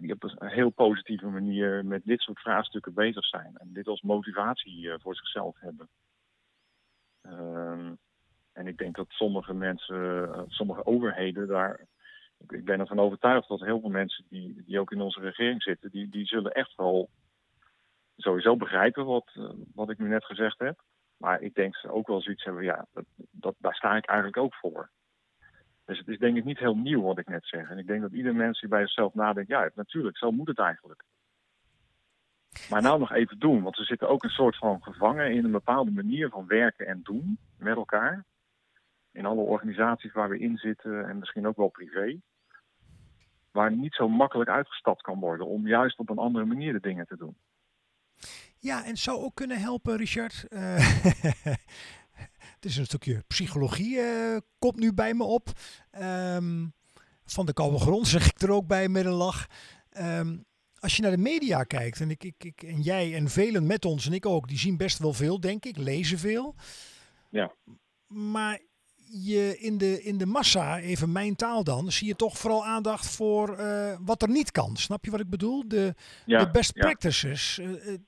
die 0.00 0.12
op 0.12 0.22
een 0.22 0.48
heel 0.48 0.70
positieve 0.70 1.26
manier 1.26 1.84
met 1.84 2.04
dit 2.04 2.20
soort 2.20 2.40
vraagstukken 2.40 2.94
bezig 2.94 3.24
zijn 3.24 3.56
en 3.56 3.72
dit 3.72 3.86
als 3.86 4.00
motivatie 4.00 4.82
uh, 4.82 4.94
voor 4.98 5.14
zichzelf 5.14 5.60
hebben. 5.60 5.88
Um, 7.22 7.98
en 8.52 8.66
ik 8.66 8.76
denk 8.76 8.96
dat 8.96 9.06
sommige 9.08 9.54
mensen, 9.54 9.96
uh, 9.96 10.42
sommige 10.46 10.86
overheden 10.86 11.46
daar. 11.46 11.86
Ik, 12.48 12.64
ben 12.64 12.80
ervan 12.80 12.98
overtuigd 13.00 13.48
dat 13.48 13.60
heel 13.60 13.80
veel 13.80 13.90
mensen 13.90 14.24
die, 14.28 14.62
die 14.66 14.80
ook 14.80 14.92
in 14.92 15.00
onze 15.00 15.20
regering 15.20 15.62
zitten, 15.62 15.90
die, 15.90 16.08
die 16.08 16.26
zullen 16.26 16.52
echt 16.52 16.74
wel 16.76 17.10
sowieso 18.16 18.56
begrijpen 18.56 19.04
wat, 19.04 19.30
wat 19.74 19.90
ik 19.90 19.98
nu 19.98 20.08
net 20.08 20.24
gezegd 20.24 20.58
heb. 20.58 20.82
Maar 21.16 21.40
ik 21.40 21.54
denk 21.54 21.76
ze 21.76 21.90
ook 21.90 22.06
wel 22.06 22.20
zoiets 22.20 22.44
hebben, 22.44 22.64
ja, 22.64 22.86
dat, 22.92 23.04
dat, 23.30 23.54
daar 23.58 23.74
sta 23.74 23.96
ik 23.96 24.06
eigenlijk 24.06 24.38
ook 24.38 24.54
voor. 24.54 24.90
Dus 25.84 25.98
het 25.98 26.08
is 26.08 26.18
denk 26.18 26.36
ik 26.36 26.44
niet 26.44 26.58
heel 26.58 26.76
nieuw 26.76 27.02
wat 27.02 27.18
ik 27.18 27.28
net 27.28 27.46
zeg. 27.46 27.70
En 27.70 27.78
ik 27.78 27.86
denk 27.86 28.00
dat 28.02 28.12
ieder 28.12 28.34
mens 28.34 28.60
die 28.60 28.68
bij 28.68 28.80
zichzelf 28.80 29.14
nadenkt, 29.14 29.50
ja, 29.50 29.70
natuurlijk, 29.74 30.16
zo 30.18 30.30
moet 30.30 30.48
het 30.48 30.58
eigenlijk. 30.58 31.04
Maar 32.70 32.82
nou 32.82 32.98
nog 32.98 33.12
even 33.12 33.38
doen, 33.38 33.62
want 33.62 33.76
we 33.76 33.84
zitten 33.84 34.08
ook 34.08 34.22
een 34.22 34.30
soort 34.30 34.56
van 34.56 34.82
gevangen 34.82 35.32
in 35.32 35.44
een 35.44 35.50
bepaalde 35.50 35.90
manier 35.90 36.28
van 36.28 36.46
werken 36.46 36.86
en 36.86 37.00
doen 37.02 37.38
met 37.58 37.76
elkaar. 37.76 38.24
In 39.12 39.26
alle 39.26 39.40
organisaties 39.40 40.12
waar 40.12 40.28
we 40.28 40.38
in 40.38 40.56
zitten 40.56 41.08
en 41.08 41.18
misschien 41.18 41.46
ook 41.46 41.56
wel 41.56 41.68
privé. 41.68 42.20
Waar 43.50 43.72
niet 43.72 43.94
zo 43.94 44.08
makkelijk 44.08 44.50
uitgestapt 44.50 45.02
kan 45.02 45.20
worden 45.20 45.46
om 45.46 45.66
juist 45.66 45.98
op 45.98 46.10
een 46.10 46.18
andere 46.18 46.44
manier 46.44 46.72
de 46.72 46.80
dingen 46.80 47.06
te 47.06 47.16
doen. 47.16 47.36
Ja, 48.58 48.84
en 48.84 48.96
zou 48.96 49.22
ook 49.22 49.34
kunnen 49.34 49.60
helpen, 49.60 49.96
Richard. 49.96 50.46
Uh, 50.48 50.76
het 52.62 52.70
is 52.70 52.76
een 52.76 52.84
stukje 52.84 53.24
psychologie, 53.26 53.96
uh, 53.96 54.36
komt 54.58 54.76
nu 54.76 54.92
bij 54.92 55.14
me 55.14 55.24
op. 55.24 55.50
Um, 56.00 56.74
van 57.24 57.46
de 57.46 57.52
koude 57.52 57.78
grond 57.78 58.08
zeg 58.08 58.26
ik 58.26 58.40
er 58.40 58.50
ook 58.50 58.66
bij 58.66 58.88
met 58.88 59.04
een 59.04 59.12
lach. 59.12 59.46
Um, 59.98 60.44
als 60.78 60.96
je 60.96 61.02
naar 61.02 61.10
de 61.10 61.16
media 61.16 61.64
kijkt, 61.64 62.00
en, 62.00 62.10
ik, 62.10 62.24
ik, 62.24 62.44
ik, 62.44 62.62
en 62.62 62.80
jij 62.80 63.14
en 63.14 63.28
velen 63.28 63.66
met 63.66 63.84
ons, 63.84 64.06
en 64.06 64.12
ik 64.12 64.26
ook, 64.26 64.48
die 64.48 64.58
zien 64.58 64.76
best 64.76 64.98
wel 64.98 65.12
veel, 65.12 65.40
denk 65.40 65.64
ik, 65.64 65.76
lezen 65.76 66.18
veel. 66.18 66.54
Ja. 67.30 67.54
Maar 68.06 68.60
je 69.12 69.58
in 69.58 69.78
de, 69.78 70.02
in 70.02 70.18
de 70.18 70.26
massa, 70.26 70.78
even 70.78 71.12
mijn 71.12 71.36
taal 71.36 71.64
dan, 71.64 71.92
zie 71.92 72.06
je 72.06 72.16
toch 72.16 72.38
vooral 72.38 72.66
aandacht 72.66 73.06
voor 73.06 73.60
uh, 73.60 73.96
wat 74.00 74.22
er 74.22 74.28
niet 74.28 74.50
kan. 74.50 74.76
Snap 74.76 75.04
je 75.04 75.10
wat 75.10 75.20
ik 75.20 75.30
bedoel? 75.30 75.68
De, 75.68 75.94
ja, 76.26 76.44
de 76.44 76.50
best 76.50 76.70
ja. 76.74 76.80
practices. 76.80 77.58
Uh, 77.58 77.86
uh, 77.86 77.98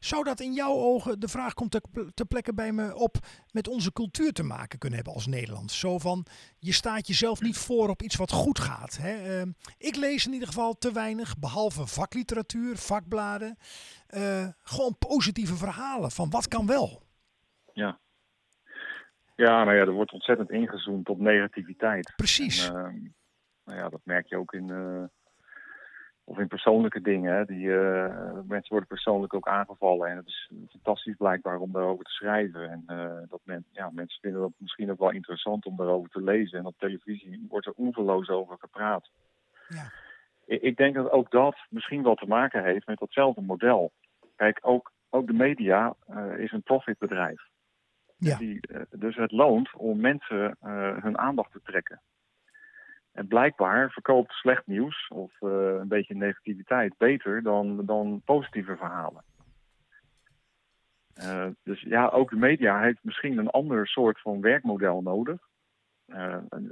zou 0.00 0.24
dat 0.24 0.40
in 0.40 0.52
jouw 0.52 0.72
ogen, 0.72 1.20
de 1.20 1.28
vraag 1.28 1.54
komt 1.54 1.70
ter, 2.14 2.26
plekke 2.26 2.54
bij 2.54 2.72
me 2.72 2.96
op, 2.96 3.16
met 3.50 3.68
onze 3.68 3.92
cultuur 3.92 4.32
te 4.32 4.42
maken 4.42 4.78
kunnen 4.78 4.98
hebben 4.98 5.14
als 5.14 5.26
Nederland? 5.26 5.72
Zo 5.72 5.98
van, 5.98 6.26
je 6.58 6.72
staat 6.72 7.06
jezelf 7.06 7.40
niet 7.40 7.56
voor 7.56 7.88
op 7.88 8.02
iets 8.02 8.16
wat 8.16 8.32
goed 8.32 8.58
gaat. 8.58 8.96
Hè? 8.96 9.38
Ehm, 9.38 9.50
ik 9.78 9.96
lees 9.96 10.26
in 10.26 10.32
ieder 10.32 10.48
geval 10.48 10.78
te 10.78 10.92
weinig, 10.92 11.38
behalve 11.38 11.86
vakliteratuur, 11.86 12.76
vakbladen. 12.76 13.58
gewoon 14.62 14.98
positieve 14.98 15.56
verhalen 15.56 16.10
van 16.10 16.30
wat 16.30 16.48
kan 16.48 16.66
wel. 16.66 17.02
Ja, 17.72 18.00
ja, 19.34 19.64
nou 19.64 19.76
ja, 19.76 19.82
er 19.82 19.90
wordt 19.90 20.12
ontzettend 20.12 20.50
ingezoomd 20.50 21.08
op 21.08 21.18
negativiteit. 21.18 22.12
Precies. 22.16 22.68
En, 22.68 22.74
uh, 22.74 23.10
nou 23.64 23.78
ja, 23.78 23.88
dat 23.88 24.00
merk 24.04 24.26
je 24.26 24.36
ook 24.36 24.52
in, 24.52 24.68
uh, 24.68 25.04
of 26.24 26.38
in 26.38 26.48
persoonlijke 26.48 27.00
dingen. 27.00 27.34
Hè. 27.34 27.44
Die, 27.44 27.66
uh, 27.66 28.32
mensen 28.32 28.68
worden 28.68 28.88
persoonlijk 28.88 29.34
ook 29.34 29.48
aangevallen. 29.48 30.10
En 30.10 30.16
het 30.16 30.26
is 30.26 30.50
fantastisch 30.70 31.16
blijkbaar 31.16 31.58
om 31.58 31.72
daarover 31.72 32.04
te 32.04 32.10
schrijven. 32.10 32.70
En 32.70 32.84
dat 33.28 33.40
men, 33.44 33.64
ja, 33.70 33.90
mensen 33.92 34.20
vinden 34.20 34.40
dat 34.40 34.52
misschien 34.56 34.90
ook 34.90 34.98
wel 34.98 35.10
interessant 35.10 35.66
om 35.66 35.76
daarover 35.76 36.10
te 36.10 36.22
lezen. 36.22 36.58
En 36.58 36.66
op 36.66 36.78
televisie 36.78 37.46
wordt 37.48 37.66
er 37.66 37.72
ongeloos 37.76 38.28
over 38.28 38.56
gepraat. 38.58 39.10
Ja. 39.68 39.90
Ik, 40.44 40.62
ik 40.62 40.76
denk 40.76 40.94
dat 40.94 41.10
ook 41.10 41.30
dat 41.30 41.56
misschien 41.68 42.02
wel 42.02 42.14
te 42.14 42.26
maken 42.26 42.64
heeft 42.64 42.86
met 42.86 42.98
datzelfde 42.98 43.40
model. 43.40 43.92
Kijk, 44.36 44.58
ook, 44.62 44.92
ook 45.10 45.26
de 45.26 45.32
media 45.32 45.94
is 46.36 46.52
een 46.52 46.62
profitbedrijf. 46.62 47.52
Die, 48.24 48.60
dus 48.90 49.16
het 49.16 49.32
loont 49.32 49.74
om 49.74 50.00
mensen 50.00 50.56
uh, 50.62 51.02
hun 51.02 51.18
aandacht 51.18 51.52
te 51.52 51.60
trekken. 51.62 52.00
En 53.12 53.28
blijkbaar 53.28 53.90
verkoopt 53.90 54.32
slecht 54.32 54.66
nieuws 54.66 55.08
of 55.08 55.40
uh, 55.40 55.50
een 55.50 55.88
beetje 55.88 56.14
negativiteit 56.14 56.94
beter 56.98 57.42
dan, 57.42 57.86
dan 57.86 58.22
positieve 58.24 58.76
verhalen. 58.76 59.24
Dus 61.62 61.80
ja, 61.80 62.08
ook 62.08 62.30
de 62.30 62.36
media 62.36 62.80
heeft 62.80 63.04
misschien 63.04 63.38
een 63.38 63.50
ander 63.50 63.86
soort 63.86 64.20
van 64.20 64.40
werkmodel 64.40 65.02
nodig. 65.02 65.48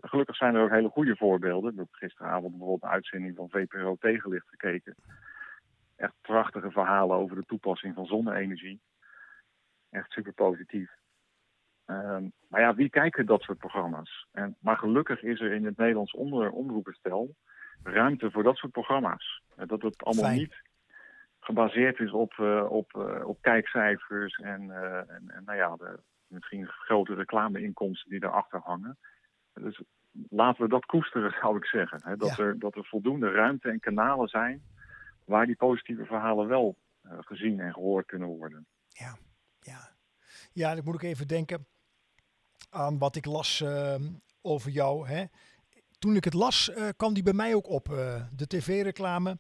Gelukkig 0.01 0.37
zijn 0.37 0.55
er 0.55 0.63
ook 0.63 0.71
hele 0.71 0.89
goede 0.89 1.17
voorbeelden. 1.17 1.73
Ik 1.73 1.79
heb 1.79 1.89
gisteravond 1.91 2.51
bijvoorbeeld 2.51 2.83
een 2.83 2.89
uitzending 2.89 3.37
van 3.37 3.51
VPRO 3.51 3.97
Tegenlicht 4.01 4.49
gekeken. 4.49 4.95
Echt 5.97 6.15
prachtige 6.21 6.71
verhalen 6.71 7.17
over 7.17 7.37
de 7.37 7.47
toepassing 7.47 7.95
van 7.95 8.07
zonne-energie. 8.07 8.81
Echt 9.91 10.11
super 10.11 10.33
positief. 10.33 10.91
Uh, 11.87 12.17
maar 12.49 12.61
ja, 12.61 12.75
wie 12.75 12.91
kijken 12.91 13.27
dat 13.27 13.43
soort 13.43 13.59
programma's? 13.59 14.27
En, 14.33 14.57
maar 14.61 14.77
gelukkig 14.77 15.23
is 15.23 15.41
er 15.41 15.53
in 15.53 15.65
het 15.65 15.77
Nederlands 15.77 16.13
onder, 16.13 16.51
omroepenstel 16.51 17.35
ruimte 17.83 18.31
voor 18.31 18.43
dat 18.43 18.57
soort 18.57 18.73
programma's. 18.73 19.43
Dat 19.57 19.83
het 19.83 20.05
allemaal 20.05 20.25
Fijn. 20.25 20.39
niet 20.39 20.55
gebaseerd 21.41 21.99
is 21.99 22.13
op, 22.13 22.33
uh, 22.41 22.67
op, 22.69 22.93
uh, 22.97 23.27
op 23.27 23.39
kijkcijfers 23.41 24.37
en, 24.37 24.63
uh, 24.63 24.97
en, 24.97 25.25
en, 25.27 25.43
nou 25.45 25.59
ja, 25.59 25.77
de, 25.77 26.01
misschien 26.27 26.67
grote 26.67 27.15
reclameinkomsten 27.15 28.11
die 28.11 28.21
daarachter 28.21 28.61
hangen. 28.61 28.99
Dus 29.55 29.83
laten 30.29 30.63
we 30.63 30.69
dat 30.69 30.87
koesteren, 30.87 31.35
zou 31.41 31.57
ik 31.57 31.65
zeggen. 31.65 32.01
Hè? 32.05 32.17
Dat, 32.17 32.37
Ja. 32.37 32.45
er, 32.45 32.59
dat 32.59 32.77
er 32.77 32.85
voldoende 32.85 33.31
ruimte 33.31 33.69
en 33.69 33.81
kanalen 33.81 34.29
zijn 34.29 34.63
waar 35.25 35.47
die 35.47 35.57
positieve 35.57 36.05
verhalen 36.05 36.49
wel 36.49 36.77
eh, 37.03 37.19
gezien 37.21 37.61
en 37.61 37.73
gehoord 37.73 38.07
kunnen 38.07 38.29
worden. 38.29 38.67
Ja, 38.89 39.17
ja. 39.61 39.92
Ja, 40.53 40.75
dan 40.75 40.85
moet 40.85 40.95
ik 40.95 41.03
even 41.03 41.29
denken 41.29 41.67
aan 42.71 42.99
wat 42.99 43.17
ik 43.17 43.25
las 43.25 43.61
ehm, 43.61 44.03
over 44.43 44.71
jou. 44.71 45.09
Hè. 45.09 45.25
Toen 45.99 46.17
ik 46.17 46.25
het 46.25 46.35
las, 46.35 46.71
eh, 46.71 46.89
kwam 46.97 47.15
die 47.15 47.23
bij 47.23 47.33
mij 47.33 47.55
ook 47.55 47.69
op. 47.69 47.93
eh, 47.93 48.23
de 48.33 48.47
tv-reclame 48.47 49.39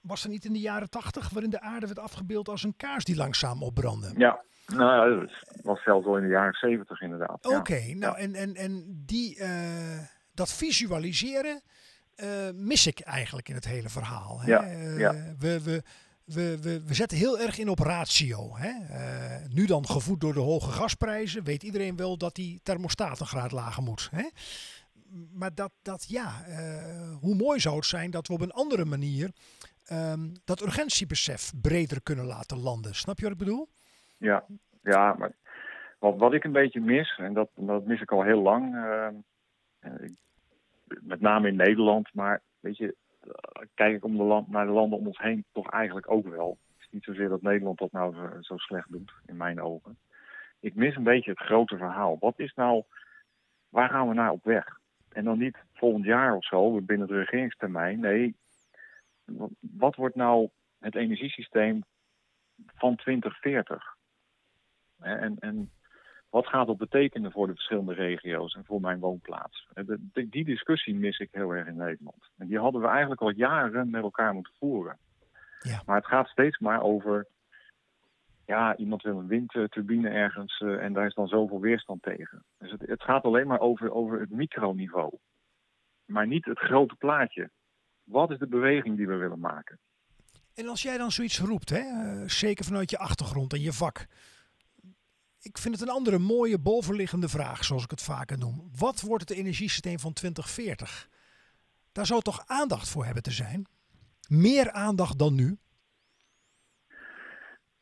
was 0.00 0.24
er 0.24 0.30
niet 0.30 0.44
in 0.44 0.52
de 0.52 0.60
jaren 0.60 0.90
tachtig, 0.90 1.28
waarin 1.28 1.50
de 1.50 1.60
aarde 1.60 1.86
werd 1.86 1.98
afgebeeld 1.98 2.48
als 2.48 2.62
een 2.62 2.76
kaars 2.76 3.04
die 3.04 3.16
langzaam 3.16 3.62
opbrandde. 3.62 4.12
Ja, 4.16 4.40
nou, 4.66 5.10
ja, 5.10 5.20
dat 5.20 5.30
was 5.62 5.82
zelfs 5.82 6.06
al 6.06 6.16
in 6.16 6.22
de 6.22 6.28
jaren 6.28 6.52
zeventig 6.52 7.00
inderdaad. 7.00 7.38
Ja. 7.40 7.56
Oké, 7.58 7.94
nou 7.94 8.16
en, 8.16 8.34
en, 8.34 8.54
en 8.54 9.02
die, 9.06 9.38
eh, 9.38 9.98
dat 10.34 10.52
visualiseren 10.52 11.62
mis 12.54 12.86
ik 12.86 13.00
eigenlijk 13.00 13.48
in 13.48 13.54
het 13.54 13.64
hele 13.64 13.88
verhaal. 13.88 14.40
Hè? 14.40 14.46
Ja, 14.46 14.64
ja. 14.98 15.34
We, 15.38 15.62
we, 15.62 15.82
we, 16.34 16.82
we, 16.86 16.94
zetten 16.94 17.18
heel 17.18 17.38
erg 17.38 17.58
in 17.58 17.68
op 17.68 17.78
ratio. 17.78 18.56
Hè? 18.56 18.68
Eh, 18.68 19.54
nu 19.54 19.66
dan 19.66 19.86
gevoed 19.86 20.20
door 20.20 20.32
de 20.32 20.40
hoge 20.40 20.70
gasprijzen, 20.70 21.44
weet 21.44 21.62
iedereen 21.62 21.96
wel 21.96 22.18
dat 22.18 22.34
die 22.34 22.60
thermostaat 22.62 23.20
een 23.20 23.26
graad 23.26 23.52
lager 23.52 23.82
moet. 23.82 24.08
Hè? 24.10 24.28
Maar 25.32 25.54
dat, 25.54 25.72
dat 25.82 26.08
ja, 26.08 26.44
eh, 26.46 27.16
hoe 27.20 27.34
mooi 27.34 27.60
zou 27.60 27.76
het 27.76 27.84
zijn 27.84 28.10
dat 28.10 28.26
we 28.26 28.32
op 28.32 28.40
een 28.40 28.50
andere 28.50 28.84
manier 28.84 29.30
ehm, 29.86 30.20
dat 30.44 30.62
urgentiebesef 30.62 31.52
breder 31.62 32.02
kunnen 32.02 32.24
laten 32.24 32.60
landen. 32.60 32.94
Snap 32.94 33.16
je 33.18 33.22
wat 33.22 33.32
ik 33.32 33.38
bedoel? 33.38 33.68
Ja, 34.16 34.44
ja 34.82 35.14
maar 35.18 35.32
wat, 36.00 36.16
wat 36.16 36.32
ik 36.32 36.44
een 36.44 36.52
beetje 36.52 36.80
mis, 36.80 37.18
en 37.18 37.34
dat, 37.34 37.48
dat 37.54 37.84
mis 37.84 38.00
ik 38.00 38.12
al 38.12 38.22
heel 38.22 38.40
lang, 38.42 38.74
eh, 38.74 39.06
eh, 39.78 40.10
met 41.00 41.20
name 41.20 41.48
in 41.48 41.56
Nederland, 41.56 42.14
maar 42.14 42.40
weet 42.60 42.76
je, 42.76 42.94
kijk 43.74 43.94
ik 43.94 44.04
om 44.04 44.16
de 44.16 44.22
land, 44.22 44.48
naar 44.48 44.66
de 44.66 44.72
landen 44.72 44.98
om 44.98 45.06
ons 45.06 45.18
heen 45.18 45.44
toch 45.52 45.70
eigenlijk 45.70 46.10
ook 46.10 46.26
wel. 46.28 46.58
Het 46.72 46.80
is 46.80 46.88
niet 46.90 47.04
zozeer 47.04 47.28
dat 47.28 47.42
Nederland 47.42 47.78
dat 47.78 47.92
nou 47.92 48.42
zo, 48.42 48.56
slecht 48.56 48.92
doet, 48.92 49.12
in 49.26 49.36
mijn 49.36 49.60
ogen. 49.60 49.98
Ik 50.60 50.74
mis 50.74 50.96
een 50.96 51.02
beetje 51.02 51.30
het 51.30 51.40
grote 51.40 51.76
verhaal. 51.76 52.16
Wat 52.20 52.38
is 52.38 52.54
nou, 52.54 52.84
waar 53.68 53.88
gaan 53.88 54.08
we 54.08 54.14
naar 54.14 54.30
op 54.30 54.44
weg? 54.44 54.78
En 55.08 55.24
dan 55.24 55.38
niet 55.38 55.58
volgend 55.72 56.04
jaar 56.04 56.34
of 56.34 56.44
zo, 56.44 56.80
binnen 56.80 57.06
de 57.08 57.18
regeringstermijn. 57.18 58.00
Nee, 58.00 58.36
wat- 59.60 59.94
wordt 59.96 60.14
nou 60.14 60.48
het 60.78 60.94
energiesysteem 60.94 61.84
van 62.74 62.96
2040? 62.96 63.96
Hè, 64.98 65.14
En, 65.16 65.38
en 65.38 65.70
wat 66.30 66.46
gaat 66.46 66.66
dat 66.66 66.76
betekenen 66.76 67.32
voor 67.32 67.46
de 67.46 67.54
verschillende 67.54 67.94
regio's 67.94 68.54
en 68.54 68.64
voor 68.64 68.80
mijn 68.80 68.98
woonplaats? 68.98 69.68
De- 69.74 70.28
die 70.28 70.44
discussie 70.44 70.94
mis 70.94 71.18
ik 71.18 71.28
heel 71.32 71.50
erg 71.50 71.66
in 71.66 71.76
Nederland. 71.76 72.30
En 72.38 72.46
die 72.46 72.58
hadden 72.58 72.80
we 72.80 72.86
eigenlijk 72.86 73.20
al 73.20 73.30
jaren 73.30 73.90
met 73.90 74.02
elkaar 74.02 74.34
moeten 74.34 74.52
voeren. 74.58 74.98
Ja. 75.60 75.82
Maar 75.86 75.96
het 75.96 76.06
gaat 76.06 76.28
steeds 76.28 76.58
maar 76.58 76.82
over. 76.82 77.26
Ja, 78.46 78.76
iemand 78.76 79.02
wil 79.02 79.18
een 79.18 79.26
windturbine 79.26 80.08
ergens 80.08 80.60
eh, 80.60 80.84
en 80.84 80.92
daar 80.92 81.06
is 81.06 81.14
dan 81.14 81.28
zoveel 81.28 81.60
weerstand 81.60 82.02
tegen. 82.02 82.44
Dus 82.58 82.70
het, 82.70 82.80
het 82.80 83.02
gaat 83.02 83.24
alleen 83.24 83.46
maar 83.46 83.60
over, 83.60 83.92
over 83.92 84.20
het 84.20 84.30
microniveau. 84.30 85.18
Maar 86.04 86.26
niet 86.26 86.44
het 86.44 86.58
grote 86.58 86.94
plaatje. 86.94 87.50
Wat 88.04 88.30
is 88.30 88.38
de 88.38 88.46
beweging 88.46 88.96
die 88.96 89.06
we 89.06 89.16
willen 89.16 89.38
maken? 89.38 89.78
En 90.54 90.68
als 90.68 90.82
jij 90.82 90.98
dan 90.98 91.10
zoiets 91.10 91.40
roept, 91.40 91.70
hè, 91.70 91.78
eh, 91.78 92.28
zeker 92.28 92.64
vanuit 92.64 92.90
je 92.90 92.98
achtergrond 92.98 93.52
en 93.52 93.60
je 93.60 93.72
vak. 93.72 94.06
Ik 95.42 95.58
vind 95.58 95.74
het 95.74 95.88
een 95.88 95.94
andere 95.94 96.18
mooie 96.18 96.58
bovenliggende 96.58 97.28
vraag, 97.28 97.64
zoals 97.64 97.84
ik 97.84 97.90
het 97.90 98.02
vaker 98.02 98.38
noem. 98.38 98.70
Wat 98.78 99.00
wordt 99.00 99.28
het 99.28 99.38
energiesysteem 99.38 99.98
van 99.98 100.12
2040? 100.12 101.08
Daar 101.92 102.06
zou 102.06 102.22
toch 102.22 102.42
aandacht 102.46 102.88
voor 102.90 103.04
hebben 103.04 103.22
te 103.22 103.30
zijn? 103.30 103.66
Meer 104.28 104.70
aandacht 104.70 105.18
dan 105.18 105.34
nu? 105.34 105.58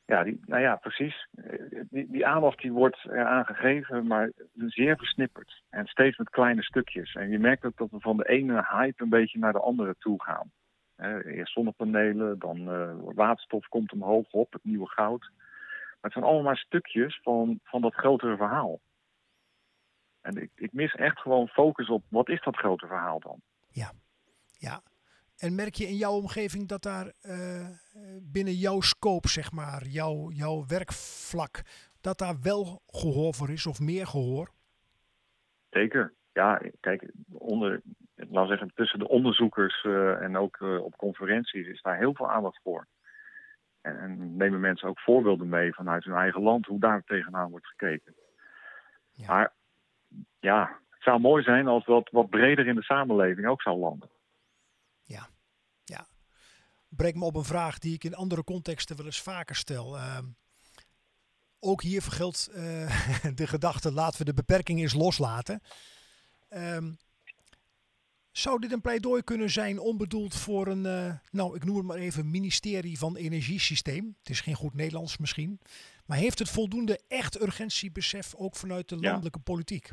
Ja, 0.04 0.22
die, 0.24 0.40
nou 0.46 0.62
ja, 0.62 0.76
precies. 0.76 1.28
Eh, 1.34 1.80
Die, 1.90 2.10
die 2.10 2.26
aandacht 2.26 2.58
die 2.58 2.72
wordt 2.72 3.04
eraan 3.04 3.44
gegeven, 3.44 4.06
maar 4.06 4.32
zeer 4.54 4.96
versnipperd. 4.96 5.62
En 5.70 5.86
steeds 5.86 6.16
met 6.18 6.30
kleine 6.30 6.62
stukjes. 6.62 7.14
En 7.14 7.30
je 7.30 7.38
merkt 7.38 7.64
ook 7.64 7.76
dat 7.76 7.90
we 7.90 8.00
van 8.00 8.16
de 8.16 8.28
ene 8.28 8.66
hype 8.70 9.02
een 9.02 9.08
beetje 9.08 9.38
naar 9.38 9.52
de 9.52 9.60
andere 9.60 9.94
toe 9.98 10.22
gaan. 10.22 10.50
Eh, 10.94 11.36
eerst 11.36 11.52
zonnepanelen, 11.52 12.38
dan 12.38 12.70
eh, 12.70 12.92
waterstof 13.14 13.68
komt 13.68 13.92
omhoog 13.92 14.30
op, 14.30 14.52
het 14.52 14.64
nieuwe 14.64 14.88
goud. 14.88 15.30
Maar 16.00 16.10
het 16.10 16.12
zijn 16.12 16.24
allemaal 16.24 16.42
maar 16.42 16.56
stukjes 16.56 17.20
van, 17.22 17.60
van 17.62 17.80
dat 17.80 17.94
grotere 17.94 18.36
verhaal. 18.36 18.80
En 20.20 20.36
ik, 20.36 20.50
ik 20.54 20.72
mis 20.72 20.94
echt 20.94 21.18
gewoon 21.18 21.48
focus 21.48 21.88
op 21.88 22.04
wat 22.08 22.28
is 22.28 22.42
dat 22.42 22.56
grote 22.56 22.86
verhaal 22.86 23.20
dan? 23.20 23.40
Ja. 23.66 23.92
En 25.38 25.54
merk 25.54 25.74
je 25.74 25.86
in 25.86 25.94
jouw 25.94 26.12
omgeving 26.12 26.68
dat 26.68 26.82
daar 26.82 27.12
eh, 27.20 27.68
binnen 28.22 28.52
jouw 28.52 28.80
scope, 28.80 29.28
zeg 29.28 29.52
maar, 29.52 29.86
jouw, 29.86 30.30
jouw 30.30 30.64
werkvlak, 30.66 31.62
dat 32.00 32.18
daar 32.18 32.40
wel 32.42 32.82
gehoor 32.86 33.34
voor 33.34 33.50
is 33.50 33.66
of 33.66 33.80
meer 33.80 34.06
gehoor? 34.06 34.50
Zeker. 35.70 36.14
Ja, 36.32 36.60
kijk, 36.80 37.12
onder, 37.32 37.82
laten 38.14 38.40
we 38.42 38.46
zeggen, 38.46 38.70
tussen 38.74 38.98
de 38.98 39.08
onderzoekers 39.08 39.84
eh, 39.84 40.22
en 40.22 40.36
ook 40.36 40.56
eh, 40.60 40.84
op 40.84 40.96
conferenties 40.96 41.66
is 41.66 41.82
daar 41.82 41.98
heel 41.98 42.14
veel 42.14 42.30
aandacht 42.30 42.60
voor. 42.62 42.86
En, 43.80 43.98
en 43.98 44.36
nemen 44.36 44.60
mensen 44.60 44.88
ook 44.88 45.00
voorbeelden 45.00 45.48
mee 45.48 45.74
vanuit 45.74 46.04
hun 46.04 46.14
eigen 46.14 46.42
land, 46.42 46.66
hoe 46.66 46.80
daar 46.80 47.02
tegenaan 47.04 47.50
wordt 47.50 47.66
gekeken. 47.66 48.14
Ja. 49.12 49.26
Maar 49.26 49.52
ja, 50.40 50.78
het 50.90 51.02
zou 51.02 51.20
mooi 51.20 51.42
zijn 51.42 51.66
als 51.66 51.84
dat 51.84 52.08
wat 52.10 52.30
breder 52.30 52.66
in 52.66 52.74
de 52.74 52.82
samenleving 52.82 53.46
ook 53.46 53.62
zou 53.62 53.78
landen. 53.78 54.10
Breng 56.88 57.14
me 57.14 57.24
op 57.24 57.34
een 57.34 57.44
vraag 57.44 57.78
die 57.78 57.94
ik 57.94 58.04
in 58.04 58.14
andere 58.14 58.44
contexten 58.44 58.96
wel 58.96 59.06
eens 59.06 59.22
vaker 59.22 59.56
stel. 59.56 59.96
Ehm, 59.96 60.24
ook 61.60 61.82
hier 61.82 62.02
vergeldt 62.02 62.50
eh, 62.54 63.34
de 63.40 63.46
gedachte: 63.46 63.92
laten 63.92 64.18
we 64.18 64.24
de 64.24 64.34
beperking 64.34 64.80
eens 64.80 64.94
loslaten. 64.94 65.62
Ehm, 66.48 66.92
zou 68.38 68.60
dit 68.60 68.72
een 68.72 68.80
pleidooi 68.80 69.22
kunnen 69.22 69.50
zijn, 69.50 69.78
onbedoeld 69.78 70.34
voor 70.34 70.66
een, 70.66 70.86
eh, 70.86 71.14
nou 71.30 71.56
ik 71.56 71.64
noem 71.64 71.76
het 71.76 71.86
maar 71.86 71.96
even, 71.96 72.30
ministerie 72.30 72.98
van 72.98 73.16
Energiesysteem? 73.16 74.14
Het 74.18 74.28
is 74.28 74.40
geen 74.40 74.54
goed 74.54 74.74
Nederlands 74.74 75.18
misschien. 75.18 75.60
Maar 76.06 76.16
heeft 76.18 76.38
het 76.38 76.50
voldoende 76.50 77.00
echt 77.08 77.42
urgentiebesef 77.42 78.34
ook 78.34 78.56
vanuit 78.56 78.88
de 78.88 78.96
Ja. 79.00 79.10
landelijke 79.10 79.40
politiek? 79.40 79.90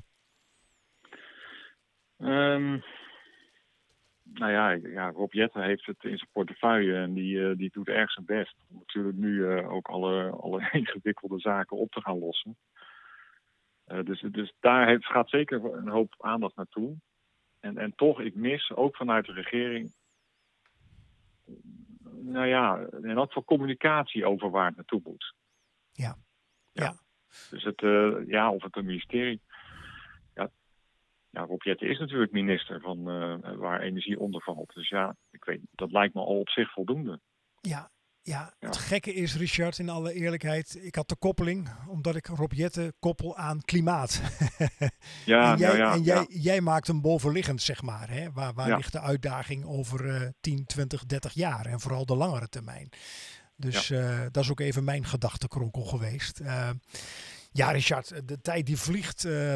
Ehm, 2.17 2.79
nou 4.23 4.51
ja, 4.51 4.69
ja, 4.71 5.09
Rob 5.09 5.33
Jetten 5.33 5.63
heeft 5.63 5.85
het 5.85 6.03
in 6.03 6.17
zijn 6.17 6.29
portefeuille 6.31 6.95
en 6.95 7.13
die, 7.13 7.49
eh, 7.49 7.57
die 7.57 7.69
doet 7.71 7.87
erg 7.87 8.11
zijn 8.11 8.25
best. 8.25 8.55
Om 8.69 8.75
natuurlijk 8.77 9.17
nu 9.17 9.49
eh, 9.51 9.71
ook 9.71 9.87
alle, 9.87 10.29
alle 10.29 10.59
ingewikkelde 10.81 11.39
zaken 11.39 11.77
op 11.77 11.91
te 11.91 12.01
gaan 12.01 12.19
lossen. 12.19 12.57
Dus, 14.03 14.25
dus 14.31 14.53
daar 14.59 14.87
heeft, 14.87 15.05
gaat 15.05 15.29
zeker 15.29 15.63
een 15.73 15.87
hoop 15.87 16.15
aandacht 16.17 16.55
naartoe. 16.55 16.97
En, 17.65 17.77
en 17.77 17.95
toch, 17.95 18.19
ik 18.19 18.35
mis 18.35 18.71
ook 18.71 18.95
vanuit 18.95 19.25
de 19.25 19.31
regering. 19.31 19.93
Nou 22.21 22.47
ja, 22.47 22.77
en 23.01 23.17
ook 23.17 23.31
voor 23.31 23.43
communicatie 23.43 24.25
over 24.25 24.49
waar 24.49 24.65
het 24.65 24.75
naartoe 24.75 25.01
moet. 25.03 25.33
Ja. 25.91 26.15
Ja. 26.71 26.83
Ja. 26.83 26.93
Dus 27.49 27.63
het, 27.63 27.81
eh, 27.81 28.27
ja, 28.27 28.51
of 28.51 28.63
het 28.63 28.75
een 28.75 28.85
ministerie. 28.85 29.41
Ja, 30.33 30.49
ja 31.29 31.41
Rob 31.41 31.61
Jetten 31.61 31.89
is 31.89 31.99
natuurlijk 31.99 32.31
minister 32.31 32.81
van 32.81 33.09
eh, 33.09 33.55
waar 33.55 33.81
energie 33.81 34.19
onder 34.19 34.41
valt. 34.41 34.73
Dus 34.73 34.89
ja, 34.89 35.15
ik 35.31 35.45
weet, 35.45 35.61
dat 35.71 35.91
lijkt 35.91 36.13
me 36.13 36.21
al 36.21 36.39
op 36.39 36.49
zich 36.49 36.71
voldoende. 36.71 37.19
Ja, 37.61 37.89
ja, 38.25 38.53
Ja. 38.59 38.67
het 38.67 38.77
gekke 38.77 39.13
is, 39.13 39.35
Richard, 39.35 39.79
in 39.79 39.89
alle 39.89 40.13
eerlijkheid, 40.13 40.77
ik 40.81 40.95
had 40.95 41.09
de 41.09 41.15
koppeling, 41.15 41.69
omdat 41.87 42.15
ik 42.15 42.27
Rob 42.27 42.51
Jetten 42.51 42.93
koppel 42.99 43.37
aan 43.37 43.61
klimaat. 43.61 44.21
Ja, 45.25 45.51
en 45.51 45.57
jij, 45.59 45.67
nou 45.67 45.77
ja, 45.77 45.93
en 45.93 46.01
jij, 46.03 46.15
ja. 46.15 46.25
jij 46.29 46.61
maakt 46.61 46.87
hem 46.87 47.01
bovenliggend, 47.01 47.61
zeg 47.61 47.81
maar. 47.81 48.09
Hè? 48.09 48.31
Waar, 48.31 48.53
waar 48.53 48.67
Ja. 48.67 48.75
ligt 48.75 48.91
de 48.91 48.99
uitdaging 48.99 49.65
over 49.65 50.15
eh 50.15 50.29
10, 50.41 50.65
20, 50.65 51.05
30 51.05 51.33
jaar 51.33 51.65
en 51.65 51.79
vooral 51.79 52.05
de 52.05 52.15
langere 52.15 52.47
termijn? 52.49 52.89
Dus 53.55 53.89
eh, 53.89 54.19
dat 54.31 54.43
is 54.43 54.49
ook 54.51 54.59
even 54.59 54.83
mijn 54.83 55.05
gedachtenkronkel 55.05 55.83
geweest. 55.83 56.39
Uh, 56.39 56.69
ja, 57.51 57.71
Richard, 57.71 58.27
de 58.27 58.41
tijd 58.41 58.65
die 58.65 58.77
vliegt 58.77 59.25
uh, 59.25 59.53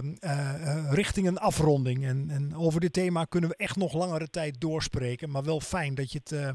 richting 0.90 1.28
een 1.28 1.38
afronding. 1.38 2.06
En, 2.06 2.30
en, 2.30 2.56
over 2.56 2.80
dit 2.80 2.94
thema 2.94 3.26
kunnen 3.26 3.50
we 3.50 3.56
echt 3.56 3.76
nog 3.76 3.94
langere 3.94 4.30
tijd 4.30 4.62
doorspreken. 4.62 5.30
Maar 5.30 5.44
wel 5.44 5.60
fijn 5.62 5.96
dat 5.96 6.12
je 6.12 6.20
het. 6.24 6.54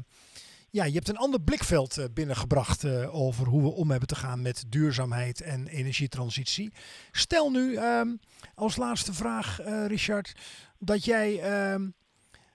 Ja, 0.75 0.83
je 0.83 0.93
hebt 0.93 1.09
een 1.09 1.17
ander 1.17 1.41
blikveld 1.41 2.07
binnengebracht 2.13 2.85
over 3.07 3.47
hoe 3.47 3.61
we 3.61 3.71
om 3.71 3.89
hebben 3.89 4.07
te 4.07 4.15
gaan 4.15 4.41
met 4.41 4.63
duurzaamheid 4.69 5.41
en 5.41 5.67
energietransitie. 5.67 6.73
Stel 7.11 7.51
nu 7.51 7.75
ehm, 7.75 8.15
als 8.55 8.75
laatste 8.75 9.13
vraag, 9.13 9.59
Richard, 9.87 10.33
dat 10.79 11.05
jij 11.05 11.39
ehm, 11.39 11.89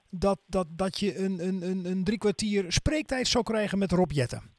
dat, 0.09 0.39
dat, 0.47 0.67
dat 0.69 0.99
je 0.99 1.17
een, 1.17 1.47
een, 1.47 1.85
een, 1.85 2.03
drie 2.03 2.17
kwartier 2.17 2.65
spreektijd 2.67 3.27
zou 3.27 3.43
krijgen 3.43 3.77
met 3.77 3.91
Rob 3.91 4.11
Jetten. 4.11 4.49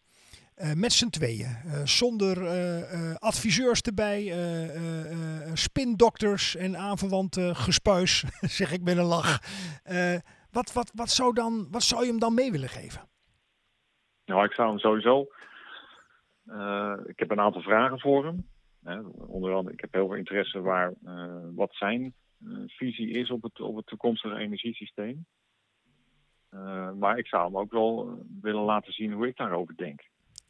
Met 0.75 0.93
z'n 0.93 1.09
tweeën. 1.09 1.57
Zonder 1.85 2.47
adviseurs 3.19 3.81
erbij, 3.81 4.35
spindokters 5.55 6.57
en 6.57 6.77
aanverwante 6.77 7.51
gespuis, 7.55 8.25
zeg 8.41 8.73
ik 8.73 8.83
met 8.83 8.97
een 8.97 9.05
lach. 9.05 9.43
wat, 10.51 10.73
wat, 10.73 10.91
wat, 10.95 11.11
zou 11.11 11.35
dan, 11.35 11.69
wat 11.71 11.83
zou 11.83 12.05
je 12.05 12.11
hem 12.11 12.19
dan 12.19 12.35
mee 12.35 12.51
willen 12.51 12.69
geven? 12.69 13.11
Nou, 14.25 14.45
ik 14.45 14.53
zou 14.53 14.69
hem 14.69 14.79
sowieso. 14.79 15.21
ik 17.07 17.19
heb 17.19 17.31
een 17.31 17.41
aantal 17.41 17.63
vragen 17.63 18.01
voor 18.01 18.25
hem. 18.25 18.47
Hè, 18.83 19.01
onder 19.27 19.55
andere, 19.55 19.75
ik 19.75 19.81
heb 19.81 19.93
heel 19.93 20.07
veel 20.07 20.17
interesse 20.17 20.61
waar 20.61 20.93
wat 21.55 21.75
zijn 21.75 22.15
visie 22.67 23.11
is 23.11 23.31
op 23.31 23.43
het, 23.43 23.61
op 23.61 23.77
het 23.77 23.87
toekomstige 23.87 24.37
energiesysteem. 24.37 25.27
Maar 26.99 27.19
ik 27.19 27.27
zou 27.27 27.45
hem 27.45 27.57
ook 27.59 27.73
wel 27.73 28.25
willen 28.41 28.63
laten 28.63 28.93
zien 28.93 29.13
hoe 29.13 29.27
ik 29.27 29.37
daarover 29.37 29.77
denk. 29.77 30.01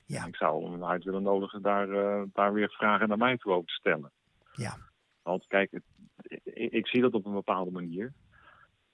Ja. 0.06 0.26
ik 0.26 0.36
zou 0.36 0.70
hem 0.70 0.84
uit 0.84 1.04
willen 1.04 1.22
nodigen 1.22 1.62
daar, 1.62 1.88
daar 2.32 2.52
weer 2.52 2.70
vragen 2.70 3.08
naar 3.08 3.18
mij 3.18 3.36
toe 3.36 3.52
over 3.52 3.66
te 3.66 3.72
stellen. 3.72 4.10
Ja. 4.52 4.76
Want 5.22 5.46
kijk, 5.46 5.70
het, 5.70 5.82
ik, 6.44 6.72
ik, 6.72 6.86
zie 6.86 7.00
dat 7.00 7.12
op 7.12 7.26
een 7.26 7.32
bepaalde 7.32 7.70
manier. 7.70 8.12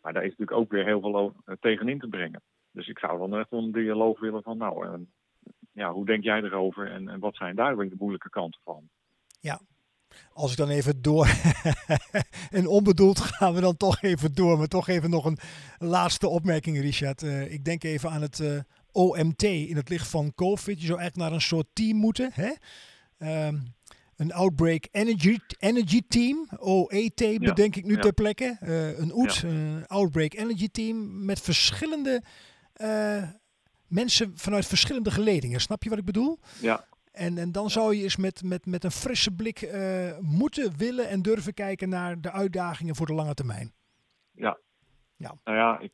Maar 0.03 0.13
daar 0.13 0.25
is 0.25 0.31
natuurlijk 0.31 0.59
ook 0.59 0.71
weer 0.71 0.85
heel 0.85 1.01
veel 1.01 1.35
tegenin 1.61 1.99
te 1.99 2.09
brengen. 2.09 2.43
Dus 2.71 2.89
ik 2.89 2.99
zou 2.99 3.19
dan 3.19 3.39
echt 3.39 3.51
wel 3.51 3.63
een 3.63 3.73
dialoog 3.73 4.21
willen 4.21 4.43
van, 4.43 4.57
nou, 4.57 5.07
ja, 5.73 5.93
hoe 5.93 6.07
denk 6.07 6.25
jij 6.25 6.43
erover 6.43 6.91
en, 6.91 7.09
en 7.09 7.21
wat 7.21 7.37
zijn 7.37 7.57
daar 7.57 7.77
weer 7.77 7.89
de 7.89 7.97
moeilijke 7.99 8.31
kanten 8.31 8.61
van? 8.65 8.89
Ja, 9.41 9.61
als 10.33 10.51
ik 10.51 10.57
dan 10.57 10.69
even 10.69 11.03
door. 11.03 11.29
en 12.51 12.67
onbedoeld 12.67 13.21
gaan 13.21 13.55
we 13.55 13.61
dan 13.61 13.77
toch 13.77 14.03
even 14.03 14.35
door. 14.35 14.59
Maar 14.59 14.67
toch 14.67 14.89
even 14.89 15.11
nog 15.11 15.25
een 15.25 15.39
laatste 15.79 16.29
opmerking, 16.29 16.81
Richard. 16.81 17.23
Uh, 17.23 17.53
ik 17.53 17.65
denk 17.65 17.85
even 17.85 18.11
aan 18.11 18.23
het 18.23 18.39
uh, 18.39 18.61
OMT 18.93 19.43
in 19.43 19.77
het 19.77 19.89
licht 19.89 20.09
van 20.09 20.35
COVID. 20.35 20.81
Je 20.81 20.87
zou 20.87 21.01
echt 21.01 21.17
naar 21.17 21.33
een 21.33 21.41
soort 21.41 21.67
team 21.73 21.97
moeten. 21.97 22.31
Hè? 22.33 22.53
Um, 23.47 23.77
een 24.17 24.33
Outbreak 24.33 24.89
Energy, 24.91 25.39
Energy 25.59 26.01
Team, 26.09 26.49
OET 26.61 27.21
ja. 27.21 27.39
bedenk 27.39 27.77
ik 27.77 27.85
nu 27.85 27.95
ja. 27.95 28.01
ter 28.01 28.13
plekke. 28.13 28.57
Uh, 28.63 28.99
een 28.99 29.15
OET, 29.15 29.35
ja. 29.37 29.49
een 29.49 29.87
Outbreak 29.87 30.35
Energy 30.35 30.69
Team, 30.69 31.25
met 31.25 31.41
verschillende 31.41 32.23
mensen 33.87 34.39
vanuit 34.39 34.67
verschillende 34.67 35.11
geledingen. 35.11 35.61
Snap 35.61 35.83
je 35.83 35.91
wat 35.91 35.99
ik 35.99 36.05
bedoel? 36.05 36.39
Ja, 36.61 36.85
en, 37.19 37.39
en 37.39 37.53
dan 37.53 37.71
zou 37.71 37.95
je 37.95 38.03
eens 38.03 38.17
met, 38.17 38.43
met, 38.43 38.67
met 38.67 38.85
een 38.85 38.91
frisse 38.91 39.35
blik 39.35 39.63
uh, 39.63 40.19
moeten, 40.19 40.77
willen 40.77 41.09
en 41.09 41.23
durven 41.23 41.55
kijken 41.55 41.89
naar 41.89 42.21
de 42.21 42.31
uitdagingen 42.31 42.95
voor 42.95 43.07
de 43.07 43.15
lange 43.15 43.35
termijn. 43.35 43.73
Ja. 44.33 44.59
ja. 45.17 45.35
Nou 45.45 45.57
ja, 45.57 45.79
ik, 45.79 45.93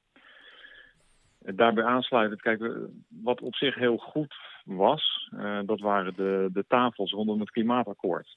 daarbij 1.56 1.84
aansluitend, 1.84 2.40
kijk, 2.40 2.88
wat 3.08 3.40
op 3.40 3.54
zich 3.54 3.74
heel 3.74 3.96
goed 3.96 4.34
was, 4.64 5.30
uh, 5.34 5.60
dat 5.66 5.80
waren 5.80 6.14
de, 6.14 6.48
de 6.52 6.64
tafels 6.68 7.12
rondom 7.12 7.40
het 7.40 7.50
klimaatakkoord. 7.50 8.36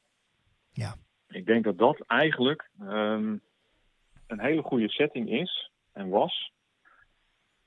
Ja. 0.71 0.95
Ik 1.27 1.45
denk 1.45 1.63
dat 1.63 1.77
dat 1.77 2.01
eigenlijk 2.01 2.69
um, 2.81 3.41
een 4.27 4.39
hele 4.39 4.61
goede 4.61 4.89
setting 4.89 5.29
is 5.29 5.71
en 5.91 6.09
was 6.09 6.51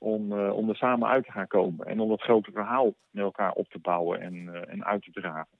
om, 0.01 0.31
uh, 0.31 0.53
om 0.53 0.69
er 0.69 0.75
samen 0.75 1.07
uit 1.07 1.25
te 1.25 1.31
gaan 1.31 1.47
komen. 1.47 1.85
En 1.85 1.99
om 1.99 2.09
dat 2.09 2.21
grote 2.21 2.51
verhaal 2.51 2.93
met 3.09 3.23
elkaar 3.23 3.51
op 3.51 3.69
te 3.69 3.79
bouwen 3.79 4.21
en, 4.21 4.33
uh, 4.33 4.69
en 4.69 4.85
uit 4.85 5.03
te 5.03 5.11
dragen. 5.11 5.57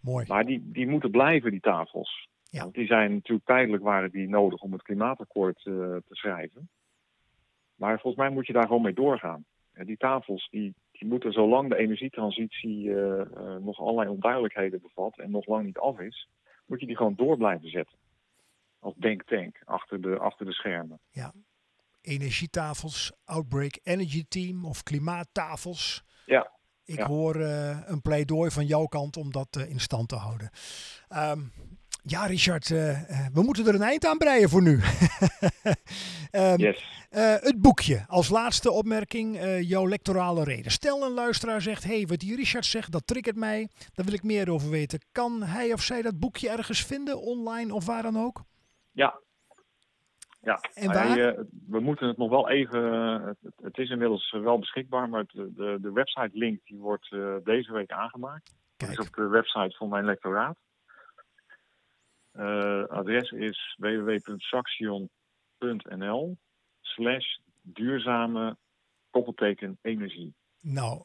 Mooi. 0.00 0.26
Maar 0.28 0.44
die, 0.44 0.70
die 0.72 0.86
moeten 0.86 1.10
blijven, 1.10 1.50
die 1.50 1.60
tafels. 1.60 2.28
Ja. 2.50 2.62
Want 2.62 2.74
die 2.74 2.86
zijn 2.86 3.12
natuurlijk 3.12 3.46
tijdelijk 3.46 3.82
waren 3.82 4.10
die 4.10 4.28
nodig 4.28 4.60
om 4.60 4.72
het 4.72 4.82
klimaatakkoord 4.82 5.64
uh, 5.64 5.74
te 5.74 6.14
schrijven. 6.14 6.68
Maar 7.74 8.00
volgens 8.00 8.22
mij 8.22 8.32
moet 8.32 8.46
je 8.46 8.52
daar 8.52 8.66
gewoon 8.66 8.82
mee 8.82 8.94
doorgaan. 8.94 9.44
En 9.72 9.86
die 9.86 9.96
tafels 9.96 10.48
die, 10.50 10.74
die 10.90 11.08
moeten, 11.08 11.32
zolang 11.32 11.68
de 11.68 11.76
energietransitie 11.76 12.90
nog 13.60 13.80
allerlei 13.80 14.08
onduidelijkheden 14.08 14.80
bevat 14.82 15.18
en 15.18 15.30
nog 15.30 15.46
lang 15.46 15.64
niet 15.64 15.78
af 15.78 15.98
is, 16.00 16.28
moet 16.66 16.80
je 16.80 16.86
die 16.86 16.96
gewoon 16.96 17.14
door 17.14 17.36
blijven 17.36 17.70
zetten. 17.70 17.98
Als 18.78 18.94
denktank 18.94 19.60
achter 19.64 20.00
de, 20.00 20.18
achter 20.18 20.46
de 20.46 20.52
schermen. 20.52 20.98
Ja, 21.10 21.32
energietafels, 22.04 23.12
Outbreak 23.24 23.78
Energy 23.82 24.24
Team 24.28 24.64
of 24.64 24.82
klimaattafels. 24.82 26.04
Ja. 26.26 26.52
Ik 26.84 26.98
ja. 26.98 27.06
hoor 27.06 27.36
uh, 27.36 27.78
een 27.84 28.02
pleidooi 28.02 28.50
van 28.50 28.66
jouw 28.66 28.86
kant 28.86 29.16
om 29.16 29.32
dat 29.32 29.56
uh, 29.58 29.70
in 29.70 29.80
stand 29.80 30.08
te 30.08 30.14
houden. 30.14 30.50
Um, 31.16 31.52
ja, 32.02 32.26
Richard, 32.26 32.68
uh, 32.68 33.00
we 33.32 33.42
moeten 33.42 33.66
er 33.66 33.74
een 33.74 33.82
eind 33.82 34.06
aan 34.06 34.18
breien 34.18 34.48
voor 34.48 34.62
nu. 34.62 34.80
um, 36.32 36.58
yes. 36.66 37.08
het 37.40 37.60
boekje, 37.60 38.04
als 38.08 38.28
laatste 38.28 38.70
opmerking, 38.70 39.38
jouw 39.60 39.88
lectorale 39.88 40.44
reden. 40.44 40.72
Stel 40.72 41.02
een 41.04 41.12
luisteraar 41.12 41.62
zegt, 41.62 41.84
hey, 41.84 42.06
wat 42.06 42.18
die 42.18 42.36
Richard 42.36 42.66
zegt, 42.66 42.92
dat 42.92 43.06
triggert 43.06 43.36
mij. 43.36 43.68
Daar 43.92 44.04
wil 44.04 44.14
ik 44.14 44.22
meer 44.22 44.50
over 44.50 44.70
weten. 44.70 45.00
Kan 45.12 45.42
hij 45.42 45.72
of 45.72 45.82
zij 45.82 46.02
dat 46.02 46.18
boekje 46.18 46.50
ergens 46.50 46.84
vinden, 46.84 47.20
online 47.20 47.74
of 47.74 47.86
waar 47.86 48.02
dan 48.02 48.18
ook? 48.18 48.44
Ja, 48.92 49.20
ja, 50.44 50.60
en 50.74 50.86
waar? 50.86 51.08
Hij, 51.08 51.32
uh, 51.32 51.40
we 51.68 51.80
moeten 51.80 52.08
het 52.08 52.16
nog 52.16 52.30
wel 52.30 52.48
even. 52.48 52.82
Uh, 52.82 53.26
het, 53.26 53.38
het, 53.62 53.78
is 53.78 53.90
inmiddels 53.90 54.30
wel 54.30 54.58
beschikbaar, 54.58 55.08
maar 55.08 55.20
het, 55.20 55.32
de, 55.32 55.78
de 55.80 55.92
website 55.92 56.30
link 56.32 56.60
die 56.64 56.78
wordt 56.78 57.10
deze 57.44 57.72
week 57.72 57.90
aangemaakt. 57.90 58.54
Dat 58.76 58.88
is 58.88 58.98
op 58.98 59.14
de 59.14 59.28
website 59.28 59.76
van 59.76 59.88
mijn 59.88 60.04
lectoraat. 60.04 60.56
adres 62.88 63.30
is 63.30 63.76
www.saxion.nl 63.78 66.36
slash 66.80 67.36
duurzame 67.62 68.56
koppelteken 69.10 69.78
energie. 69.82 70.34
Nou, 70.60 71.02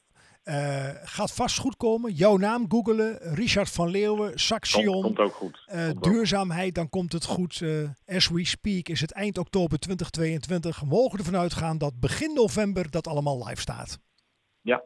uh, 0.50 0.90
gaat 1.04 1.32
vast 1.32 1.58
goed 1.58 1.78
komen. 1.78 2.14
Jouw 2.14 2.38
naam 2.38 2.66
googelen. 2.70 3.18
Richard 3.34 3.70
van 3.70 3.90
Leeuwen, 3.90 4.40
Saxion. 4.40 5.02
Komt, 5.02 5.04
komt 5.04 5.20
ook 5.20 5.34
goed. 5.34 5.66
Uh, 5.74 5.88
komt 5.88 6.04
duurzaamheid, 6.04 6.68
ook. 6.68 6.76
dan 6.76 6.90
komt 6.90 7.12
het 7.12 7.26
goed. 7.26 7.60
Uh, 7.60 7.90
as 8.08 8.28
we 8.28 8.46
speak 8.46 8.88
is 8.88 9.02
het 9.02 9.12
eind 9.12 9.38
oktober 9.38 9.80
2022. 9.80 10.80
We 10.80 10.86
mogen 10.86 11.20
ervan 11.20 11.36
uitgaan 11.36 11.78
dat 11.78 12.00
begin 12.00 12.34
november 12.34 12.92
dat 12.92 13.08
allemaal 13.08 13.48
live 13.48 13.62
staat. 13.62 14.00
Ja. 14.62 14.84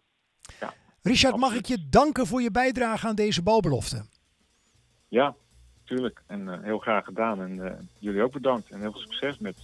ja. 0.60 0.74
Richard, 1.02 1.36
mag 1.36 1.54
ik 1.54 1.66
je 1.66 1.90
danken 1.90 2.28
voor 2.28 2.42
je 2.42 2.52
bijdrage 2.52 3.08
aan 3.08 3.16
deze 3.16 3.42
bouwbelofte? 3.42 4.06
Ja, 5.08 5.36
tuurlijk. 5.84 6.24
En 6.28 6.64
heel 6.64 6.80
graag 6.80 7.06
gedaan. 7.06 7.42
En 7.42 7.90
jullie 8.00 8.22
ook 8.22 8.32
bedankt. 8.32 8.70
En 8.70 8.80
heel 8.80 8.92
veel 8.92 9.02
succes 9.02 9.38
met 9.38 9.58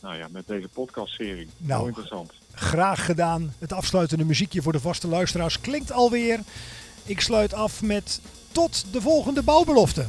nou 0.00 0.16
ja, 0.16 0.28
met 0.30 0.46
deze 0.46 0.68
podcastserie. 0.68 1.48
Nou, 1.56 1.78
Heel 1.78 1.88
interessant. 1.88 2.32
Graag 2.58 3.04
gedaan. 3.04 3.54
Het 3.58 3.72
afsluitende 3.72 4.24
muziekje 4.24 4.62
voor 4.62 4.72
de 4.72 4.80
vaste 4.80 5.08
luisteraars 5.08 5.60
klinkt 5.60 5.92
alweer. 5.92 6.40
Ik 7.04 7.20
sluit 7.20 7.54
af 7.54 7.82
met 7.82 8.20
tot 8.52 8.84
de 8.92 9.00
volgende 9.00 9.42
bouwbelofte. 9.42 10.06